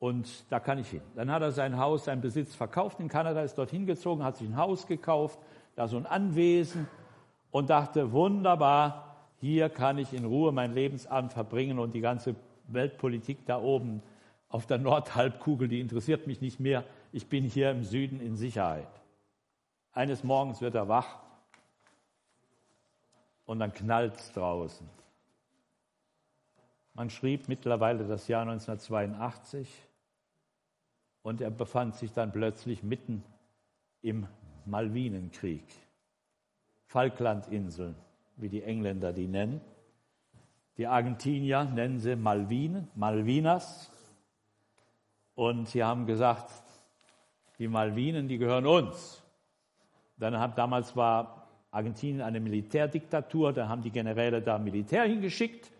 Und 0.00 0.28
da 0.50 0.58
kann 0.58 0.78
ich 0.78 0.88
hin. 0.88 1.02
Dann 1.14 1.30
hat 1.30 1.42
er 1.42 1.52
sein 1.52 1.78
Haus, 1.78 2.06
seinen 2.06 2.20
Besitz 2.20 2.56
verkauft 2.56 2.98
in 2.98 3.06
Kanada, 3.06 3.42
ist 3.42 3.58
dorthin 3.58 3.86
gezogen, 3.86 4.24
hat 4.24 4.38
sich 4.38 4.48
ein 4.48 4.56
Haus 4.56 4.88
gekauft, 4.88 5.38
da 5.76 5.86
so 5.86 5.98
ein 5.98 6.06
Anwesen 6.06 6.88
und 7.52 7.70
dachte, 7.70 8.10
wunderbar, 8.10 9.18
hier 9.38 9.68
kann 9.68 9.98
ich 9.98 10.12
in 10.12 10.24
Ruhe 10.24 10.50
mein 10.50 10.74
Lebensabend 10.74 11.32
verbringen 11.32 11.78
und 11.78 11.94
die 11.94 12.00
ganze 12.00 12.34
Weltpolitik 12.74 13.46
da 13.46 13.60
oben 13.60 14.02
auf 14.48 14.66
der 14.66 14.78
Nordhalbkugel, 14.78 15.68
die 15.68 15.80
interessiert 15.80 16.26
mich 16.26 16.40
nicht 16.40 16.60
mehr. 16.60 16.84
Ich 17.12 17.28
bin 17.28 17.44
hier 17.44 17.70
im 17.70 17.84
Süden 17.84 18.20
in 18.20 18.36
Sicherheit. 18.36 18.88
Eines 19.92 20.24
Morgens 20.24 20.60
wird 20.60 20.74
er 20.74 20.88
wach 20.88 21.18
und 23.44 23.58
dann 23.58 23.72
knallt 23.72 24.16
es 24.16 24.32
draußen. 24.32 24.88
Man 26.94 27.08
schrieb 27.08 27.48
mittlerweile 27.48 28.06
das 28.06 28.28
Jahr 28.28 28.42
1982 28.42 29.68
und 31.22 31.40
er 31.40 31.50
befand 31.50 31.94
sich 31.96 32.12
dann 32.12 32.32
plötzlich 32.32 32.82
mitten 32.82 33.24
im 34.02 34.26
Malvinenkrieg. 34.66 35.64
Falklandinseln, 36.86 37.94
wie 38.36 38.50
die 38.50 38.62
Engländer 38.62 39.12
die 39.12 39.28
nennen. 39.28 39.62
Die 40.76 40.86
Argentinier 40.86 41.64
nennen 41.64 41.98
sie 41.98 42.16
Malvinen, 42.16 42.88
Malvinas. 42.94 43.90
Und 45.34 45.68
sie 45.68 45.84
haben 45.84 46.06
gesagt, 46.06 46.50
die 47.58 47.68
Malvinen, 47.68 48.28
die 48.28 48.38
gehören 48.38 48.66
uns. 48.66 49.22
Dann 50.16 50.38
hat, 50.38 50.56
damals 50.56 50.96
war 50.96 51.48
Argentinien 51.70 52.22
eine 52.22 52.40
Militärdiktatur, 52.40 53.52
da 53.52 53.68
haben 53.68 53.82
die 53.82 53.90
Generäle 53.90 54.42
da 54.42 54.58
Militär 54.58 55.04
hingeschickt 55.04 55.70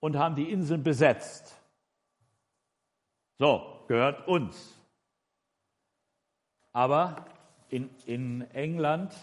und 0.00 0.16
haben 0.16 0.34
die 0.34 0.50
Inseln 0.50 0.82
besetzt. 0.82 1.56
So, 3.38 3.84
gehört 3.88 4.26
uns. 4.28 4.76
Aber 6.72 7.24
in, 7.68 7.88
in 8.06 8.42
England 8.52 9.14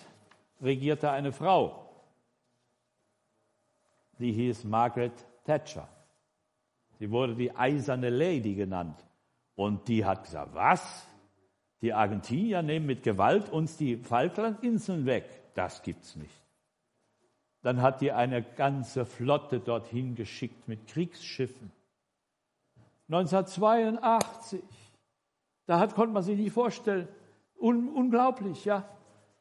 regierte 0.61 1.11
eine 1.11 1.31
Frau, 1.31 1.86
die 4.19 4.31
hieß 4.31 4.63
Margaret 4.63 5.13
Thatcher. 5.45 5.87
Sie 6.99 7.11
wurde 7.11 7.35
die 7.35 7.55
eiserne 7.55 8.09
Lady 8.09 8.55
genannt. 8.55 9.05
Und 9.55 9.87
die 9.87 10.05
hat 10.05 10.23
gesagt, 10.23 10.53
was? 10.53 11.07
Die 11.81 11.93
Argentinier 11.93 12.61
nehmen 12.61 12.85
mit 12.85 13.03
Gewalt 13.03 13.49
uns 13.49 13.77
die 13.77 13.97
Falklandinseln 13.97 15.05
weg. 15.05 15.25
Das 15.53 15.83
gibt's 15.83 16.15
nicht. 16.15 16.33
Dann 17.61 17.81
hat 17.81 18.01
die 18.01 18.11
eine 18.11 18.43
ganze 18.43 19.05
Flotte 19.05 19.59
dorthin 19.59 20.15
geschickt 20.15 20.67
mit 20.67 20.87
Kriegsschiffen. 20.87 21.71
1982, 23.09 24.61
da 25.65 25.79
hat, 25.79 25.95
konnte 25.95 26.13
man 26.13 26.23
sich 26.23 26.37
nicht 26.37 26.51
vorstellen. 26.51 27.07
Un, 27.59 27.89
unglaublich, 27.89 28.65
ja. 28.65 28.87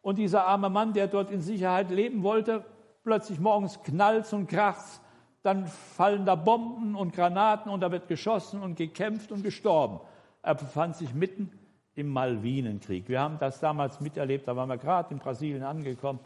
Und 0.03 0.19
dieser 0.19 0.47
arme 0.47 0.71
Mann, 0.71 0.93
der 0.93 1.09
dort 1.09 1.31
in 1.31 1.41
Sicherheit 1.41 1.91
leben 1.91 2.23
wollte, 2.23 2.65
plötzlich 3.07 3.39
morgens 3.39 3.81
knallt 3.85 4.31
und 4.33 4.49
kracht, 4.49 5.01
dann 5.45 5.69
fallen 5.69 6.27
da 6.27 6.35
Bomben 6.35 6.97
und 6.97 7.15
Granaten 7.15 7.71
und 7.71 7.81
da 7.81 7.93
wird 7.93 8.09
geschossen 8.09 8.61
und 8.61 8.75
gekämpft 8.75 9.31
und 9.31 9.45
gestorben. 9.45 10.01
Er 10.43 10.57
befand 10.57 10.97
sich 10.97 11.15
mitten 11.15 11.53
im 11.95 12.09
Malvinenkrieg. 12.09 13.09
Wir 13.09 13.21
haben 13.21 13.39
das 13.39 13.61
damals 13.61 14.01
miterlebt, 14.01 14.49
da 14.49 14.57
waren 14.57 14.69
wir 14.69 14.77
gerade 14.77 15.15
in 15.15 15.21
Brasilien 15.21 15.63
angekommen 15.63 16.19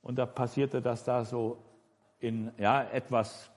und 0.00 0.16
da 0.18 0.24
passierte 0.24 0.80
das 0.80 1.04
da 1.04 1.22
so 1.22 1.58
in 2.18 2.50
ja, 2.56 2.82
etwas 2.84 3.50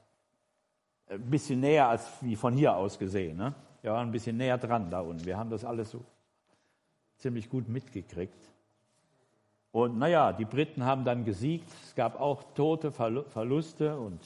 ein 1.07 1.21
bisschen 1.29 1.61
näher 1.61 1.87
als 1.87 2.11
wie 2.19 2.35
von 2.35 2.53
hier 2.53 2.75
aus 2.75 2.99
gesehen. 2.99 3.37
Ne? 3.37 3.55
Wir 3.81 3.93
waren 3.93 4.09
ein 4.09 4.11
bisschen 4.11 4.35
näher 4.35 4.57
dran 4.57 4.89
da 4.89 4.99
unten. 4.99 5.23
Wir 5.25 5.37
haben 5.37 5.49
das 5.49 5.63
alles 5.63 5.91
so 5.91 6.03
ziemlich 7.19 7.49
gut 7.49 7.69
mitgekriegt. 7.69 8.52
Und 9.73 9.97
naja, 9.97 10.31
die 10.31 10.45
Briten 10.45 10.85
haben 10.85 11.03
dann 11.03 11.25
gesiegt. 11.25 11.67
Es 11.83 11.95
gab 11.95 12.21
auch 12.21 12.43
Tote, 12.53 12.91
Verluste. 12.91 13.97
Und, 13.97 14.21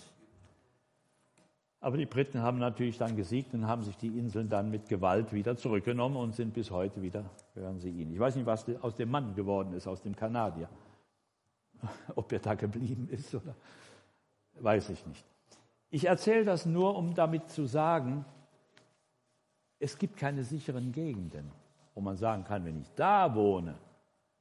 aber 1.79 1.97
die 1.97 2.05
Briten 2.05 2.41
haben 2.41 2.59
natürlich 2.59 2.97
dann 2.97 3.15
gesiegt 3.15 3.53
und 3.55 3.65
haben 3.65 3.81
sich 3.81 3.97
die 3.97 4.19
Inseln 4.19 4.49
dann 4.49 4.69
mit 4.69 4.87
Gewalt 4.89 5.33
wieder 5.33 5.55
zurückgenommen 5.55 6.17
und 6.17 6.35
sind 6.35 6.53
bis 6.53 6.69
heute 6.69 7.01
wieder, 7.01 7.23
hören 7.55 7.79
Sie 7.79 7.89
ihn. 7.89 8.13
Ich 8.13 8.19
weiß 8.19 8.35
nicht, 8.35 8.45
was 8.45 8.65
aus 8.81 8.95
dem 8.95 9.09
Mann 9.09 9.33
geworden 9.33 9.73
ist, 9.73 9.87
aus 9.87 10.01
dem 10.01 10.15
Kanadier. 10.15 10.69
Ob 12.15 12.31
er 12.31 12.39
da 12.39 12.53
geblieben 12.53 13.07
ist 13.09 13.33
oder 13.33 13.55
weiß 14.59 14.89
ich 14.89 15.03
nicht. 15.07 15.25
Ich 15.89 16.05
erzähle 16.05 16.43
das 16.43 16.65
nur, 16.65 16.95
um 16.95 17.15
damit 17.15 17.49
zu 17.49 17.65
sagen, 17.65 18.25
es 19.79 19.97
gibt 19.97 20.17
keine 20.17 20.43
sicheren 20.43 20.91
Gegenden 20.91 21.49
wo 21.97 22.01
man 22.01 22.15
sagen 22.15 22.43
kann, 22.43 22.63
wenn 22.63 22.79
ich 22.79 22.93
da 22.93 23.33
wohne, 23.33 23.73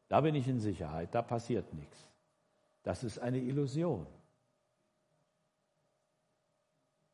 da 0.08 0.20
bin 0.20 0.34
ich 0.34 0.46
in 0.48 0.60
Sicherheit, 0.60 1.14
da 1.14 1.22
passiert 1.22 1.72
nichts. 1.74 2.06
Das 2.82 3.02
ist 3.02 3.18
eine 3.18 3.38
Illusion. 3.38 4.06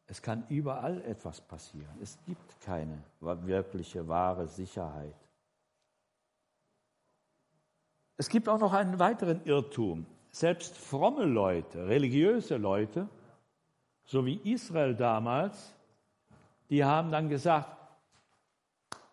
Es 0.06 0.20
kann 0.20 0.44
überall 0.48 1.00
etwas 1.02 1.40
passieren. 1.40 1.96
Es 2.02 2.18
gibt 2.26 2.60
keine 2.60 3.02
wirkliche, 3.20 4.06
wahre 4.06 4.46
Sicherheit. 4.46 5.14
Es 8.18 8.28
gibt 8.28 8.48
auch 8.48 8.58
noch 8.58 8.74
einen 8.74 8.98
weiteren 8.98 9.42
Irrtum. 9.44 10.06
Selbst 10.30 10.76
fromme 10.76 11.24
Leute, 11.24 11.88
religiöse 11.88 12.56
Leute, 12.56 13.08
so 14.04 14.26
wie 14.26 14.36
Israel 14.52 14.94
damals, 14.94 15.74
die 16.68 16.84
haben 16.84 17.10
dann 17.10 17.28
gesagt, 17.28 17.76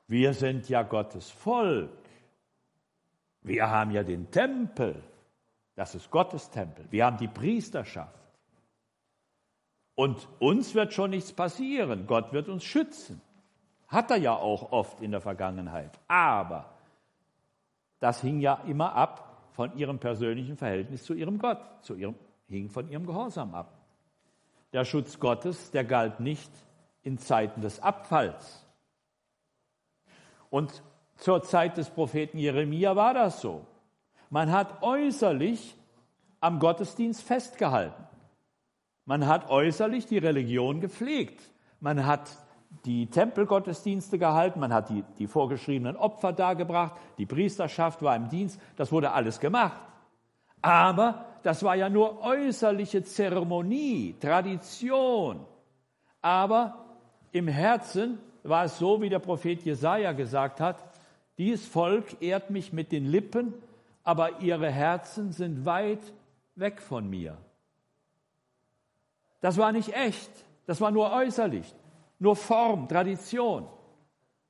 wir 0.07 0.33
sind 0.33 0.67
ja 0.69 0.81
Gottes 0.83 1.29
Volk. 1.29 1.98
Wir 3.49 3.67
haben 3.67 3.89
ja 3.89 4.03
den 4.03 4.29
Tempel. 4.29 5.01
Das 5.73 5.95
ist 5.95 6.11
Gottes 6.11 6.51
Tempel. 6.51 6.85
Wir 6.91 7.07
haben 7.07 7.17
die 7.17 7.27
Priesterschaft. 7.27 8.13
Und 9.95 10.29
uns 10.37 10.75
wird 10.75 10.93
schon 10.93 11.09
nichts 11.09 11.33
passieren. 11.33 12.05
Gott 12.05 12.31
wird 12.31 12.47
uns 12.47 12.63
schützen. 12.63 13.19
Hat 13.87 14.11
er 14.11 14.17
ja 14.17 14.35
auch 14.35 14.71
oft 14.71 15.01
in 15.01 15.09
der 15.09 15.19
Vergangenheit. 15.19 15.99
Aber 16.07 16.69
das 17.99 18.21
hing 18.21 18.39
ja 18.39 18.61
immer 18.67 18.93
ab 18.93 19.49
von 19.53 19.75
ihrem 19.75 19.97
persönlichen 19.97 20.55
Verhältnis 20.55 21.03
zu 21.03 21.15
ihrem 21.15 21.39
Gott, 21.39 21.59
zu 21.81 21.95
ihrem, 21.95 22.13
hing 22.49 22.69
von 22.69 22.87
ihrem 22.87 23.07
Gehorsam 23.07 23.55
ab. 23.55 23.73
Der 24.73 24.85
Schutz 24.85 25.19
Gottes, 25.19 25.71
der 25.71 25.85
galt 25.85 26.19
nicht 26.19 26.51
in 27.01 27.17
Zeiten 27.17 27.61
des 27.61 27.81
Abfalls. 27.81 28.63
Und 30.51 30.83
zur 31.19 31.43
Zeit 31.43 31.77
des 31.77 31.89
Propheten 31.89 32.37
Jeremia 32.37 32.95
war 32.95 33.13
das 33.13 33.41
so. 33.41 33.65
Man 34.29 34.51
hat 34.51 34.81
äußerlich 34.81 35.75
am 36.39 36.59
Gottesdienst 36.59 37.21
festgehalten. 37.21 38.03
Man 39.05 39.27
hat 39.27 39.49
äußerlich 39.49 40.05
die 40.05 40.17
Religion 40.17 40.81
gepflegt. 40.81 41.41
Man 41.79 42.05
hat 42.05 42.29
die 42.85 43.07
Tempelgottesdienste 43.07 44.19
gehalten, 44.19 44.59
man 44.59 44.73
hat 44.73 44.89
die, 44.89 45.03
die 45.17 45.27
vorgeschriebenen 45.27 45.95
Opfer 45.95 46.33
dargebracht, 46.33 46.93
die 47.17 47.25
Priesterschaft 47.25 48.03
war 48.03 48.15
im 48.15 48.29
Dienst, 48.29 48.61
das 48.75 48.91
wurde 48.91 49.11
alles 49.11 49.39
gemacht. 49.39 49.79
Aber 50.61 51.25
das 51.43 51.63
war 51.63 51.75
ja 51.75 51.89
nur 51.89 52.21
äußerliche 52.21 53.03
Zeremonie, 53.03 54.15
Tradition. 54.19 55.45
Aber 56.21 56.85
im 57.31 57.47
Herzen 57.47 58.19
war 58.43 58.65
es 58.65 58.77
so, 58.77 59.01
wie 59.01 59.09
der 59.09 59.19
Prophet 59.19 59.63
Jesaja 59.63 60.11
gesagt 60.11 60.59
hat: 60.59 60.83
Dieses 61.39 61.65
Volk 61.65 62.21
ehrt 62.21 62.49
mich 62.49 62.73
mit 62.73 62.91
den 62.91 63.05
Lippen, 63.05 63.53
aber 64.03 64.41
ihre 64.41 64.69
Herzen 64.69 65.31
sind 65.31 65.65
weit 65.65 66.01
weg 66.55 66.81
von 66.81 67.09
mir. 67.09 67.37
Das 69.39 69.57
war 69.57 69.71
nicht 69.71 69.93
echt, 69.95 70.29
das 70.65 70.81
war 70.81 70.91
nur 70.91 71.13
äußerlich, 71.13 71.73
nur 72.19 72.35
Form, 72.35 72.89
Tradition, 72.89 73.69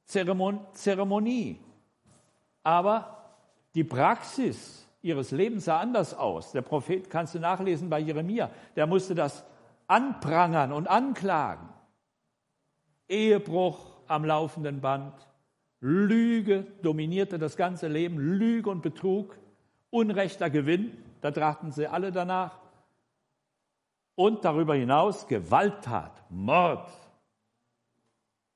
Zeremon 0.05 0.59
Zeremonie. 0.73 1.59
Aber 2.63 3.35
die 3.75 3.83
Praxis 3.83 4.87
ihres 5.03 5.29
Lebens 5.29 5.65
sah 5.65 5.79
anders 5.79 6.15
aus. 6.15 6.53
Der 6.53 6.63
Prophet 6.63 7.07
kannst 7.07 7.35
du 7.35 7.39
nachlesen 7.39 7.87
bei 7.87 7.99
Jeremia, 7.99 8.49
der 8.75 8.87
musste 8.87 9.13
das 9.13 9.45
anprangern 9.85 10.73
und 10.73 10.87
anklagen. 10.87 11.69
Ehebruch 13.07 13.77
am 14.07 14.25
laufenden 14.25 14.81
Band. 14.81 15.28
Lüge 15.81 16.65
dominierte 16.81 17.39
das 17.39 17.55
ganze 17.55 17.87
Leben, 17.87 18.17
Lüge 18.17 18.69
und 18.69 18.81
Betrug, 18.81 19.37
unrechter 19.89 20.49
Gewinn, 20.49 20.97
da 21.21 21.31
trachten 21.31 21.71
sie 21.71 21.87
alle 21.87 22.11
danach. 22.11 22.59
Und 24.15 24.43
darüber 24.43 24.75
hinaus 24.75 25.27
Gewalttat, 25.27 26.11
Mord. 26.29 26.89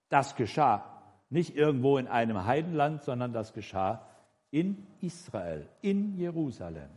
Das 0.10 0.36
geschah 0.36 0.94
nicht 1.30 1.56
irgendwo 1.56 1.98
in 1.98 2.08
einem 2.08 2.46
Heidenland, 2.46 3.04
sondern 3.04 3.34
das 3.34 3.54
geschah 3.54 4.06
in 4.52 4.86
Israel, 5.02 5.68
in 5.82 6.16
Jerusalem. 6.16 6.90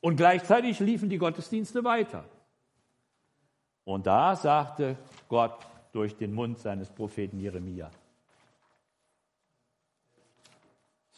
Und 0.00 0.16
gleichzeitig 0.16 0.78
liefen 0.78 1.08
die 1.08 1.18
Gottesdienste 1.18 1.82
weiter. 1.82 2.24
Und 3.84 4.06
da 4.06 4.36
sagte 4.36 4.96
Gott, 5.28 5.66
durch 5.92 6.16
den 6.16 6.32
Mund 6.34 6.58
seines 6.58 6.90
Propheten 6.90 7.40
Jeremia. 7.40 7.90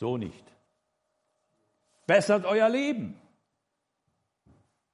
So 0.00 0.16
nicht. 0.16 0.44
Bessert 2.06 2.46
euer 2.46 2.70
Leben. 2.70 3.20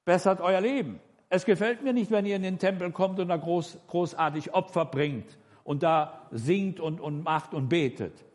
Bessert 0.03 0.41
euer 0.41 0.59
Leben. 0.59 0.99
Es 1.29 1.45
gefällt 1.45 1.81
mir 1.81 1.93
nicht, 1.93 2.11
wenn 2.11 2.25
ihr 2.25 2.35
in 2.35 2.41
den 2.43 2.59
Tempel 2.59 2.91
kommt 2.91 3.17
und 3.21 3.29
da 3.29 3.37
groß, 3.37 3.77
großartig 3.87 4.53
Opfer 4.53 4.83
bringt 4.83 5.37
und 5.63 5.81
da 5.81 6.27
singt 6.31 6.81
und, 6.81 6.99
und 6.99 7.23
macht 7.23 7.53
und 7.53 7.69
betet. 7.69 8.25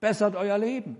Bessert 0.00 0.34
euer 0.34 0.56
Leben. 0.56 0.96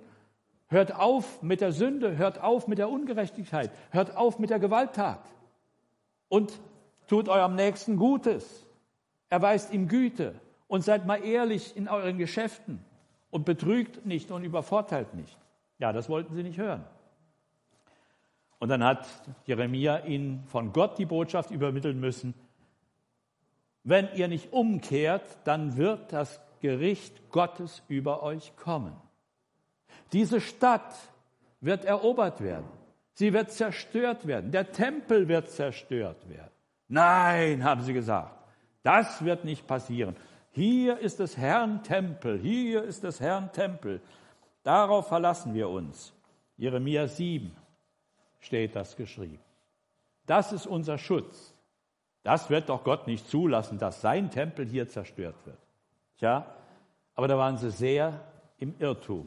Hört 0.68 0.95
auf 0.95 1.43
mit 1.43 1.62
der 1.62 1.72
Sünde, 1.72 2.18
hört 2.18 2.43
auf 2.43 2.68
mit 2.68 2.77
der 2.77 2.91
Ungerechtigkeit, 2.91 3.70
hört 3.93 4.14
auf 4.18 4.39
mit 4.39 4.51
der 4.51 4.59
Gewalttat 4.59 5.25
und 6.29 6.53
tut 7.07 7.31
eurem 7.31 7.55
Nächsten 7.55 7.97
Gutes 7.97 8.66
erweist 9.31 9.72
ihm 9.72 9.89
Güte 9.89 10.35
und 10.68 10.85
seid 10.85 11.07
mal 11.07 11.25
ehrlich 11.25 11.79
in 11.79 11.89
euren 11.89 12.18
Geschäften 12.18 12.85
und 13.35 13.45
betrügt 13.45 14.07
nicht 14.07 14.30
und 14.30 14.45
übervorteilt 14.45 15.12
nicht. 15.14 15.37
Ja, 15.80 15.93
das 15.93 16.09
wollten 16.09 16.37
sie 16.37 16.45
nicht 16.45 16.57
hören. 16.57 16.85
Und 18.61 18.68
dann 18.68 18.85
hat 18.85 19.09
Jeremia 19.45 20.05
ihnen 20.05 20.45
von 20.47 20.72
Gott 20.72 20.99
die 20.99 21.05
Botschaft 21.05 21.51
übermitteln 21.51 21.99
müssen, 21.99 22.32
wenn 23.82 24.09
ihr 24.14 24.28
nicht 24.28 24.53
umkehrt, 24.53 25.24
dann 25.43 25.76
wird 25.76 26.12
das 26.12 26.41
Gericht 26.61 27.28
Gottes 27.30 27.82
über 27.89 28.22
euch 28.22 28.55
kommen. 28.57 28.95
Diese 30.12 30.41
Stadt 30.41 30.95
wird 31.61 31.85
erobert 31.85 32.41
werden. 32.41 32.68
Sie 33.14 33.32
wird 33.32 33.51
zerstört 33.51 34.28
werden. 34.28 34.53
Der 34.53 34.70
Tempel 34.70 35.26
wird 35.26 35.51
zerstört 35.51 36.28
werden. 36.28 36.53
Nein, 36.87 37.64
haben 37.64 37.82
sie 37.82 37.95
gesagt. 37.95 38.32
Das 38.85 39.24
wird 39.24 39.45
nicht 39.45 39.66
passieren. 39.66 40.14
Hier 40.55 40.98
ist 40.98 41.18
des 41.18 41.36
Herrn 41.36 41.82
Tempel, 41.82 42.38
hier 42.38 42.84
ist 42.84 43.02
des 43.02 43.18
Herrn 43.18 43.50
Tempel. 43.50 44.00
Darauf 44.62 45.09
verlassen 45.09 45.52
wir 45.52 45.68
uns. 45.68 46.12
Jeremia 46.57 47.09
7 47.09 47.50
steht 48.38 48.76
das 48.76 48.94
geschrieben. 48.94 49.40
Das 50.26 50.52
ist 50.52 50.68
unser 50.68 50.96
Schutz. 50.96 51.55
Das 52.22 52.50
wird 52.50 52.68
doch 52.68 52.84
Gott 52.84 53.09
nicht 53.09 53.28
zulassen, 53.28 53.78
dass 53.78 54.00
sein 54.00 54.30
Tempel 54.30 54.64
hier 54.64 54.88
zerstört 54.88 55.34
wird. 55.44 55.59
Tja, 56.18 56.46
aber 57.16 57.26
da 57.26 57.36
waren 57.36 57.57
sie 57.57 57.72
sehr 57.72 58.20
im 58.59 58.76
Irrtum. 58.78 59.26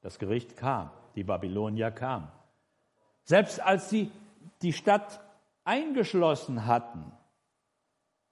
Das 0.00 0.16
Gericht 0.20 0.56
kam, 0.56 0.90
die 1.16 1.24
Babylonier 1.24 1.90
kamen. 1.90 2.28
Selbst 3.24 3.60
als 3.60 3.90
sie 3.90 4.12
die 4.62 4.72
Stadt 4.72 5.20
eingeschlossen 5.64 6.66
hatten, 6.66 7.10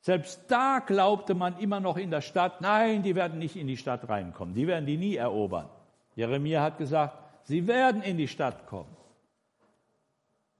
selbst 0.00 0.40
da 0.48 0.78
glaubte 0.78 1.34
man 1.34 1.58
immer 1.58 1.80
noch 1.80 1.96
in 1.96 2.10
der 2.10 2.22
Stadt, 2.22 2.60
nein, 2.60 3.02
die 3.02 3.14
werden 3.14 3.38
nicht 3.38 3.56
in 3.56 3.66
die 3.66 3.76
Stadt 3.76 4.08
reinkommen, 4.08 4.54
die 4.54 4.66
werden 4.66 4.86
die 4.86 4.96
nie 4.96 5.16
erobern. 5.16 5.68
Jeremia 6.16 6.62
hat 6.62 6.78
gesagt, 6.78 7.18
sie 7.44 7.66
werden 7.66 8.02
in 8.02 8.16
die 8.16 8.28
Stadt 8.28 8.66
kommen. 8.66 8.96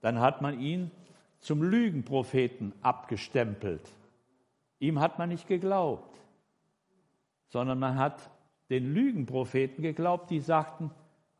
Dann 0.01 0.21
hat 0.21 0.43
man 0.43 0.61
ihn 0.61 0.91
zum 1.41 1.63
Lügenpropheten 1.63 2.73
abgestempelt. 2.83 3.83
Ihm 4.79 5.01
hat 5.01 5.19
man 5.19 5.31
nicht 5.31 5.49
geglaubt, 5.49 6.19
sondern 7.49 7.79
man 7.79 7.99
hat 7.99 8.31
den 8.69 8.95
Lügenpropheten 8.95 9.83
geglaubt, 9.83 10.31
die 10.31 10.41
sagten, 10.41 10.91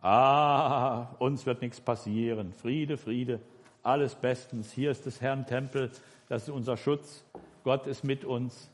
ah, 0.01 1.07
uns 1.19 1.47
wird 1.47 1.63
nichts 1.63 1.81
passieren, 1.81 2.53
Friede, 2.53 2.97
Friede, 2.97 3.41
alles 3.83 4.15
bestens, 4.15 4.73
hier 4.73 4.91
ist 4.91 5.07
des 5.07 5.21
Herrn 5.21 5.47
Tempel, 5.47 5.91
das 6.29 6.45
ist 6.45 6.51
unser 6.51 6.77
Schutz, 6.77 7.25
Gott 7.71 7.87
ist 7.87 8.03
mit 8.03 8.25
uns. 8.25 8.69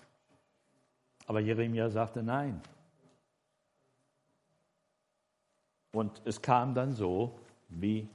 Aber 1.27 1.41
Jeremia 1.41 1.91
sagte 1.91 2.23
nein. 2.23 2.63
Und 5.93 6.23
es 6.25 6.41
kam 6.41 6.75
dann 6.75 6.95
so, 6.95 7.39
wie 7.69 8.09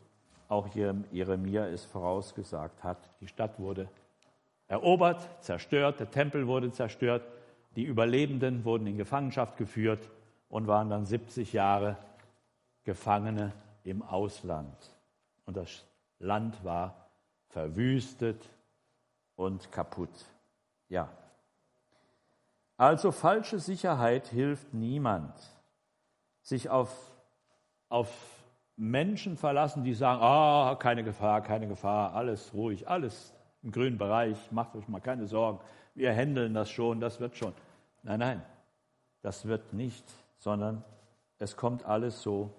auch 0.47 0.67
Jeremia 0.73 1.67
es 1.67 1.85
vorausgesagt 1.85 2.83
hat. 2.83 2.97
Die 3.19 3.27
Stadt 3.27 3.59
wurde 3.59 3.89
erobert, 4.67 5.29
zerstört, 5.43 5.99
der 5.99 6.09
Tempel 6.09 6.47
wurde 6.47 6.71
zerstört, 6.71 7.27
die 7.75 7.83
Überlebenden 7.83 8.65
wurden 8.65 8.87
in 8.87 8.97
Gefangenschaft 8.97 9.57
geführt 9.57 10.09
und 10.49 10.65
waren 10.65 10.89
dann 10.89 11.05
70 11.05 11.53
Jahre 11.53 11.95
Gefangene 12.85 13.53
im 13.83 14.01
Ausland. 14.01 14.75
Und 15.45 15.57
das 15.57 15.85
Land 16.17 16.63
war 16.63 17.11
verwüstet 17.49 18.49
und 19.35 19.71
kaputt. 19.71 20.09
Ja. 20.91 21.07
Also 22.75 23.11
falsche 23.13 23.59
Sicherheit 23.59 24.27
hilft 24.27 24.73
niemand. 24.73 25.33
Sich 26.41 26.69
auf, 26.69 26.91
auf 27.87 28.09
Menschen 28.75 29.37
verlassen, 29.37 29.85
die 29.85 29.93
sagen, 29.93 30.21
ah, 30.21 30.75
keine 30.75 31.03
Gefahr, 31.03 31.41
keine 31.41 31.69
Gefahr, 31.69 32.13
alles 32.13 32.53
ruhig, 32.53 32.89
alles 32.89 33.33
im 33.63 33.71
grünen 33.71 33.97
Bereich, 33.97 34.51
macht 34.51 34.75
euch 34.75 34.87
mal 34.89 34.99
keine 34.99 35.27
Sorgen, 35.27 35.59
wir 35.95 36.13
handeln 36.13 36.53
das 36.53 36.69
schon, 36.69 36.99
das 36.99 37.21
wird 37.21 37.37
schon. 37.37 37.53
Nein, 38.03 38.19
nein, 38.19 38.41
das 39.21 39.45
wird 39.45 39.71
nicht, 39.71 40.03
sondern 40.39 40.83
es 41.37 41.55
kommt 41.55 41.85
alles 41.85 42.21
so, 42.21 42.51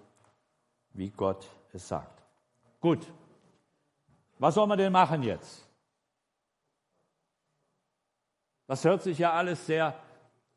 wie 0.93 1.11
Gott 1.11 1.45
es 1.71 1.87
sagt. 1.87 2.23
Gut, 2.79 3.05
was 4.39 4.55
soll 4.55 4.65
man 4.65 4.79
denn 4.79 4.91
machen 4.91 5.21
jetzt? 5.21 5.67
Das 8.67 8.83
hört 8.85 9.01
sich 9.03 9.19
ja 9.19 9.33
alles 9.33 9.65
sehr 9.65 9.95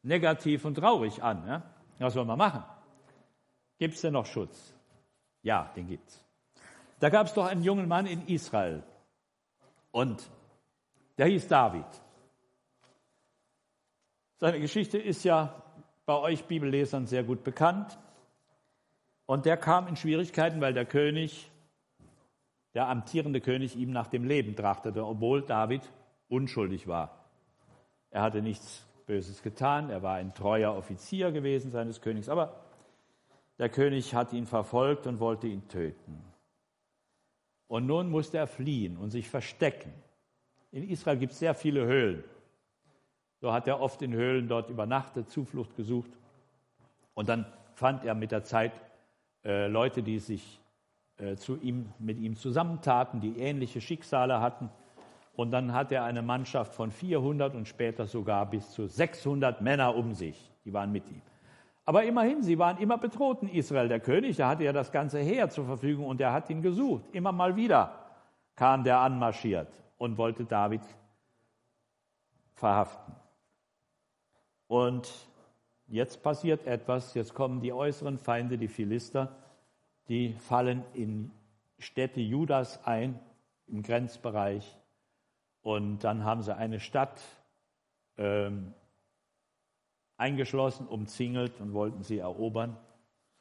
negativ 0.02 0.64
und 0.64 0.76
traurig 0.76 1.22
an. 1.22 1.46
Ja? 1.46 1.62
Was 1.98 2.14
soll 2.14 2.24
man 2.24 2.38
machen? 2.38 2.62
Gibt 3.78 3.94
es 3.94 4.00
denn 4.00 4.12
noch 4.12 4.26
Schutz? 4.26 4.74
Ja, 5.42 5.70
den 5.76 5.88
gibt's. 5.88 6.24
Da 7.00 7.10
gab 7.10 7.26
es 7.26 7.34
doch 7.34 7.46
einen 7.46 7.62
jungen 7.62 7.88
Mann 7.88 8.06
in 8.06 8.26
Israel 8.26 8.82
und 9.90 10.30
der 11.18 11.26
hieß 11.26 11.48
David. 11.48 11.86
Seine 14.38 14.60
Geschichte 14.60 14.98
ist 14.98 15.24
ja 15.24 15.62
bei 16.04 16.14
euch 16.14 16.44
Bibellesern 16.44 17.06
sehr 17.06 17.24
gut 17.24 17.42
bekannt. 17.42 17.98
Und 19.26 19.44
der 19.44 19.56
kam 19.56 19.88
in 19.88 19.96
Schwierigkeiten, 19.96 20.60
weil 20.60 20.72
der 20.72 20.86
König, 20.86 21.50
der 22.74 22.88
amtierende 22.88 23.40
König, 23.40 23.76
ihm 23.76 23.90
nach 23.90 24.06
dem 24.06 24.24
Leben 24.24 24.54
trachtete, 24.54 25.04
obwohl 25.04 25.42
David 25.42 25.82
unschuldig 26.28 26.86
war. 26.86 27.25
Er 28.10 28.22
hatte 28.22 28.42
nichts 28.42 28.86
Böses 29.06 29.42
getan, 29.42 29.90
er 29.90 30.02
war 30.02 30.16
ein 30.16 30.34
treuer 30.34 30.74
Offizier 30.74 31.30
gewesen 31.30 31.70
seines 31.70 32.00
Königs, 32.00 32.28
aber 32.28 32.60
der 33.58 33.68
König 33.68 34.14
hat 34.14 34.32
ihn 34.32 34.46
verfolgt 34.46 35.06
und 35.06 35.20
wollte 35.20 35.46
ihn 35.46 35.68
töten. 35.68 36.22
Und 37.68 37.86
nun 37.86 38.10
musste 38.10 38.38
er 38.38 38.46
fliehen 38.46 38.96
und 38.96 39.10
sich 39.10 39.28
verstecken. 39.28 39.92
In 40.72 40.88
Israel 40.88 41.16
gibt 41.16 41.32
es 41.32 41.38
sehr 41.38 41.54
viele 41.54 41.86
Höhlen. 41.86 42.24
So 43.40 43.52
hat 43.52 43.66
er 43.68 43.80
oft 43.80 44.02
in 44.02 44.12
Höhlen 44.12 44.48
dort 44.48 44.70
übernachtet, 44.70 45.30
Zuflucht 45.30 45.76
gesucht. 45.76 46.10
Und 47.14 47.28
dann 47.28 47.46
fand 47.74 48.04
er 48.04 48.14
mit 48.14 48.32
der 48.32 48.44
Zeit 48.44 48.72
äh, 49.44 49.68
Leute, 49.68 50.02
die 50.02 50.18
sich 50.18 50.60
äh, 51.18 51.36
zu 51.36 51.56
ihm, 51.60 51.92
mit 51.98 52.18
ihm 52.18 52.36
zusammentaten, 52.36 53.20
die 53.20 53.38
ähnliche 53.38 53.80
Schicksale 53.80 54.40
hatten. 54.40 54.70
Und 55.36 55.50
dann 55.50 55.74
hat 55.74 55.92
er 55.92 56.04
eine 56.04 56.22
Mannschaft 56.22 56.74
von 56.74 56.90
400 56.90 57.54
und 57.54 57.68
später 57.68 58.06
sogar 58.06 58.46
bis 58.46 58.70
zu 58.70 58.86
600 58.86 59.60
Männer 59.60 59.94
um 59.94 60.14
sich. 60.14 60.50
Die 60.64 60.72
waren 60.72 60.90
mit 60.90 61.08
ihm. 61.10 61.20
Aber 61.84 62.02
immerhin, 62.04 62.42
sie 62.42 62.58
waren 62.58 62.78
immer 62.78 62.98
bedroht 62.98 63.42
in 63.42 63.48
Israel. 63.50 63.88
Der 63.88 64.00
König, 64.00 64.36
der 64.36 64.48
hatte 64.48 64.64
ja 64.64 64.72
das 64.72 64.90
ganze 64.90 65.20
Heer 65.20 65.50
zur 65.50 65.66
Verfügung 65.66 66.06
und 66.06 66.20
er 66.20 66.32
hat 66.32 66.50
ihn 66.50 66.62
gesucht. 66.62 67.04
Immer 67.12 67.32
mal 67.32 67.54
wieder 67.54 68.06
kam 68.56 68.82
der 68.82 68.98
anmarschiert 68.98 69.68
und 69.98 70.16
wollte 70.16 70.44
David 70.44 70.80
verhaften. 72.54 73.14
Und 74.66 75.12
jetzt 75.86 76.22
passiert 76.22 76.66
etwas, 76.66 77.14
jetzt 77.14 77.34
kommen 77.34 77.60
die 77.60 77.72
äußeren 77.72 78.18
Feinde, 78.18 78.58
die 78.58 78.68
Philister, 78.68 79.36
die 80.08 80.32
fallen 80.32 80.82
in 80.94 81.30
Städte 81.78 82.20
Judas 82.20 82.84
ein, 82.86 83.20
im 83.68 83.82
Grenzbereich. 83.82 84.76
Und 85.66 86.04
dann 86.04 86.22
haben 86.22 86.42
sie 86.42 86.56
eine 86.56 86.78
Stadt 86.78 87.20
ähm, 88.18 88.72
eingeschlossen, 90.16 90.86
umzingelt 90.86 91.60
und 91.60 91.72
wollten 91.72 92.04
sie 92.04 92.18
erobern. 92.18 92.76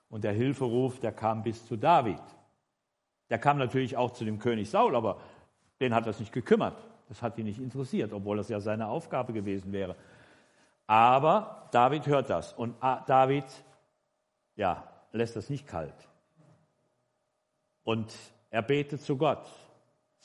Und 0.09 0.23
der 0.23 0.32
Hilferuf, 0.34 0.99
der 0.99 1.11
kam 1.11 1.43
bis 1.43 1.67
zu 1.67 1.78
David. 1.78 2.23
Der 3.30 3.38
kam 3.38 3.59
natürlich 3.59 3.95
auch 3.95 4.09
zu 4.09 4.26
dem 4.26 4.39
König 4.39 4.71
Saul, 4.71 4.95
aber 4.95 5.19
den 5.80 5.93
hat 5.93 6.07
das 6.07 6.19
nicht 6.19 6.32
gekümmert. 6.32 6.76
Das 7.09 7.21
hat 7.21 7.38
ihn 7.38 7.45
nicht 7.45 7.59
interessiert, 7.59 8.11
obwohl 8.11 8.38
das 8.38 8.49
ja 8.49 8.59
seine 8.59 8.88
Aufgabe 8.88 9.32
gewesen 9.32 9.71
wäre. 9.71 9.95
Aber 10.88 11.69
David 11.69 12.07
hört 12.07 12.32
das 12.32 12.53
und 12.53 12.76
David, 13.05 13.45
ja, 14.55 14.84
lässt 15.11 15.36
das 15.36 15.51
nicht 15.51 15.67
kalt. 15.67 16.09
Und 17.84 18.11
er 18.49 18.63
betet 18.63 19.01
zu 19.01 19.15
Gott. 19.15 19.47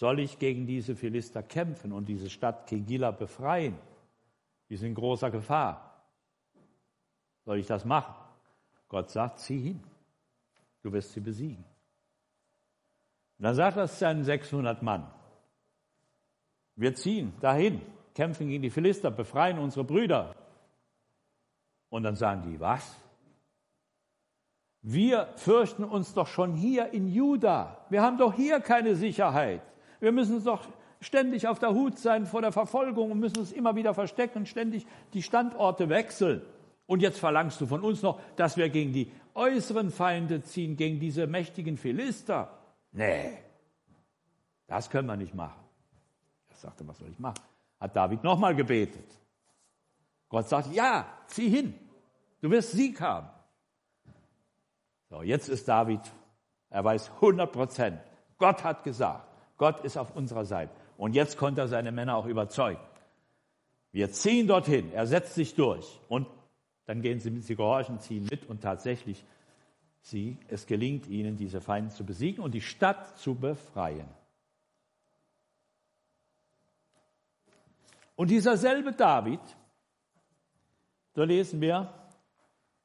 Soll 0.01 0.21
ich 0.21 0.39
gegen 0.39 0.67
diese 0.67 0.97
Philister 0.97 1.43
kämpfen 1.43 1.93
und 1.93 2.09
diese 2.09 2.31
Stadt 2.31 2.67
Kegila 2.67 3.11
befreien? 3.11 3.77
Die 4.71 4.77
sind 4.79 4.89
in 4.89 4.95
großer 4.95 5.31
Gefahr. 5.31 6.07
Soll 7.45 7.59
ich 7.59 7.67
das 7.67 7.85
machen? 7.85 8.15
Gott 8.89 9.11
sagt, 9.11 9.41
zieh 9.41 9.61
hin. 9.61 9.85
Du 10.83 10.91
wirst 10.91 11.13
sie 11.13 11.21
besiegen. 11.21 11.63
Und 13.37 13.45
dann 13.45 13.55
sagt 13.55 13.77
er 13.77 13.89
seinen 13.89 14.25
600 14.25 14.81
Mann. 14.83 15.07
Wir 16.77 16.95
ziehen 16.95 17.35
dahin, 17.43 17.83
kämpfen 18.15 18.49
gegen 18.49 18.63
die 18.63 18.71
Philister, 18.71 19.11
befreien 19.11 19.59
unsere 19.59 19.85
Brüder. 19.85 20.35
Und 21.91 22.05
dann 22.05 22.17
sagen 22.17 22.51
die, 22.51 22.59
was? 22.59 22.97
Wir 24.81 25.27
fürchten 25.37 25.85
uns 25.85 26.15
doch 26.15 26.27
schon 26.27 26.55
hier 26.55 26.91
in 26.95 27.07
Juda. 27.07 27.85
Wir 27.91 28.01
haben 28.01 28.17
doch 28.17 28.33
hier 28.33 28.61
keine 28.61 28.97
Sicherheit. 28.97 29.61
Wir 30.01 30.13
müssen 30.13 30.37
uns 30.37 30.45
doch 30.45 30.67
ständig 31.01 31.47
auf 31.49 31.59
der 31.59 31.73
Hut 31.73 31.99
sein 31.99 32.27
vor 32.27 32.43
der 32.43 32.53
Verfolgung 32.53 33.11
und 33.11 33.21
müssen 33.21 33.39
uns 33.39 33.53
immer 33.53 33.77
wieder 33.77 33.95
verstecken, 33.95 34.47
ständig 34.47 34.87
die 35.13 35.23
Standorte 35.23 35.89
wechseln. 35.89 36.43
Und 36.87 37.01
jetzt 37.01 37.21
verlangst 37.21 37.61
du 37.61 37.67
von 37.67 37.83
uns 37.83 38.03
noch, 38.03 38.21
dass 38.37 38.57
wir 38.57 38.69
gegen 38.69 38.93
die 38.93 39.13
äußeren 39.35 39.91
Feinde 39.91 40.43
ziehen, 40.43 40.77
gegen 40.77 40.99
diese 40.99 41.27
mächtigen 41.27 41.77
Philister. 41.77 42.51
Nee, 42.93 43.39
das 44.67 44.91
können 44.91 45.07
wir 45.07 45.17
nicht 45.17 45.35
machen. 45.35 45.61
Er 46.49 46.57
sagte, 46.57 46.87
was 46.89 46.99
soll 46.99 47.09
ich 47.09 47.19
machen? 47.19 47.39
Hat 47.79 47.95
David 47.95 48.25
nochmal 48.25 48.55
gebetet. 48.55 49.07
Gott 50.29 50.49
sagt, 50.49 50.73
ja, 50.73 51.07
zieh 51.27 51.49
hin. 51.49 51.75
Du 52.41 52.51
wirst 52.51 52.73
Sieg 52.73 53.01
haben. 53.01 53.29
So, 55.09 55.23
jetzt 55.23 55.49
ist 55.49 55.67
David, 55.67 56.01
er 56.71 56.85
weiß 56.85 57.11
100 57.17 57.51
Prozent. 57.51 58.01
Gott 58.39 58.63
hat 58.63 58.85
gesagt, 58.85 59.30
Gott 59.61 59.85
ist 59.85 59.99
auf 59.99 60.17
unserer 60.17 60.47
Seite. 60.47 60.73
Und 60.97 61.15
jetzt 61.15 61.37
konnte 61.37 61.61
er 61.61 61.69
seine 61.69 61.93
Männer 61.93 62.17
auch 62.17 62.25
überzeugen. 62.25 62.81
Wir 63.93 64.11
ziehen 64.11 64.47
dorthin. 64.47 64.91
Er 64.95 65.07
setzt 65.07 65.35
sich 65.35 65.55
durch. 65.55 66.01
Und 66.09 66.27
dann 66.87 67.03
gehen 67.03 67.21
sie, 67.21 67.43
sie 67.43 67.57
gehorchen, 67.57 68.01
ziehen 68.01 68.27
mit 68.31 68.49
und 68.49 68.63
tatsächlich, 68.63 69.23
sie, 70.01 70.39
es 70.49 70.67
gelingt 70.67 71.07
ihnen, 71.09 71.37
diese 71.37 71.61
Feinde 71.61 71.95
zu 71.95 72.07
besiegen 72.07 72.43
und 72.43 72.53
die 72.53 72.63
Stadt 72.63 73.19
zu 73.19 73.35
befreien. 73.35 74.09
Und 78.17 78.31
dieser 78.31 78.57
selbe 78.57 78.93
David, 78.93 79.41
so 81.15 81.23
lesen 81.23 81.61
wir 81.61 81.93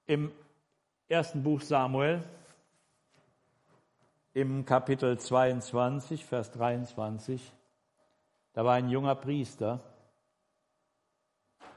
im 0.08 0.30
ersten 1.08 1.42
Buch 1.42 1.62
Samuel, 1.62 2.22
im 4.36 4.66
Kapitel 4.66 5.18
22, 5.18 6.26
Vers 6.26 6.52
23, 6.52 7.54
Da 8.52 8.66
war 8.66 8.74
ein 8.74 8.90
junger 8.90 9.16
Priester, 9.16 9.80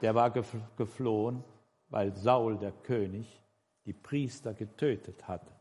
der 0.01 0.13
war 0.13 0.29
geflohen, 0.29 1.43
weil 1.87 2.13
Saul, 2.17 2.57
der 2.57 2.73
König, 2.73 3.41
die 3.85 3.93
Priester 3.93 4.53
getötet 4.53 5.25
hatte. 5.25 5.51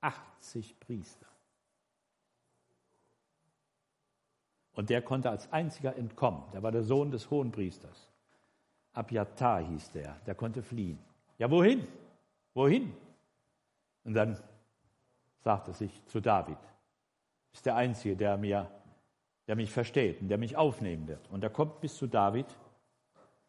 80 0.00 0.80
Priester. 0.80 1.26
Und 4.72 4.90
der 4.90 5.02
konnte 5.02 5.30
als 5.30 5.52
einziger 5.52 5.94
entkommen. 5.96 6.42
Der 6.52 6.64
war 6.64 6.72
der 6.72 6.82
Sohn 6.82 7.12
des 7.12 7.30
Hohenpriesters. 7.30 8.10
Abjatar 8.92 9.60
hieß 9.60 9.92
der. 9.92 10.16
Der 10.26 10.34
konnte 10.34 10.64
fliehen. 10.64 10.98
Ja, 11.38 11.48
wohin? 11.48 11.86
Wohin? 12.54 12.92
Und 14.02 14.14
dann 14.14 14.36
sagte 15.44 15.74
sich 15.74 16.04
zu 16.06 16.20
David, 16.20 16.56
ist 17.52 17.66
der 17.66 17.76
Einzige, 17.76 18.16
der, 18.16 18.38
mir, 18.38 18.70
der 19.46 19.56
mich 19.56 19.70
versteht 19.70 20.20
und 20.22 20.28
der 20.28 20.38
mich 20.38 20.56
aufnehmen 20.56 21.06
wird. 21.06 21.30
Und 21.30 21.44
er 21.44 21.50
kommt 21.50 21.80
bis 21.80 21.96
zu 21.96 22.06
David 22.06 22.46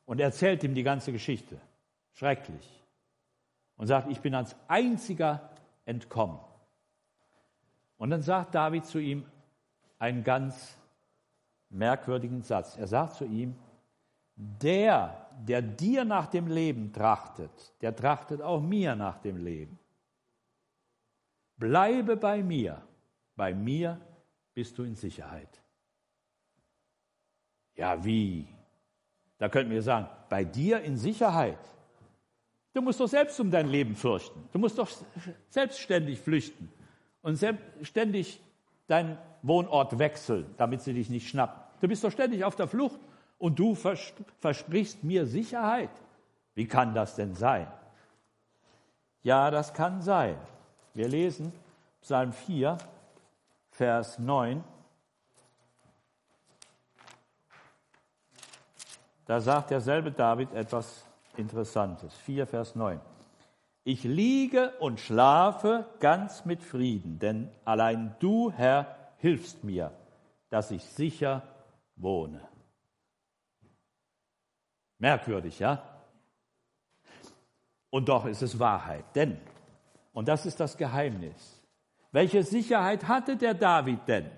und 0.05 0.19
erzählt 0.19 0.63
ihm 0.63 0.75
die 0.75 0.83
ganze 0.83 1.13
Geschichte. 1.13 1.59
Schrecklich. 2.13 2.83
Und 3.77 3.87
sagt, 3.87 4.11
ich 4.11 4.19
bin 4.19 4.35
als 4.35 4.55
einziger 4.67 5.49
entkommen. 5.85 6.39
Und 7.97 8.09
dann 8.09 8.21
sagt 8.21 8.53
David 8.55 8.85
zu 8.85 8.99
ihm 8.99 9.25
einen 9.97 10.23
ganz 10.23 10.77
merkwürdigen 11.69 12.41
Satz. 12.41 12.77
Er 12.77 12.87
sagt 12.87 13.15
zu 13.15 13.25
ihm, 13.25 13.55
der, 14.35 15.29
der 15.47 15.61
dir 15.61 16.03
nach 16.03 16.27
dem 16.27 16.47
Leben 16.47 16.91
trachtet, 16.91 17.73
der 17.81 17.95
trachtet 17.95 18.41
auch 18.41 18.61
mir 18.61 18.95
nach 18.95 19.17
dem 19.17 19.37
Leben. 19.37 19.79
Bleibe 21.57 22.17
bei 22.17 22.43
mir, 22.43 22.81
bei 23.35 23.53
mir 23.53 23.99
bist 24.53 24.77
du 24.77 24.83
in 24.83 24.95
Sicherheit. 24.95 25.61
Ja, 27.75 28.03
wie? 28.03 28.47
Da 29.37 29.49
könnten 29.49 29.71
wir 29.71 29.81
sagen, 29.81 30.07
bei 30.29 30.43
dir 30.43 30.81
in 30.81 30.97
Sicherheit. 30.97 31.59
Du 32.73 32.81
musst 32.81 32.99
doch 32.99 33.07
selbst 33.07 33.39
um 33.39 33.51
dein 33.51 33.67
Leben 33.67 33.95
fürchten. 33.95 34.49
Du 34.51 34.59
musst 34.59 34.77
doch 34.77 34.89
selbstständig 35.49 36.19
flüchten 36.19 36.69
und 37.21 37.39
ständig 37.81 38.41
deinen 38.87 39.17
Wohnort 39.41 39.97
wechseln, 39.97 40.45
damit 40.57 40.81
sie 40.81 40.93
dich 40.93 41.09
nicht 41.09 41.29
schnappen. 41.29 41.61
Du 41.79 41.87
bist 41.87 42.03
doch 42.03 42.11
ständig 42.11 42.43
auf 42.43 42.55
der 42.55 42.67
Flucht 42.67 42.99
und 43.37 43.59
du 43.59 43.75
versprichst 43.75 45.03
mir 45.03 45.25
Sicherheit. 45.25 45.89
Wie 46.53 46.67
kann 46.67 46.93
das 46.93 47.15
denn 47.15 47.33
sein? 47.33 47.67
Ja, 49.23 49.51
das 49.51 49.73
kann 49.73 50.01
sein. 50.01 50.37
Wir 50.95 51.09
lesen 51.09 51.51
Psalm 52.01 52.31
4, 52.31 52.77
Vers 53.71 54.17
9. 54.17 54.63
Da 59.25 59.41
sagt 59.41 59.71
derselbe 59.71 60.13
David 60.13 60.53
etwas 60.53 61.05
Interessantes. 61.35 62.15
4, 62.19 62.47
Vers 62.47 62.75
9. 62.75 63.01
Ich 63.83 64.03
liege 64.03 64.71
und 64.79 65.01
schlafe 65.01 65.85
ganz 65.99 66.45
mit 66.45 66.63
Frieden, 66.63 67.19
denn 67.19 67.51
allein 67.65 68.15
du, 68.19 68.51
Herr, 68.51 68.95
hilfst 69.17 69.65
mir, 69.65 69.91
dass 70.49 70.71
ich 70.71 70.85
sicher 70.85 71.43
wohne. 71.97 72.39
Merkwürdig, 74.99 75.59
ja? 75.59 75.83
Und 77.89 78.07
doch 78.07 78.25
ist 78.25 78.41
es 78.41 78.57
Wahrheit. 78.59 79.03
Denn, 79.13 79.37
und 80.15 80.27
das 80.27 80.45
ist 80.45 80.59
das 80.59 80.77
Geheimnis, 80.77 81.61
welche 82.11 82.41
Sicherheit 82.41 83.07
hatte 83.07 83.35
der 83.35 83.53
David 83.53 84.07
denn? 84.07 84.31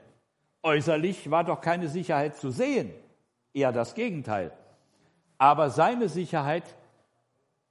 Äußerlich 0.63 1.29
war 1.29 1.43
doch 1.43 1.61
keine 1.61 1.87
Sicherheit 1.87 2.35
zu 2.35 2.49
sehen, 2.49 2.91
eher 3.53 3.71
das 3.71 3.93
Gegenteil. 3.93 4.51
Aber 5.37 5.69
seine 5.69 6.09
Sicherheit, 6.09 6.63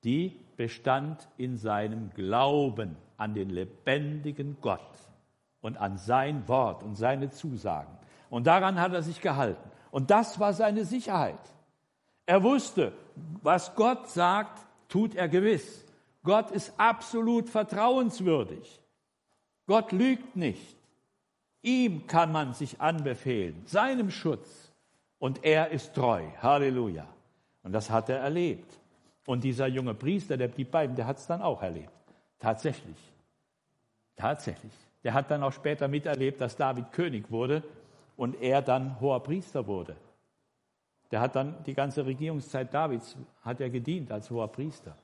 die 0.04 0.38
bestand 0.56 1.28
in 1.36 1.56
seinem 1.56 2.10
Glauben 2.14 2.96
an 3.16 3.34
den 3.34 3.50
lebendigen 3.50 4.56
Gott 4.60 4.80
und 5.60 5.76
an 5.76 5.98
sein 5.98 6.46
Wort 6.46 6.84
und 6.84 6.94
seine 6.94 7.30
Zusagen. 7.30 7.98
Und 8.30 8.46
daran 8.46 8.80
hat 8.80 8.92
er 8.92 9.02
sich 9.02 9.20
gehalten. 9.20 9.68
Und 9.90 10.12
das 10.12 10.38
war 10.38 10.52
seine 10.52 10.84
Sicherheit. 10.84 11.40
Er 12.24 12.44
wusste, 12.44 12.92
was 13.42 13.74
Gott 13.74 14.08
sagt, 14.08 14.64
tut 14.88 15.16
er 15.16 15.28
gewiss. 15.28 15.85
Gott 16.26 16.50
ist 16.50 16.74
absolut 16.76 17.48
vertrauenswürdig. 17.48 18.82
Gott 19.66 19.92
lügt 19.92 20.36
nicht. 20.36 20.76
Ihm 21.62 22.06
kann 22.06 22.32
man 22.32 22.52
sich 22.52 22.80
anbefehlen, 22.80 23.62
seinem 23.64 24.10
Schutz. 24.10 24.72
Und 25.18 25.44
er 25.44 25.70
ist 25.70 25.94
treu. 25.94 26.22
Halleluja. 26.42 27.06
Und 27.62 27.72
das 27.72 27.88
hat 27.88 28.08
er 28.08 28.18
erlebt. 28.18 28.70
Und 29.24 29.44
dieser 29.44 29.66
junge 29.66 29.94
Priester, 29.94 30.36
der 30.36 30.48
blieb 30.48 30.70
bei 30.70 30.84
ihm, 30.84 30.94
der 30.94 31.06
hat 31.06 31.18
es 31.18 31.26
dann 31.26 31.40
auch 31.40 31.62
erlebt. 31.62 31.90
Tatsächlich. 32.38 32.98
Tatsächlich. 34.16 34.72
Der 35.04 35.14
hat 35.14 35.30
dann 35.30 35.42
auch 35.42 35.52
später 35.52 35.88
miterlebt, 35.88 36.40
dass 36.40 36.56
David 36.56 36.92
König 36.92 37.30
wurde 37.30 37.62
und 38.16 38.40
er 38.42 38.62
dann 38.62 39.00
hoher 39.00 39.22
Priester 39.22 39.66
wurde. 39.66 39.96
Der 41.10 41.20
hat 41.20 41.36
dann 41.36 41.62
die 41.64 41.74
ganze 41.74 42.04
Regierungszeit 42.04 42.74
Davids 42.74 43.16
hat 43.42 43.60
er 43.60 43.70
gedient 43.70 44.10
als 44.10 44.30
hoher 44.30 44.48
Priester. 44.48 44.96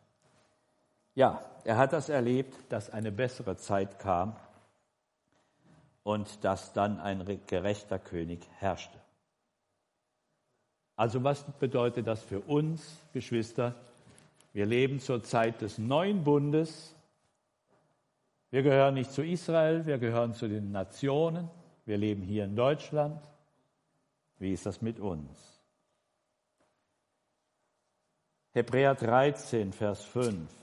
Ja, 1.14 1.44
er 1.64 1.76
hat 1.76 1.92
das 1.92 2.08
erlebt, 2.08 2.54
dass 2.70 2.90
eine 2.90 3.12
bessere 3.12 3.56
Zeit 3.56 3.98
kam 3.98 4.36
und 6.02 6.42
dass 6.44 6.72
dann 6.72 7.00
ein 7.00 7.40
gerechter 7.46 7.98
König 7.98 8.40
herrschte. 8.58 8.98
Also 10.96 11.22
was 11.24 11.44
bedeutet 11.58 12.06
das 12.06 12.22
für 12.22 12.40
uns, 12.40 12.98
Geschwister? 13.12 13.74
Wir 14.52 14.66
leben 14.66 15.00
zur 15.00 15.22
Zeit 15.22 15.60
des 15.62 15.78
neuen 15.78 16.24
Bundes. 16.24 16.94
Wir 18.50 18.62
gehören 18.62 18.94
nicht 18.94 19.10
zu 19.10 19.22
Israel, 19.24 19.86
wir 19.86 19.98
gehören 19.98 20.34
zu 20.34 20.48
den 20.48 20.72
Nationen. 20.72 21.48
Wir 21.86 21.96
leben 21.96 22.22
hier 22.22 22.44
in 22.44 22.54
Deutschland. 22.54 23.20
Wie 24.38 24.52
ist 24.52 24.66
das 24.66 24.82
mit 24.82 25.00
uns? 25.00 25.62
Hebräer 28.50 28.94
13, 28.94 29.72
Vers 29.72 30.04
5. 30.04 30.61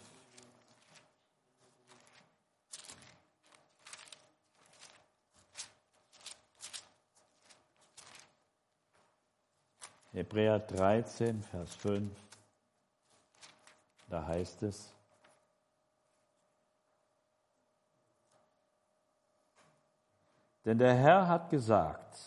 Hebräer 10.19 10.59
13, 10.59 11.41
Vers 11.43 11.75
5. 11.75 12.11
Da 14.09 14.27
heißt 14.27 14.63
es, 14.63 14.93
Denn 20.65 20.77
der 20.77 20.93
Herr 20.93 21.29
hat 21.29 21.49
gesagt, 21.49 22.19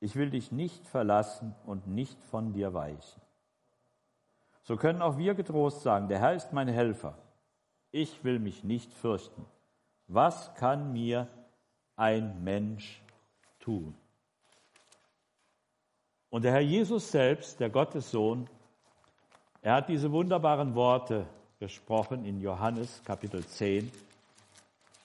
ich 0.00 0.16
will 0.16 0.30
dich 0.30 0.50
nicht 0.50 0.88
verlassen 0.88 1.54
und 1.64 1.86
nicht 1.86 2.20
von 2.24 2.52
dir 2.52 2.74
weichen. 2.74 3.22
So 4.64 4.76
können 4.76 5.00
auch 5.00 5.16
wir 5.18 5.36
getrost 5.36 5.82
sagen, 5.82 6.08
der 6.08 6.18
Herr 6.18 6.34
ist 6.34 6.52
mein 6.52 6.66
Helfer. 6.66 7.16
Ich 7.92 8.24
will 8.24 8.40
mich 8.40 8.64
nicht 8.64 8.92
fürchten. 8.92 9.46
Was 10.08 10.52
kann 10.56 10.92
mir 10.92 11.28
ein 11.94 12.42
Mensch 12.42 13.00
tun? 13.60 13.94
Und 16.30 16.44
der 16.44 16.52
Herr 16.52 16.60
Jesus 16.60 17.10
selbst, 17.10 17.58
der 17.58 17.70
Gottessohn, 17.70 18.48
er 19.62 19.74
hat 19.74 19.88
diese 19.88 20.12
wunderbaren 20.12 20.74
Worte 20.74 21.26
gesprochen 21.58 22.24
in 22.24 22.40
Johannes 22.40 23.02
Kapitel 23.04 23.44
10, 23.44 23.90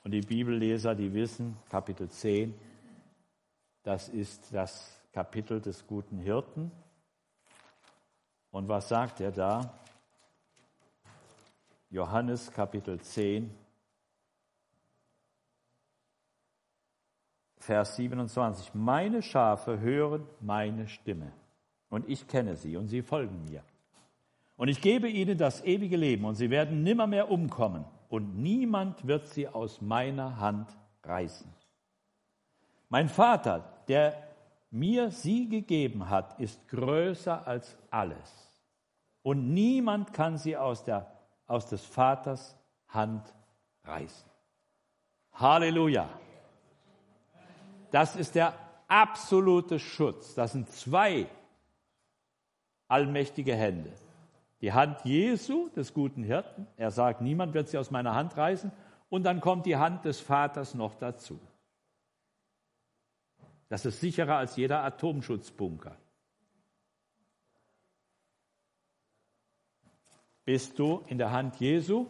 und 0.04 0.12
die 0.12 0.22
Bibelleser, 0.22 0.96
die 0.96 1.14
wissen, 1.14 1.58
Kapitel 1.70 2.10
10, 2.10 2.54
das 3.84 4.10
ist 4.10 4.54
das 4.54 5.00
Kapitel 5.14 5.62
des 5.62 5.88
guten 5.88 6.18
Hirten. 6.18 6.72
Und 8.52 8.68
was 8.68 8.90
sagt 8.90 9.22
er 9.22 9.32
da? 9.32 9.74
Johannes 11.90 12.52
Kapitel 12.52 13.00
10, 13.00 13.50
Vers 17.64 17.96
27. 17.96 18.74
Meine 18.74 19.22
Schafe 19.22 19.80
hören 19.80 20.28
meine 20.42 20.90
Stimme 20.90 21.32
und 21.90 22.10
ich 22.10 22.28
kenne 22.28 22.58
sie 22.58 22.76
und 22.76 22.90
sie 22.90 23.02
folgen 23.02 23.46
mir. 23.46 23.64
Und 24.58 24.68
ich 24.68 24.82
gebe 24.82 25.08
ihnen 25.08 25.38
das 25.38 25.64
ewige 25.64 25.96
Leben 25.96 26.26
und 26.26 26.36
sie 26.36 26.50
werden 26.50 26.84
nimmermehr 26.84 27.32
umkommen 27.32 27.86
und 28.10 28.38
niemand 28.38 29.08
wird 29.08 29.28
sie 29.28 29.48
aus 29.48 29.80
meiner 29.82 30.42
Hand 30.42 30.78
reißen. 31.04 31.50
Mein 32.90 33.08
Vater, 33.08 33.64
der 33.88 34.14
mir 34.70 35.10
sie 35.10 35.48
gegeben 35.48 36.10
hat, 36.10 36.38
ist 36.42 36.68
größer 36.68 37.48
als 37.48 37.78
alles. 37.90 38.52
Und 39.22 39.54
niemand 39.54 40.12
kann 40.12 40.38
sie 40.38 40.58
aus, 40.58 40.84
der, 40.84 41.10
aus 41.48 41.68
des 41.68 41.86
Vaters 41.86 42.58
Hand 42.90 43.34
reißen. 43.86 44.30
Halleluja. 45.32 46.10
Das 47.94 48.16
ist 48.16 48.34
der 48.34 48.58
absolute 48.88 49.78
Schutz. 49.78 50.34
Das 50.34 50.54
sind 50.54 50.68
zwei 50.68 51.28
allmächtige 52.88 53.56
Hände. 53.56 53.94
Die 54.62 54.74
Hand 54.74 55.06
Jesu, 55.06 55.70
des 55.76 55.94
guten 55.94 56.24
Hirten. 56.24 56.66
Er 56.76 56.90
sagt, 56.90 57.22
niemand 57.22 57.54
wird 57.54 57.70
sie 57.70 57.78
aus 57.78 57.92
meiner 57.92 58.16
Hand 58.16 58.36
reißen. 58.36 58.72
Und 59.10 59.22
dann 59.26 59.42
kommt 59.42 59.68
die 59.68 59.78
Hand 59.78 60.06
des 60.06 60.20
Vaters 60.20 60.74
noch 60.74 60.96
dazu. 60.96 61.40
Das 63.70 63.86
ist 63.86 64.00
sicherer 64.00 64.38
als 64.38 64.56
jeder 64.56 64.84
Atomschutzbunker. 64.84 65.96
Bist 70.46 70.80
du 70.80 71.04
in 71.06 71.20
der 71.20 71.30
Hand 71.30 71.60
Jesu? 71.60 72.08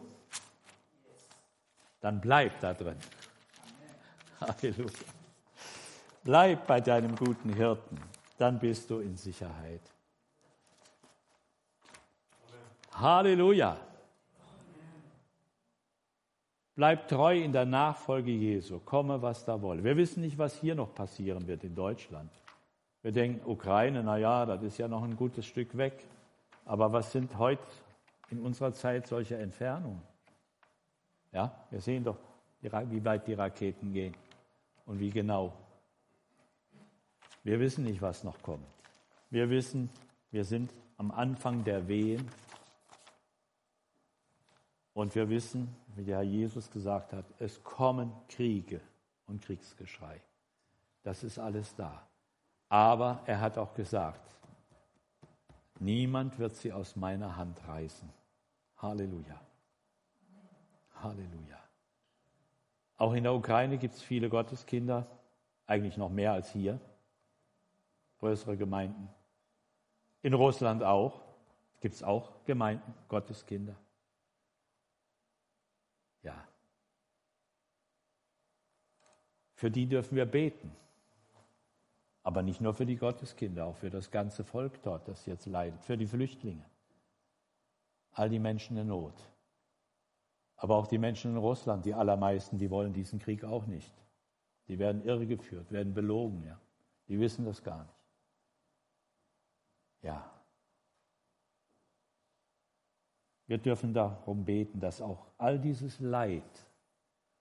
Dann 1.99 2.21
bleib 2.21 2.61
da 2.61 2.73
drin. 2.73 2.97
Halleluja. 4.39 5.12
Bleib 6.23 6.67
bei 6.67 6.79
deinem 6.79 7.15
guten 7.15 7.53
Hirten, 7.53 7.97
dann 8.37 8.57
bist 8.57 8.89
du 8.89 8.99
in 8.99 9.17
Sicherheit. 9.17 9.81
Halleluja. 12.93 13.77
Bleib 16.75 17.07
treu 17.07 17.37
in 17.37 17.51
der 17.51 17.65
Nachfolge 17.65 18.31
Jesu, 18.31 18.79
komme, 18.79 19.21
was 19.21 19.45
da 19.45 19.61
wolle. 19.61 19.83
Wir 19.83 19.95
wissen 19.97 20.21
nicht, 20.21 20.37
was 20.37 20.55
hier 20.55 20.75
noch 20.75 20.95
passieren 20.95 21.45
wird 21.45 21.63
in 21.63 21.75
Deutschland. 21.75 22.31
Wir 23.01 23.11
denken, 23.11 23.47
Ukraine, 23.47 24.01
na 24.01 24.17
ja, 24.17 24.45
das 24.45 24.63
ist 24.63 24.77
ja 24.77 24.87
noch 24.87 25.03
ein 25.03 25.15
gutes 25.15 25.45
Stück 25.45 25.75
weg. 25.77 26.05
Aber 26.65 26.91
was 26.93 27.11
sind 27.11 27.37
heute 27.37 27.61
in 28.29 28.39
unserer 28.39 28.73
Zeit 28.73 29.07
solche 29.07 29.37
Entfernungen? 29.37 30.01
Ja, 31.33 31.53
wir 31.69 31.81
sehen 31.81 32.03
doch, 32.03 32.17
wie 32.61 33.03
weit 33.03 33.27
die 33.27 33.33
Raketen 33.33 33.91
gehen 33.91 34.15
und 34.85 34.99
wie 34.99 35.09
genau. 35.09 35.53
Wir 37.43 37.59
wissen 37.59 37.83
nicht, 37.83 38.01
was 38.01 38.23
noch 38.23 38.41
kommt. 38.41 38.65
Wir 39.29 39.49
wissen, 39.49 39.89
wir 40.31 40.45
sind 40.45 40.73
am 40.97 41.11
Anfang 41.11 41.63
der 41.63 41.87
Wehen 41.87 42.29
und 44.93 45.13
wir 45.15 45.29
wissen, 45.29 45.75
wie 45.95 46.05
der 46.05 46.17
Herr 46.17 46.23
Jesus 46.23 46.71
gesagt 46.71 47.13
hat, 47.13 47.25
es 47.39 47.61
kommen 47.63 48.11
Kriege 48.29 48.79
und 49.27 49.41
Kriegsgeschrei. 49.41 50.21
Das 51.03 51.23
ist 51.23 51.37
alles 51.37 51.75
da. 51.75 52.07
Aber 52.69 53.21
er 53.25 53.41
hat 53.41 53.57
auch 53.57 53.73
gesagt, 53.73 54.35
niemand 55.79 56.39
wird 56.39 56.55
sie 56.55 56.71
aus 56.71 56.95
meiner 56.95 57.35
Hand 57.35 57.59
reißen. 57.67 58.09
Halleluja. 58.77 59.39
Halleluja. 61.01 61.59
Auch 62.97 63.13
in 63.13 63.23
der 63.23 63.33
Ukraine 63.33 63.77
gibt 63.77 63.95
es 63.95 64.01
viele 64.01 64.29
Gotteskinder, 64.29 65.05
eigentlich 65.67 65.97
noch 65.97 66.09
mehr 66.09 66.33
als 66.33 66.51
hier, 66.51 66.79
größere 68.23 68.55
Gemeinden. 68.55 69.09
In 70.21 70.33
Russland 70.33 70.81
auch 70.81 71.21
gibt 71.81 71.95
es 71.95 72.03
auch 72.03 72.31
Gemeinden, 72.45 72.93
Gotteskinder. 73.09 73.75
Ja. 76.21 76.47
Für 79.55 79.69
die 79.69 79.87
dürfen 79.87 80.15
wir 80.15 80.25
beten. 80.25 80.71
Aber 82.23 82.41
nicht 82.41 82.61
nur 82.61 82.73
für 82.73 82.85
die 82.85 82.95
Gotteskinder, 82.95 83.65
auch 83.65 83.75
für 83.75 83.89
das 83.89 84.09
ganze 84.09 84.45
Volk 84.45 84.81
dort, 84.83 85.09
das 85.09 85.25
jetzt 85.25 85.45
leidet, 85.45 85.83
für 85.83 85.97
die 85.97 86.07
Flüchtlinge, 86.07 86.63
all 88.13 88.29
die 88.29 88.39
Menschen 88.39 88.77
in 88.77 88.87
Not. 88.87 89.15
Aber 90.55 90.77
auch 90.77 90.87
die 90.87 90.97
Menschen 90.97 91.31
in 91.31 91.37
Russland, 91.37 91.83
die 91.83 91.93
allermeisten, 91.93 92.57
die 92.57 92.69
wollen 92.69 92.93
diesen 92.93 93.19
Krieg 93.19 93.43
auch 93.43 93.65
nicht. 93.65 93.93
Die 94.69 94.79
werden 94.79 95.03
irregeführt, 95.03 95.73
werden 95.73 95.93
belogen, 95.93 96.41
ja. 96.45 96.57
Die 97.09 97.19
wissen 97.19 97.43
das 97.43 97.61
gar 97.61 97.83
nicht. 97.83 98.02
Ja. 100.03 100.29
Wir 103.47 103.57
dürfen 103.57 103.93
darum 103.93 104.45
beten, 104.45 104.79
dass 104.79 105.01
auch 105.01 105.25
all 105.37 105.59
dieses 105.59 105.99
Leid, 105.99 106.43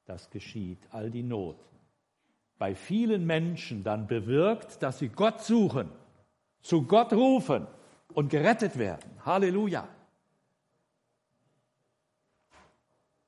das 0.04 0.30
geschieht, 0.30 0.78
all 0.90 1.10
die 1.10 1.22
Not, 1.22 1.56
bei 2.58 2.74
vielen 2.74 3.26
Menschen 3.26 3.82
dann 3.82 4.06
bewirkt, 4.06 4.82
dass 4.82 5.00
sie 5.00 5.08
Gott 5.08 5.40
suchen, 5.40 5.90
zu 6.60 6.82
Gott 6.86 7.12
rufen 7.12 7.66
und 8.14 8.30
gerettet 8.30 8.78
werden. 8.78 9.10
Halleluja. 9.24 9.88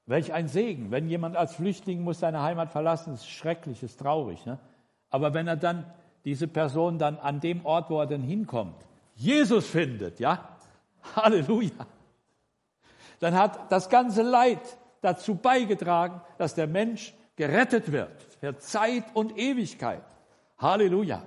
Welch 0.06 0.32
ein 0.32 0.48
Segen, 0.48 0.90
wenn 0.90 1.08
jemand 1.08 1.36
als 1.36 1.54
Flüchtling 1.54 2.02
muss 2.02 2.20
seine 2.20 2.42
Heimat 2.42 2.70
verlassen, 2.70 3.14
ist 3.14 3.28
schrecklich, 3.28 3.82
ist 3.82 3.98
traurig. 3.98 4.44
Ne? 4.44 4.58
Aber 5.10 5.32
wenn 5.34 5.48
er 5.48 5.56
dann, 5.56 5.92
diese 6.24 6.46
Person 6.46 6.98
dann 6.98 7.18
an 7.18 7.40
dem 7.40 7.64
Ort, 7.64 7.90
wo 7.90 8.00
er 8.00 8.06
dann 8.06 8.22
hinkommt, 8.22 8.86
Jesus 9.14 9.66
findet, 9.66 10.20
ja, 10.20 10.56
Halleluja, 11.16 11.86
dann 13.20 13.34
hat 13.34 13.70
das 13.70 13.88
ganze 13.88 14.22
Leid 14.22 14.60
dazu 15.00 15.34
beigetragen, 15.36 16.20
dass 16.38 16.54
der 16.54 16.66
Mensch 16.66 17.14
gerettet 17.36 17.92
wird 17.92 18.22
für 18.40 18.56
Zeit 18.58 19.04
und 19.14 19.38
Ewigkeit. 19.38 20.02
Halleluja. 20.58 21.22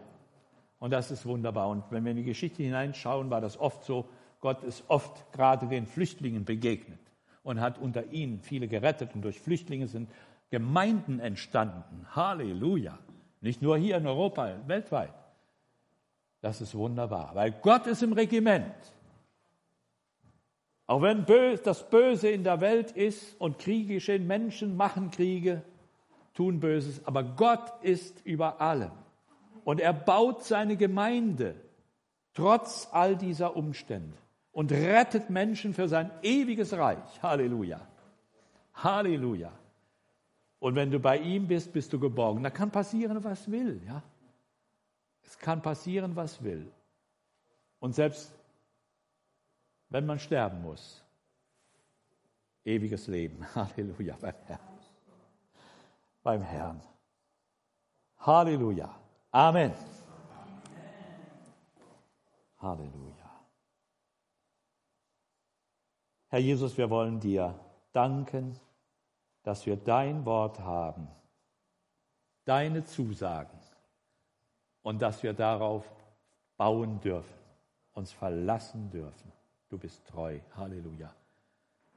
Und 0.80 0.92
das 0.92 1.12
ist 1.12 1.26
wunderbar. 1.26 1.70
Und 1.70 1.84
wenn 1.90 2.04
wir 2.04 2.12
in 2.12 2.18
die 2.18 2.24
Geschichte 2.24 2.64
hineinschauen, 2.64 3.30
war 3.30 3.42
das 3.42 3.60
oft 3.60 3.84
so, 3.84 4.06
Gott 4.40 4.64
ist 4.64 4.84
oft 4.88 5.32
gerade 5.32 5.68
den 5.68 5.88
Flüchtlingen 5.88 6.46
begegnet 6.46 7.00
und 7.44 7.60
hat 7.60 7.80
unter 7.80 8.06
ihnen 8.12 8.42
viele 8.42 8.68
gerettet. 8.68 9.16
Und 9.16 9.24
durch 9.24 9.40
Flüchtlinge 9.40 9.88
sind 9.88 10.10
Gemeinden 10.50 11.20
entstanden. 11.20 12.06
Halleluja. 12.16 12.98
Nicht 13.42 13.62
nur 13.62 13.78
hier 13.78 13.98
in 13.98 14.08
Europa, 14.08 14.56
weltweit. 14.68 15.14
Das 16.42 16.62
ist 16.62 16.76
wunderbar, 16.76 17.32
weil 17.34 17.52
Gott 17.52 17.88
ist 17.88 18.04
im 18.04 18.14
Regiment. 18.14 18.76
Auch 20.86 21.02
wenn 21.02 21.26
das 21.64 21.90
Böse 21.90 22.30
in 22.30 22.44
der 22.44 22.62
Welt 22.62 22.92
ist 22.92 23.40
und 23.42 23.60
Kriege 23.60 23.96
geschehen, 23.96 24.26
Menschen 24.26 24.78
machen 24.78 25.12
Kriege, 25.12 25.64
tun 26.34 26.60
Böses, 26.60 27.06
aber 27.06 27.24
Gott 27.24 27.74
ist 27.82 28.26
über 28.26 28.62
allem. 28.62 28.92
Und 29.66 29.82
er 29.82 29.92
baut 29.92 30.44
seine 30.44 30.78
Gemeinde 30.78 31.56
trotz 32.34 32.88
all 32.92 33.18
dieser 33.18 33.58
Umstände 33.58 34.16
und 34.52 34.72
rettet 34.72 35.30
Menschen 35.30 35.74
für 35.74 35.90
sein 35.90 36.10
ewiges 36.22 36.72
Reich. 36.72 37.22
Halleluja. 37.22 37.82
Halleluja. 38.76 39.52
Und 40.60 40.76
wenn 40.76 40.90
du 40.90 41.00
bei 41.00 41.18
ihm 41.18 41.48
bist, 41.48 41.74
bist 41.74 41.92
du 41.92 42.00
geborgen. 42.00 42.44
Da 42.44 42.50
kann 42.50 42.72
passieren, 42.72 43.24
was 43.24 43.52
will, 43.52 43.82
ja. 43.86 44.04
Es 45.28 45.38
kann 45.38 45.62
passieren, 45.62 46.16
was 46.16 46.42
will. 46.42 46.72
Und 47.80 47.94
selbst 47.94 48.34
wenn 49.90 50.06
man 50.06 50.20
sterben 50.20 50.62
muss. 50.62 51.04
Ewiges 52.64 53.08
Leben. 53.08 53.46
Halleluja 53.56 54.16
beim 54.20 54.36
Herrn. 54.46 54.80
Beim 56.24 56.42
Herrn. 56.42 56.82
Halleluja. 58.20 58.94
Amen. 59.32 59.74
Halleluja. 62.58 63.46
Herr 66.30 66.40
Jesus, 66.40 66.78
wir 66.78 66.90
wollen 66.90 67.20
dir 67.20 67.58
danken, 67.92 68.60
dass 69.44 69.66
wir 69.66 69.78
dein 69.78 70.26
Wort 70.26 70.60
haben, 70.60 71.08
deine 72.44 72.84
Zusagen 72.84 73.58
und 74.88 75.02
dass 75.02 75.22
wir 75.22 75.34
darauf 75.34 75.84
bauen 76.56 77.02
dürfen, 77.02 77.38
uns 77.92 78.14
verlassen 78.14 78.90
dürfen. 78.90 79.34
Du 79.68 79.78
bist 79.78 80.08
treu. 80.08 80.40
Halleluja. 80.56 81.14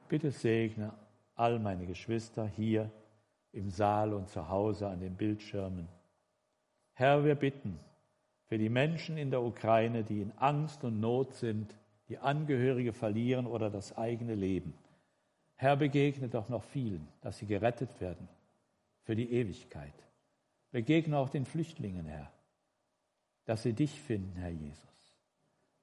Bitte 0.09 0.29
segne 0.29 0.91
all 1.35 1.57
meine 1.59 1.85
Geschwister 1.85 2.45
hier 2.45 2.91
im 3.53 3.69
Saal 3.69 4.13
und 4.13 4.27
zu 4.27 4.49
Hause 4.49 4.89
an 4.89 4.99
den 4.99 5.15
Bildschirmen. 5.15 5.87
Herr, 6.91 7.23
wir 7.23 7.35
bitten 7.35 7.79
für 8.47 8.57
die 8.57 8.67
Menschen 8.67 9.15
in 9.15 9.31
der 9.31 9.41
Ukraine, 9.41 10.03
die 10.03 10.21
in 10.21 10.33
Angst 10.37 10.83
und 10.83 10.99
Not 10.99 11.33
sind, 11.35 11.73
die 12.09 12.17
Angehörige 12.17 12.91
verlieren 12.91 13.47
oder 13.47 13.69
das 13.69 13.97
eigene 13.97 14.35
Leben. 14.35 14.73
Herr, 15.55 15.77
begegne 15.77 16.27
doch 16.27 16.49
noch 16.49 16.65
vielen, 16.65 17.07
dass 17.21 17.37
sie 17.37 17.45
gerettet 17.45 18.01
werden 18.01 18.27
für 19.03 19.15
die 19.15 19.31
Ewigkeit. 19.31 19.93
Begegne 20.71 21.17
auch 21.17 21.29
den 21.29 21.45
Flüchtlingen, 21.45 22.05
Herr, 22.05 22.29
dass 23.51 23.63
sie 23.63 23.73
dich 23.73 23.99
finden, 23.99 24.37
Herr 24.37 24.51
Jesus. 24.51 25.13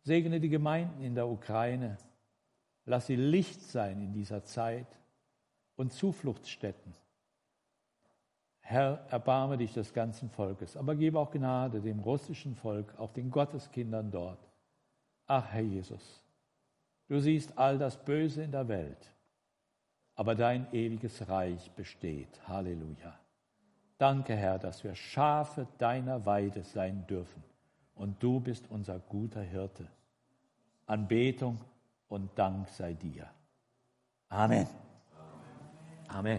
Segne 0.00 0.40
die 0.40 0.48
Gemeinden 0.48 1.02
in 1.02 1.14
der 1.14 1.28
Ukraine. 1.28 1.98
Lass 2.86 3.08
sie 3.08 3.16
Licht 3.16 3.60
sein 3.60 4.00
in 4.00 4.14
dieser 4.14 4.42
Zeit 4.42 4.86
und 5.76 5.92
Zufluchtsstätten. 5.92 6.94
Herr, 8.60 9.04
erbarme 9.10 9.58
dich 9.58 9.74
des 9.74 9.92
ganzen 9.92 10.30
Volkes, 10.30 10.78
aber 10.78 10.96
gebe 10.96 11.18
auch 11.18 11.30
Gnade 11.30 11.82
dem 11.82 12.00
russischen 12.00 12.54
Volk, 12.54 12.98
auch 12.98 13.12
den 13.12 13.30
Gotteskindern 13.30 14.10
dort. 14.10 14.40
Ach, 15.26 15.52
Herr 15.52 15.60
Jesus, 15.60 16.24
du 17.08 17.20
siehst 17.20 17.58
all 17.58 17.76
das 17.76 18.02
Böse 18.02 18.44
in 18.44 18.52
der 18.52 18.66
Welt, 18.68 19.12
aber 20.14 20.34
dein 20.34 20.72
ewiges 20.72 21.28
Reich 21.28 21.70
besteht. 21.72 22.48
Halleluja. 22.48 23.20
Danke, 23.98 24.34
Herr, 24.34 24.58
dass 24.58 24.84
wir 24.84 24.94
Schafe 24.94 25.66
deiner 25.76 26.24
Weide 26.24 26.62
sein 26.62 27.06
dürfen. 27.06 27.44
Und 27.98 28.22
du 28.22 28.40
bist 28.40 28.64
unser 28.70 28.98
guter 28.98 29.42
Hirte. 29.42 29.86
Anbetung 30.86 31.58
und 32.08 32.30
Dank 32.38 32.68
sei 32.70 32.94
dir. 32.94 33.28
Amen. 34.28 34.66
Amen. 36.08 36.36